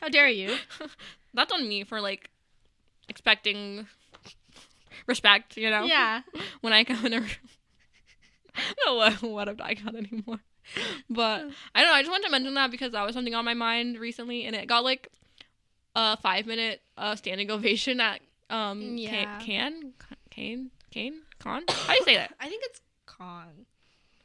How 0.00 0.08
dare 0.08 0.28
you? 0.28 0.56
that's 1.34 1.52
on 1.52 1.66
me 1.68 1.84
for 1.84 2.00
like 2.00 2.28
expecting 3.08 3.86
respect 5.06 5.56
you 5.56 5.70
know 5.70 5.84
Yeah. 5.84 6.22
when 6.60 6.72
I 6.72 6.84
come 6.84 7.04
in 7.06 7.12
a 7.14 7.20
room. 7.20 7.28
I 8.54 8.60
don't 8.76 8.86
know 8.86 8.94
what, 8.96 9.22
what 9.22 9.48
I'm 9.48 9.56
talking 9.56 9.78
about 9.88 9.94
anymore. 9.96 10.40
But 11.08 11.48
I 11.74 11.80
don't 11.80 11.90
know. 11.90 11.94
I 11.94 12.02
just 12.02 12.10
wanted 12.10 12.24
to 12.26 12.30
mention 12.30 12.54
that 12.54 12.70
because 12.70 12.92
that 12.92 13.02
was 13.04 13.14
something 13.14 13.34
on 13.34 13.44
my 13.44 13.54
mind 13.54 13.98
recently, 13.98 14.44
and 14.44 14.54
it 14.54 14.68
got 14.68 14.84
like 14.84 15.08
a 15.96 16.16
five 16.18 16.46
minute 16.46 16.80
uh, 16.98 17.16
standing 17.16 17.50
ovation 17.50 18.00
at 18.00 18.20
um 18.50 18.96
Yeah. 18.98 19.38
Can 19.40 19.92
Can 20.30 20.70
Can 20.90 21.22
Con. 21.38 21.64
How 21.68 21.92
do 21.94 21.98
you 21.98 22.04
say 22.04 22.16
that? 22.16 22.34
I 22.40 22.48
think 22.48 22.62
it's 22.66 22.80
con. 23.06 23.66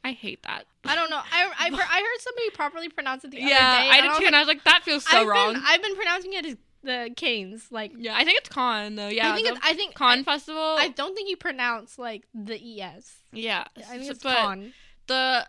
I 0.08 0.12
hate 0.14 0.42
that. 0.44 0.66
I 0.86 0.96
don't 0.96 1.10
know. 1.10 1.18
I 1.18 1.44
I, 1.60 1.66
I 1.68 1.70
heard 1.70 2.22
somebody 2.22 2.50
properly 2.52 2.88
pronounce 2.90 3.24
it 3.26 3.32
the 3.32 3.38
yeah, 3.42 3.46
other 3.46 3.84
day. 3.84 3.90
I 3.92 4.02
did 4.02 4.08
was 4.08 4.18
too, 4.18 4.24
like, 4.24 4.28
and 4.28 4.36
I 4.36 4.40
was 4.40 4.48
like, 4.48 4.64
that 4.64 4.84
feels 4.84 5.06
so 5.06 5.18
I've 5.18 5.28
wrong. 5.28 5.54
Been, 5.54 5.64
I've 5.66 5.82
been 5.82 5.96
pronouncing 5.96 6.34
it 6.34 6.46
as 6.46 6.56
the 6.84 7.10
Canes. 7.18 7.68
Like 7.72 7.92
yeah, 7.98 8.16
I 8.16 8.24
think 8.24 8.38
it's 8.40 8.48
Con 8.50 8.96
though. 8.96 9.10
Yeah, 9.10 9.32
I 9.32 9.36
think 9.36 9.50
it's, 9.50 9.60
I 9.64 9.74
think 9.74 9.96
Con 9.96 10.20
I, 10.20 10.24
Festival. 10.24 10.62
I 10.80 10.88
don't 10.88 11.14
think 11.14 11.30
you 11.30 11.36
pronounce 11.38 12.00
like 12.00 12.24
the 12.34 12.56
es. 12.82 13.16
yeah, 13.34 13.66
I 13.78 13.98
think 13.98 14.10
it's 14.12 14.24
but 14.24 14.38
con. 14.38 14.74
the 15.08 15.46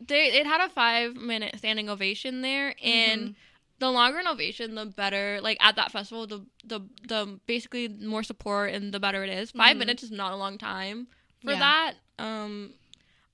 they 0.00 0.26
it 0.40 0.46
had 0.46 0.60
a 0.64 0.70
five 0.70 1.16
minute 1.16 1.54
standing 1.58 1.90
ovation 1.90 2.40
there, 2.40 2.74
and 2.82 3.20
Mhm. 3.30 3.34
the 3.78 3.90
longer 3.90 4.18
an 4.20 4.26
ovation, 4.26 4.74
the 4.74 4.86
better. 4.86 5.38
Like 5.42 5.58
at 5.60 5.76
that 5.76 5.92
festival, 5.92 6.26
the 6.26 6.46
the 6.64 6.80
the 7.06 7.38
basically 7.46 7.88
more 7.88 8.22
support 8.22 8.72
and 8.72 8.94
the 8.94 9.00
better 9.00 9.22
it 9.22 9.30
is. 9.30 9.50
5 9.50 9.76
Mhm. 9.76 9.78
minutes 9.78 10.02
is 10.02 10.10
not 10.10 10.32
a 10.32 10.36
long 10.36 10.56
time 10.56 11.08
for 11.44 11.52
Yeah. 11.52 11.58
that. 11.58 11.94
Um, 12.18 12.72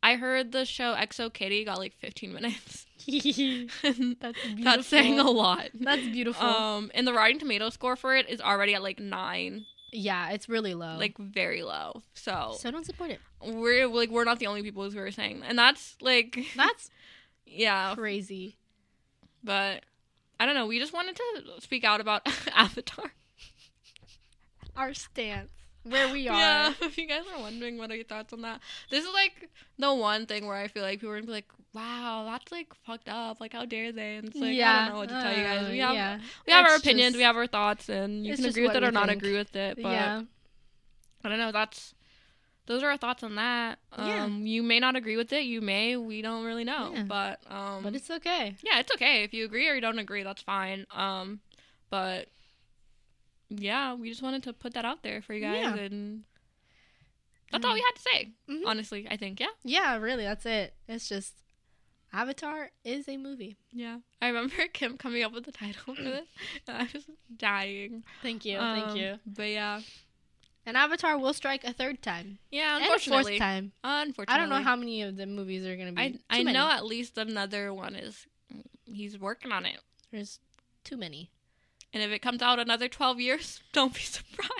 I 0.08 0.16
heard 0.16 0.52
the 0.52 0.64
show 0.64 0.94
XO 0.94 1.30
Kitty 1.30 1.64
got 1.66 1.76
like 1.76 1.92
15 1.98 2.32
minutes. 2.32 2.86
That's 3.06 3.26
beautiful. 3.26 4.14
That's 4.64 4.86
saying 4.86 5.18
a 5.18 5.30
lot. 5.30 5.68
That's 5.74 6.06
beautiful. 6.08 6.46
Um, 6.46 6.90
and 6.94 7.06
the 7.06 7.12
Rotten 7.12 7.38
Tomato 7.38 7.68
score 7.68 7.94
for 7.94 8.16
it 8.16 8.26
is 8.26 8.40
already 8.40 8.74
at 8.74 8.82
like 8.82 8.98
nine, 8.98 9.66
yeah, 9.92 10.30
it's 10.30 10.48
really 10.48 10.72
low. 10.72 10.96
like 10.96 11.18
very 11.18 11.62
low. 11.62 12.02
So 12.14 12.56
so 12.58 12.70
don't 12.70 12.86
support 12.86 13.10
it. 13.10 13.20
we're 13.42 13.86
like 13.86 14.08
we're 14.08 14.24
not 14.24 14.38
the 14.38 14.46
only 14.46 14.62
people 14.62 14.90
who 14.90 14.98
are 14.98 15.10
saying, 15.10 15.42
and 15.46 15.58
that's 15.58 15.96
like 16.00 16.38
That's 16.56 16.90
yeah, 17.46 17.94
crazy. 17.94 18.56
but 19.44 19.84
I 20.40 20.46
don't 20.46 20.54
know. 20.54 20.66
We 20.66 20.78
just 20.78 20.94
wanted 20.94 21.16
to 21.16 21.60
speak 21.60 21.84
out 21.84 22.00
about 22.00 22.22
Avatar. 22.54 23.12
Our 24.74 24.94
stance, 24.94 25.50
where 25.84 26.12
we 26.12 26.28
are. 26.28 26.38
Yeah, 26.38 26.72
if 26.82 26.98
you 26.98 27.06
guys 27.06 27.22
are 27.34 27.40
wondering 27.40 27.78
what 27.78 27.90
are 27.90 27.94
your 27.96 28.04
thoughts 28.04 28.32
on 28.32 28.42
that, 28.42 28.60
this 28.90 29.04
is 29.04 29.10
like 29.12 29.48
the 29.78 29.92
one 29.94 30.26
thing 30.26 30.46
where 30.46 30.56
I 30.56 30.68
feel 30.68 30.82
like 30.82 31.00
people 31.00 31.10
are 31.10 31.16
gonna 31.16 31.26
be 31.26 31.32
like, 31.32 31.48
"Wow, 31.74 32.26
that's 32.30 32.50
like 32.52 32.72
fucked 32.86 33.08
up. 33.08 33.40
Like, 33.40 33.52
how 33.52 33.64
dare 33.64 33.92
they?" 33.92 34.16
And 34.16 34.28
it's 34.28 34.36
like 34.36 34.58
I 34.58 34.84
don't 34.86 34.92
know 34.94 34.98
what 35.00 35.08
to 35.08 35.20
tell 35.20 35.36
you 35.36 35.42
guys. 35.42 35.68
We 35.70 35.80
uh, 35.80 35.86
have 35.86 35.94
yeah. 35.94 36.18
we 36.46 36.52
have 36.52 36.66
our 36.66 36.76
opinions, 36.76 37.10
just- 37.12 37.16
we 37.18 37.22
have 37.24 37.36
our 37.36 37.46
thoughts, 37.46 37.88
and 37.88 38.26
you 38.26 38.34
can 38.36 38.44
agree 38.46 38.66
with 38.66 38.76
it 38.76 38.82
or 38.82 38.86
we 38.86 38.92
not 38.92 39.08
think. 39.08 39.22
agree 39.22 39.36
with 39.36 39.54
it. 39.56 39.76
But 39.82 39.90
yeah. 39.92 40.22
I 41.24 41.28
don't 41.28 41.38
know. 41.38 41.52
That's 41.52 41.94
those 42.66 42.82
are 42.82 42.90
our 42.90 42.96
thoughts 42.98 43.22
on 43.22 43.34
that. 43.36 43.78
Yeah. 43.96 44.24
Um, 44.24 44.46
you 44.46 44.62
may 44.62 44.78
not 44.78 44.94
agree 44.94 45.16
with 45.16 45.32
it. 45.32 45.44
You 45.44 45.60
may. 45.62 45.96
We 45.96 46.20
don't 46.22 46.44
really 46.44 46.64
know. 46.64 46.92
Yeah. 46.94 47.02
But 47.04 47.40
um, 47.50 47.82
But 47.82 47.94
it's 47.94 48.10
okay. 48.10 48.54
yeah, 48.62 48.78
it's 48.78 48.92
okay 48.94 49.24
if 49.24 49.32
you 49.32 49.44
agree 49.46 49.68
or 49.68 49.74
you 49.74 49.80
don't 49.80 49.98
agree. 49.98 50.22
That's 50.22 50.42
fine. 50.42 50.86
Um, 50.94 51.40
but 51.90 52.28
yeah, 53.50 53.94
we 53.94 54.08
just 54.10 54.22
wanted 54.22 54.42
to 54.44 54.52
put 54.52 54.74
that 54.74 54.84
out 54.84 55.02
there 55.02 55.22
for 55.22 55.34
you 55.34 55.40
guys, 55.40 55.56
Yeah. 55.56 55.74
and 55.76 56.24
that's 57.50 57.64
all 57.64 57.74
we 57.74 57.80
had 57.80 57.94
to 57.96 58.02
say. 58.02 58.28
Mhm. 58.48 58.62
Honestly, 58.66 59.06
I 59.10 59.16
think 59.16 59.40
yeah, 59.40 59.46
Yeah, 59.64 59.96
really, 59.96 60.24
that's 60.24 60.44
it. 60.46 60.74
It's 60.86 61.08
just 61.08 61.34
Avatar 62.12 62.70
is 62.84 63.08
a 63.08 63.16
movie. 63.16 63.56
yeah. 63.72 63.98
I 64.22 64.28
remember 64.28 64.54
Kim 64.72 64.96
coming 64.96 65.22
up 65.22 65.32
with 65.32 65.44
the 65.44 65.52
title 65.52 65.94
for 65.94 66.02
this, 66.02 66.26
and 66.66 66.76
I 66.78 66.88
was 66.92 67.04
dying. 67.36 68.04
Thank 68.22 68.44
you, 68.44 68.58
Um, 68.58 68.80
thank 68.80 68.98
you. 68.98 69.18
But 69.26 69.48
yeah, 69.50 69.80
And 70.66 70.76
Avatar 70.76 71.16
will 71.18 71.32
strike 71.32 71.64
a 71.64 71.72
third 71.72 72.02
time 72.02 72.38
yeah. 72.50 72.74
and 72.76 72.84
Unfortunately, 72.84 73.32
fourth 73.32 73.38
time. 73.38 73.72
unfortunately, 73.82 74.34
I 74.34 74.36
don't 74.38 74.50
know 74.50 74.62
how 74.62 74.76
many 74.76 75.00
of 75.02 75.16
the 75.16 75.26
movies 75.26 75.64
are 75.64 75.76
gonna 75.76 75.92
be. 75.92 76.02
I 76.02 76.18
I 76.40 76.42
know 76.42 76.70
at 76.70 76.84
least 76.84 77.16
another 77.16 77.72
one 77.72 77.94
is. 77.96 78.26
He's 78.84 79.18
working 79.18 79.52
on 79.52 79.64
it. 79.66 79.80
there's 80.10 80.40
too 80.84 80.96
many. 80.96 81.30
And 81.92 82.02
if 82.02 82.10
it 82.10 82.20
comes 82.20 82.42
out 82.42 82.58
another 82.58 82.88
12 82.88 83.20
years, 83.20 83.60
don't 83.72 83.94
be 83.94 84.00
surprised. 84.00 84.52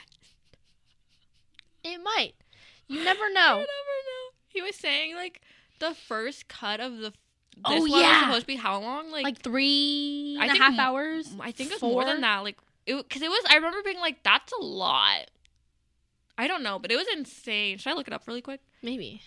It 1.84 1.98
might. 2.02 2.32
You 2.88 3.04
never 3.04 3.30
know. 3.32 3.56
You 3.60 3.66
never 3.66 3.96
know. 4.06 4.28
He 4.48 4.62
was 4.62 4.76
saying, 4.76 5.14
like, 5.14 5.42
the 5.78 5.94
first 5.94 6.48
cut 6.48 6.80
of 6.80 6.98
the. 6.98 7.12
Oh, 7.64 7.70
this 7.72 7.78
Oh, 7.78 7.82
one 7.82 7.90
was 7.90 8.00
yeah. 8.02 8.20
supposed 8.26 8.40
to 8.42 8.46
be 8.46 8.56
how 8.56 8.80
long? 8.80 9.10
Like, 9.10 9.24
Like 9.24 9.38
three 9.42 10.36
I 10.40 10.44
and 10.44 10.50
a 10.50 10.54
think 10.54 10.62
half 10.64 10.78
hours. 10.78 11.34
I 11.40 11.50
think 11.52 11.72
it's 11.72 11.82
more 11.82 12.04
than 12.04 12.20
that. 12.20 12.38
Like, 12.44 12.56
it 12.86 12.96
because 12.96 13.20
it 13.22 13.28
was. 13.28 13.44
I 13.50 13.56
remember 13.56 13.78
being 13.84 13.98
like, 13.98 14.22
"That's 14.22 14.52
a 14.52 14.62
lot." 14.64 15.30
I 16.38 16.46
don't 16.46 16.62
know, 16.62 16.78
but 16.78 16.92
it 16.92 16.96
was 16.96 17.06
insane. 17.12 17.78
Should 17.78 17.90
I 17.90 17.94
look 17.94 18.06
it 18.06 18.12
up 18.14 18.22
really 18.28 18.40
quick? 18.42 18.60
Maybe. 18.80 19.20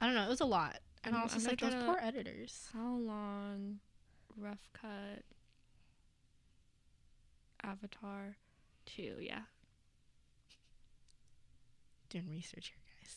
I 0.00 0.06
don't 0.06 0.14
know. 0.14 0.24
It 0.24 0.28
was 0.30 0.40
a 0.40 0.46
lot. 0.46 0.78
And 1.04 1.14
I'm- 1.14 1.20
I 1.20 1.24
was 1.24 1.34
just 1.34 1.46
like 1.46 1.60
those 1.60 1.74
poor 1.74 1.98
editors. 2.00 2.68
How 2.72 2.94
long? 2.96 3.80
Rough 4.38 4.68
cut. 4.72 5.22
Avatar, 7.66 8.36
two. 8.84 9.16
Yeah. 9.20 9.42
Doing 12.08 12.28
research 12.30 12.72
here, 12.74 12.82
guys. 13.00 13.16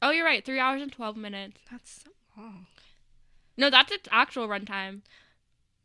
Oh, 0.00 0.10
you're 0.10 0.24
right. 0.24 0.44
Three 0.44 0.60
hours 0.60 0.80
and 0.80 0.92
twelve 0.92 1.16
minutes. 1.16 1.60
That's 1.70 2.04
so 2.04 2.10
long. 2.36 2.66
No, 3.56 3.70
that's 3.70 3.90
its 3.90 4.08
actual 4.12 4.46
runtime. 4.46 5.00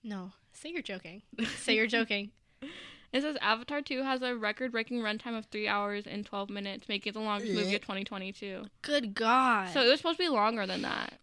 No, 0.04 0.34
say 0.54 0.70
you're 0.70 0.82
joking. 0.82 1.24
Say 1.58 1.76
you're 1.76 1.88
joking. 1.88 2.32
It 3.14 3.22
says 3.22 3.38
Avatar 3.42 3.80
2 3.84 4.02
has 4.02 4.24
a 4.24 4.36
record 4.36 4.72
breaking 4.72 5.02
runtime 5.02 5.38
of 5.38 5.46
3 5.46 5.68
hours 5.68 6.08
and 6.08 6.26
12 6.26 6.50
minutes, 6.50 6.90
making 6.90 7.12
it 7.12 7.14
the 7.14 7.20
longest 7.20 7.54
movie 7.54 7.76
of 7.76 7.82
2022. 7.82 8.66
Good 8.82 9.14
God. 9.14 9.70
So 9.70 9.82
it 9.82 9.90
was 9.90 10.00
supposed 10.00 10.18
to 10.18 10.24
be 10.24 10.30
longer 10.30 10.66
than 10.66 10.82
that. 10.82 11.14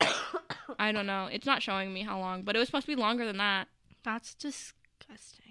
I 0.78 0.92
don't 0.92 1.06
know. 1.06 1.28
It's 1.32 1.46
not 1.46 1.62
showing 1.62 1.92
me 1.92 2.02
how 2.02 2.20
long, 2.20 2.42
but 2.42 2.54
it 2.54 2.60
was 2.60 2.68
supposed 2.68 2.86
to 2.86 2.94
be 2.94 3.00
longer 3.00 3.26
than 3.26 3.38
that. 3.38 3.66
That's 4.04 4.34
disgusting. 4.34 5.43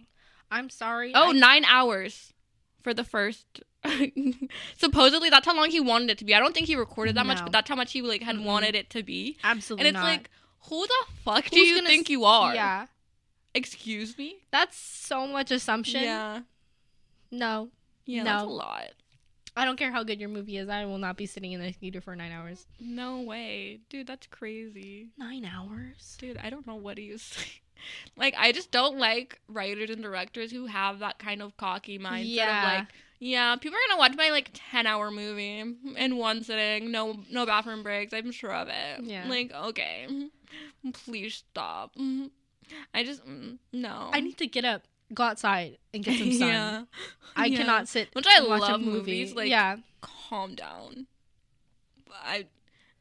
I'm 0.53 0.69
sorry. 0.69 1.11
Oh, 1.15 1.29
I- 1.29 1.33
nine 1.33 1.65
hours 1.65 2.33
for 2.81 2.93
the 2.93 3.03
first. 3.03 3.61
Supposedly, 4.77 5.29
that's 5.29 5.45
how 5.45 5.55
long 5.55 5.69
he 5.69 5.79
wanted 5.79 6.09
it 6.11 6.17
to 6.19 6.25
be. 6.25 6.33
I 6.35 6.39
don't 6.39 6.53
think 6.53 6.67
he 6.67 6.75
recorded 6.75 7.15
that 7.15 7.25
much, 7.25 7.39
but 7.41 7.51
that's 7.51 7.69
how 7.69 7.75
much 7.75 7.91
he 7.91 8.01
like 8.01 8.21
had 8.21 8.37
Mm-mm. 8.37 8.45
wanted 8.45 8.75
it 8.75 8.89
to 8.91 9.04
be. 9.04 9.37
absolutely 9.43 9.87
And 9.87 9.95
it's 9.97 10.01
not. 10.01 10.08
like, 10.10 10.29
who 10.69 10.85
the 10.85 11.06
fuck 11.23 11.49
do 11.49 11.60
you 11.60 11.81
think 11.85 12.08
s- 12.08 12.10
you 12.10 12.23
are? 12.25 12.54
Yeah, 12.56 12.85
Excuse 13.54 14.17
me. 14.17 14.37
that's 14.51 14.77
so 14.77 15.27
much 15.27 15.51
assumption. 15.51 16.04
Yeah. 16.04 16.41
No, 17.31 17.69
Yeah. 18.06 18.23
That's 18.23 18.43
a 18.43 18.45
No. 18.45 18.51
lot. 18.54 18.87
I 19.56 19.65
don't 19.65 19.77
care 19.77 19.91
how 19.91 20.04
good 20.04 20.19
your 20.19 20.29
movie 20.29 20.58
is. 20.58 20.67
I 20.69 20.85
will 20.85 20.97
not 20.97 21.15
be 21.17 21.25
sitting 21.27 21.51
in 21.51 21.62
the 21.62 21.71
theater 21.71 22.01
for 22.01 22.15
nine 22.15 22.31
hours. 22.31 22.65
No 22.79 23.19
way, 23.21 23.81
dude. 23.89 24.08
That's 24.08 24.25
crazy. 24.27 25.10
Nine 25.17 25.45
hours? 25.45 26.15
Dude, 26.19 26.37
I 26.37 26.49
don't 26.49 26.65
know 26.65 26.75
what 26.75 26.97
he 26.97 27.12
was 27.12 27.21
saying. 27.21 27.49
Like 28.15 28.34
I 28.38 28.52
just 28.52 28.71
don't 28.71 28.98
like 28.98 29.40
writers 29.48 29.90
and 29.90 30.02
directors 30.02 30.52
who 30.52 30.65
have 30.67 31.00
that 31.00 31.19
kind 31.19 31.42
of 31.42 31.56
cocky 31.58 31.98
mindset 32.00 32.25
Yeah. 32.25 32.60
of 32.73 32.79
like, 32.79 32.88
yeah, 33.19 33.56
people 33.56 33.77
are 33.77 33.81
gonna 33.90 34.00
watch 34.00 34.15
my 34.17 34.29
like 34.29 34.50
ten 34.54 34.86
hour 34.88 35.10
movie 35.12 35.63
in 35.98 36.17
one 36.17 36.44
sitting, 36.44 36.92
no 36.92 37.19
no 37.31 37.46
bathroom 37.46 37.81
breaks. 37.84 38.13
I'm 38.13 38.31
sure 38.31 38.54
of 38.54 38.67
it. 38.67 39.04
Yeah. 39.04 39.27
Like 39.27 39.52
okay, 39.54 40.08
please 40.94 41.36
stop. 41.36 41.96
I 42.94 43.04
just 43.04 43.21
no. 43.71 44.10
I 44.12 44.19
need 44.19 44.38
to 44.40 44.48
get 44.48 44.65
up, 44.65 44.84
go 45.13 45.23
outside, 45.23 45.77
and 45.94 46.04
get 46.04 46.19
some 46.19 46.31
sun. 46.34 46.48
yeah. 46.50 46.84
I 47.36 47.46
Yeah. 47.46 47.58
cannot 47.60 47.88
sit. 47.88 48.10
Which 48.13 48.27
I 48.27 48.40
and 48.40 48.48
watch 48.48 48.62
love 48.62 48.81
movies, 48.81 49.34
like- 49.34 49.50
yeah, 49.50 49.77
calm 50.02 50.56
down. 50.56 51.08
I 52.12 52.46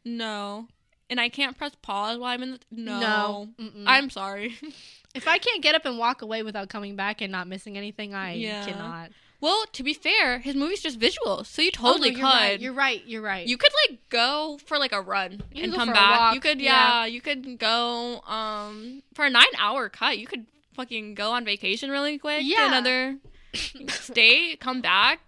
no, 0.05 0.69
and 1.13 1.21
I 1.21 1.29
can't 1.29 1.57
press 1.59 1.73
pause 1.83 2.17
while 2.19 2.33
I'm 2.33 2.43
in 2.43 2.51
the 2.53 2.59
no. 2.73 3.49
no. 3.59 3.69
I'm 3.87 4.09
sorry. 4.09 4.57
if 5.15 5.29
I 5.29 5.37
can't 5.37 5.63
get 5.63 5.75
up 5.75 5.85
and 5.85 5.99
walk 5.99 6.23
away 6.23 6.43
without 6.43 6.71
coming 6.71 6.97
back 6.97 7.21
and 7.21 7.31
not 7.31 7.47
missing 7.47 7.77
anything, 7.77 8.15
I 8.15 8.33
Yeah. 8.33 8.65
cannot. 8.65 9.11
well, 9.41 9.65
to 9.73 9.83
be 9.83 9.93
fair, 9.93 10.39
his 10.39 10.55
movie's 10.55 10.81
just 10.81 10.99
visual, 10.99 11.45
so 11.45 11.61
you 11.61 11.71
Oh, 11.79 11.83
no, 11.83 11.89
totally 11.93 12.09
you're 12.11 12.19
could. 12.21 12.23
Right, 12.25 12.61
you're 12.61 12.73
right. 12.73 13.03
You're 13.07 13.23
right. 13.23 13.47
you 13.47 13.57
could 13.59 13.73
like 13.89 13.99
go 14.09 14.59
for 14.65 14.79
like 14.79 14.93
a 14.93 15.01
run 15.03 15.43
You 15.53 15.65
and 15.65 15.75
come 15.75 15.93
back. 15.93 16.35
You 16.35 16.41
could 16.41 16.61
yeah. 16.61 17.01
yeah, 17.01 17.07
you 17.07 17.21
could 17.21 17.59
go 17.59 18.21
um 18.23 19.03
for 19.15 19.25
a 19.27 19.31
nine 19.31 19.55
hour 19.59 19.89
cut. 19.91 20.17
You 20.19 20.27
could 20.27 20.47
fucking 20.75 21.15
go 21.15 21.33
on 21.33 21.45
vacation 21.45 21.91
really 21.91 22.17
quick. 22.19 22.41
to 22.41 22.47
Yeah. 22.47 22.69
another 22.69 23.19
state, 23.89 24.61
come 24.61 24.81
back. 24.81 25.21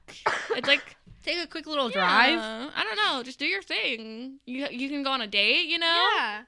It's 0.56 0.66
like 0.68 0.96
take 1.24 1.42
a 1.42 1.46
quick 1.46 1.66
little 1.66 1.88
drive. 1.88 2.38
I 2.38 2.84
don't 2.84 2.96
know. 2.96 3.22
Just 3.22 3.38
do 3.38 3.46
your 3.46 3.62
thing. 3.62 4.38
You 4.46 4.66
you 4.70 4.88
can 4.88 5.02
go 5.02 5.10
on 5.10 5.20
a 5.20 5.26
date. 5.26 5.66
You 5.66 5.78
know, 5.78 6.06
Yeah. 6.16 6.42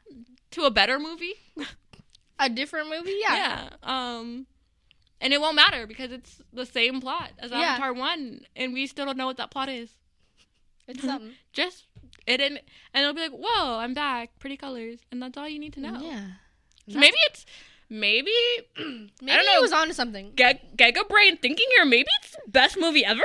to 0.53 0.65
a 0.65 0.71
better 0.71 0.99
movie. 0.99 1.35
A 2.39 2.51
different 2.51 2.91
movie. 2.91 3.17
Yeah. 3.19 3.35
Yeah. 3.35 3.69
Um, 3.83 4.47
and 5.23 5.33
it 5.33 5.41
won't 5.41 5.57
matter 5.57 5.87
because 5.87 6.13
it's 6.13 6.43
the 6.53 6.67
same 6.67 7.01
plot 7.01 7.31
as 7.39 7.51
Yeah. 7.51 7.61
Avatar 7.61 7.95
one, 7.95 8.43
and 8.55 8.75
we 8.75 8.87
still 8.87 9.07
don't 9.07 9.17
know 9.17 9.25
what 9.25 9.39
that 9.39 9.51
plot 9.51 9.71
is. 9.71 9.89
It's 10.87 11.03
something. 11.03 11.33
Just 11.55 11.87
it 12.27 12.43
and 12.43 12.61
and 12.93 13.03
it'll 13.03 13.15
be 13.15 13.23
like, 13.23 13.33
whoa, 13.33 13.79
I'm 13.79 13.95
back, 13.95 14.39
pretty 14.39 14.59
colors, 14.59 14.99
and 15.11 15.23
that's 15.23 15.39
all 15.39 15.49
you 15.49 15.59
need 15.59 15.73
to 15.75 15.81
know. 15.81 15.99
Yeah. 16.03 16.27
So 16.91 16.99
maybe 16.99 17.17
it's 17.31 17.47
maybe 17.89 18.31
Maybe 18.79 19.11
I 19.33 19.37
don't 19.37 19.47
know. 19.47 19.57
it 19.59 19.63
was 19.63 19.73
onto 19.73 19.95
something. 19.95 20.33
Ge- 20.37 20.61
Giga 20.77 21.09
Brain 21.09 21.39
thinking 21.39 21.67
here. 21.77 21.87
Maybe 21.87 22.09
it's 22.21 22.33
the 22.45 22.51
best 22.51 22.77
movie 22.79 23.05
ever. 23.05 23.25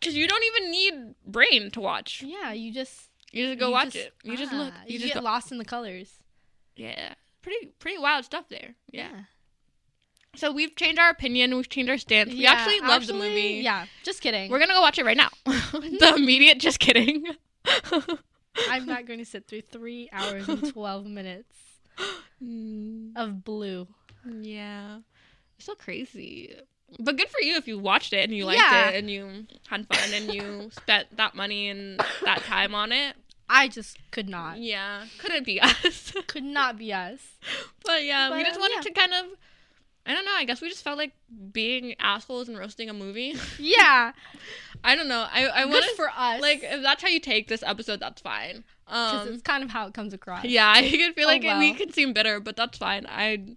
Because 0.00 0.16
you 0.16 0.26
don't 0.26 0.42
even 0.44 0.70
need 0.70 1.14
brain 1.26 1.70
to 1.72 1.80
watch. 1.80 2.22
Yeah, 2.26 2.52
you 2.52 2.72
just 2.72 3.10
You 3.32 3.46
just 3.46 3.58
go 3.60 3.66
you 3.66 3.72
watch 3.72 3.92
just- 3.92 4.06
it. 4.06 4.14
You 4.24 4.36
just 4.36 4.52
ah, 4.52 4.56
look. 4.56 4.74
You, 4.86 4.94
You, 4.94 4.98
just 5.00 5.12
get 5.14 5.20
go. 5.20 5.24
lost 5.24 5.52
in 5.52 5.58
the 5.58 5.64
colors. 5.64 6.14
Yeah, 6.76 7.14
pretty 7.42 7.66
pretty 7.78 7.98
wild 7.98 8.24
stuff 8.24 8.48
there. 8.48 8.74
Yeah. 8.90 9.10
So 10.36 10.52
we've 10.52 10.74
changed 10.76 10.98
our 11.00 11.10
opinion. 11.10 11.54
We've 11.56 11.68
changed 11.68 11.90
our 11.90 11.98
stance. 11.98 12.30
We 12.30 12.36
Yeah, 12.42 12.52
actually 12.52 12.80
love 12.80 13.06
the 13.06 13.12
movie. 13.14 13.60
Yeah, 13.64 13.86
just 14.04 14.20
kidding. 14.22 14.50
We're 14.50 14.60
gonna 14.60 14.74
go 14.74 14.80
watch 14.80 14.98
it 14.98 15.04
right 15.04 15.16
now. 15.16 15.28
the 15.44 16.12
immediate. 16.16 16.58
Just 16.60 16.78
kidding. 16.78 17.24
I'm 18.68 18.86
not 18.86 19.06
going 19.06 19.18
to 19.20 19.24
sit 19.24 19.46
through 19.46 19.62
three 19.62 20.08
hours 20.12 20.48
and 20.48 20.72
twelve 20.72 21.06
minutes 21.06 21.54
Mm, 22.42 23.12
of 23.16 23.44
blue. 23.44 23.86
yeah, 24.40 25.00
it's 25.56 25.66
so 25.66 25.74
crazy. 25.74 26.54
But 26.98 27.16
good 27.16 27.28
for 27.28 27.40
you 27.40 27.56
if 27.56 27.68
you 27.68 27.78
watched 27.78 28.12
it 28.12 28.24
and 28.24 28.34
you 28.36 28.44
liked 28.44 28.60
Yeah. 28.60 28.88
it 28.90 28.96
and 28.96 29.10
you 29.10 29.46
had 29.68 29.86
fun 29.86 30.10
and 30.12 30.34
you 30.34 30.70
spent 30.82 31.16
that 31.16 31.34
money 31.34 31.68
and 31.68 32.00
that 32.24 32.42
time 32.42 32.74
on 32.74 32.92
it. 32.92 33.16
I 33.48 33.68
just 33.68 33.96
could 34.12 34.28
not. 34.28 34.58
Yeah, 34.58 35.04
couldn't 35.18 35.44
be 35.44 35.60
us. 35.60 36.12
Could 36.28 36.44
not 36.44 36.78
be 36.78 36.92
us. 36.92 37.20
but 37.84 38.04
yeah, 38.04 38.34
we 38.36 38.42
just 38.44 38.56
um, 38.56 38.60
wanted 38.60 38.76
yeah. 38.76 38.80
to 38.82 38.90
kind 38.92 39.12
of. 39.14 39.26
I 40.06 40.14
don't 40.14 40.24
know. 40.24 40.32
I 40.34 40.44
guess 40.44 40.60
we 40.62 40.68
just 40.70 40.82
felt 40.82 40.96
like 40.98 41.12
being 41.52 41.94
assholes 42.00 42.48
and 42.48 42.58
roasting 42.58 42.88
a 42.88 42.92
movie. 42.94 43.34
Yeah, 43.58 44.12
I 44.82 44.94
don't 44.96 45.08
know. 45.08 45.26
I 45.30 45.48
I 45.48 45.64
good 45.64 45.70
want 45.72 45.96
for 45.96 46.08
us. 46.16 46.40
like 46.40 46.60
if 46.62 46.82
that's 46.82 47.02
how 47.02 47.08
you 47.08 47.20
take 47.20 47.48
this 47.48 47.62
episode, 47.62 48.00
that's 48.00 48.20
fine. 48.22 48.64
because 48.86 49.28
Um, 49.28 49.34
it's 49.34 49.42
kind 49.42 49.62
of 49.62 49.70
how 49.70 49.86
it 49.86 49.94
comes 49.94 50.14
across. 50.14 50.44
yeah, 50.44 50.68
I 50.70 50.82
can 50.88 51.12
feel 51.12 51.26
Oh, 51.26 51.28
like 51.32 51.42
we 51.42 51.48
well. 51.48 51.74
can 51.74 51.92
seem 51.92 52.12
bitter, 52.12 52.40
but 52.40 52.56
that's 52.56 52.78
fine. 52.78 53.04
I, 53.08 53.54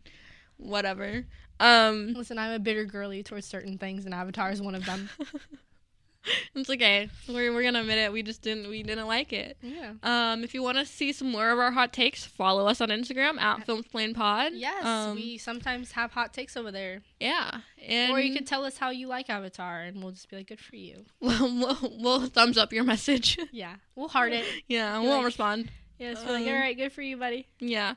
whatever. 0.57 1.25
Um, 1.63 2.13
Listen, 2.13 2.37
I'm 2.37 2.51
a 2.53 2.59
bitter 2.59 2.85
girly 2.85 3.23
towards 3.23 3.47
certain 3.47 3.77
things, 3.77 4.05
and 4.05 4.13
Avatar 4.13 4.51
is 4.51 4.61
one 4.61 4.75
of 4.75 4.85
them. 4.85 5.09
it's 6.55 6.69
okay. 6.69 7.09
We're 7.27 7.53
we're 7.53 7.63
gonna 7.63 7.81
admit 7.81 7.97
it. 7.97 8.11
We 8.13 8.23
just 8.23 8.41
didn't 8.41 8.69
we 8.69 8.81
didn't 8.83 9.07
like 9.07 9.33
it. 9.33 9.57
yeah. 9.61 9.93
Um, 10.03 10.43
if 10.43 10.53
you 10.53 10.63
want 10.63 10.77
to 10.77 10.85
see 10.85 11.11
some 11.11 11.31
more 11.31 11.49
of 11.51 11.59
our 11.59 11.71
hot 11.71 11.91
takes, 11.91 12.23
follow 12.25 12.65
us 12.67 12.79
on 12.79 12.89
Instagram 12.89 13.39
at 13.41 13.67
Filmsplain 13.67 14.15
Pod. 14.15 14.53
Yes, 14.55 14.85
Um, 14.85 15.15
we 15.15 15.37
sometimes 15.37 15.91
have 15.93 16.11
hot 16.11 16.33
takes 16.33 16.55
over 16.55 16.71
there. 16.71 17.01
yeah, 17.19 17.59
and 17.85 18.11
or 18.11 18.19
you 18.21 18.33
could 18.33 18.47
tell 18.47 18.63
us 18.63 18.77
how 18.77 18.89
you 18.89 19.07
like 19.07 19.29
Avatar, 19.29 19.81
and 19.81 20.01
we'll 20.01 20.11
just 20.11 20.29
be 20.29 20.37
like, 20.37 20.47
good 20.47 20.61
for 20.61 20.75
you. 20.77 21.05
we'll, 21.19 21.39
we'll, 21.55 21.93
we'll 21.99 22.25
thumbs 22.27 22.57
up 22.57 22.71
your 22.73 22.83
message. 22.83 23.37
Yeah, 23.51 23.75
we'll 23.95 24.07
heart 24.09 24.31
it. 24.33 24.45
yeah, 24.67 24.99
we'll 24.99 25.17
like- 25.17 25.25
respond. 25.25 25.69
Yeah, 25.99 26.13
just 26.13 26.25
be 26.25 26.31
like, 26.31 26.41
Um, 26.43 26.53
all 26.53 26.59
right, 26.59 26.75
good 26.75 26.91
for 26.91 27.01
you, 27.01 27.17
buddy. 27.17 27.47
Yeah. 27.59 27.93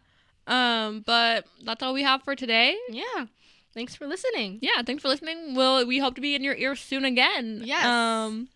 Um, 0.48 1.00
but 1.04 1.44
that's 1.64 1.82
all 1.82 1.92
we 1.94 2.02
have 2.04 2.22
for 2.22 2.36
today. 2.36 2.76
Yeah. 2.90 3.26
Thanks 3.76 3.94
for 3.94 4.06
listening. 4.06 4.58
Yeah, 4.62 4.80
thanks 4.84 5.02
for 5.02 5.08
listening. 5.08 5.54
We'll 5.54 5.86
we 5.86 5.98
hope 5.98 6.14
to 6.14 6.20
be 6.22 6.34
in 6.34 6.42
your 6.42 6.54
ear 6.54 6.74
soon 6.74 7.04
again. 7.04 7.60
Yes. 7.62 7.84
Um, 7.84 8.48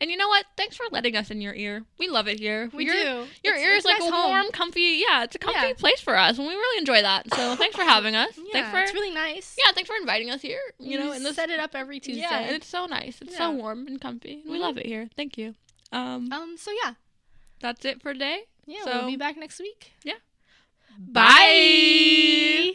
and 0.00 0.10
you 0.12 0.16
know 0.16 0.28
what? 0.28 0.46
Thanks 0.56 0.76
for 0.76 0.84
letting 0.92 1.16
us 1.16 1.28
in 1.30 1.40
your 1.40 1.52
ear. 1.54 1.82
We 1.98 2.06
love 2.08 2.28
it 2.28 2.38
here. 2.38 2.70
We 2.72 2.84
your, 2.86 2.94
do. 2.94 3.00
Your 3.44 3.54
It's- 3.56 3.60
ear 3.66 3.72
is 3.72 3.84
like 3.84 3.98
nice 3.98 4.08
a 4.08 4.12
home. 4.14 4.30
warm, 4.30 4.46
comfy. 4.52 5.02
Yeah, 5.04 5.24
it's 5.24 5.34
a 5.34 5.40
comfy 5.40 5.60
Yeah. 5.60 5.72
place 5.74 6.00
for 6.00 6.16
us, 6.16 6.38
and 6.38 6.46
we 6.46 6.54
really 6.54 6.78
enjoy 6.78 7.02
that. 7.02 7.26
So 7.34 7.56
thanks 7.62 7.74
for 7.74 7.82
having 7.82 8.14
us. 8.14 8.30
Yeah, 8.38 8.44
thanks 8.52 8.70
for 8.70 8.78
it's 8.78 8.94
really 8.94 9.12
nice. 9.12 9.56
yeah, 9.58 9.72
thanks 9.72 9.90
for 9.90 9.96
inviting 9.96 10.30
us 10.30 10.40
here. 10.40 10.60
You 10.78 10.98
know, 11.00 11.10
and 11.10 11.24
We 11.24 11.30
this 11.30 11.34
set 11.36 11.50
it 11.50 11.58
up 11.58 11.74
every 11.74 11.98
Tuesday. 11.98 12.22
yeah, 12.22 12.38
and 12.38 12.54
it's 12.54 12.68
so 12.68 12.86
nice. 12.86 13.18
It's 13.20 13.36
so 13.36 13.50
warm 13.50 13.88
and 13.88 14.00
comfy. 14.00 14.40
And 14.42 14.52
We 14.52 14.58
Mhm. 14.58 14.62
love 14.62 14.78
it 14.78 14.86
here. 14.86 15.10
Thank 15.16 15.36
you. 15.36 15.56
Um, 15.92 16.32
um. 16.32 16.56
So 16.56 16.70
yeah, 16.84 16.94
that's 17.60 17.84
it 17.84 18.00
for 18.00 18.12
today. 18.12 18.44
yeah. 18.66 18.84
So- 18.84 18.92
we'll 19.00 19.06
be 19.08 19.16
back 19.16 19.36
next 19.36 19.58
week. 19.58 19.92
Yeah. 20.04 20.14
Bye. 20.96 22.74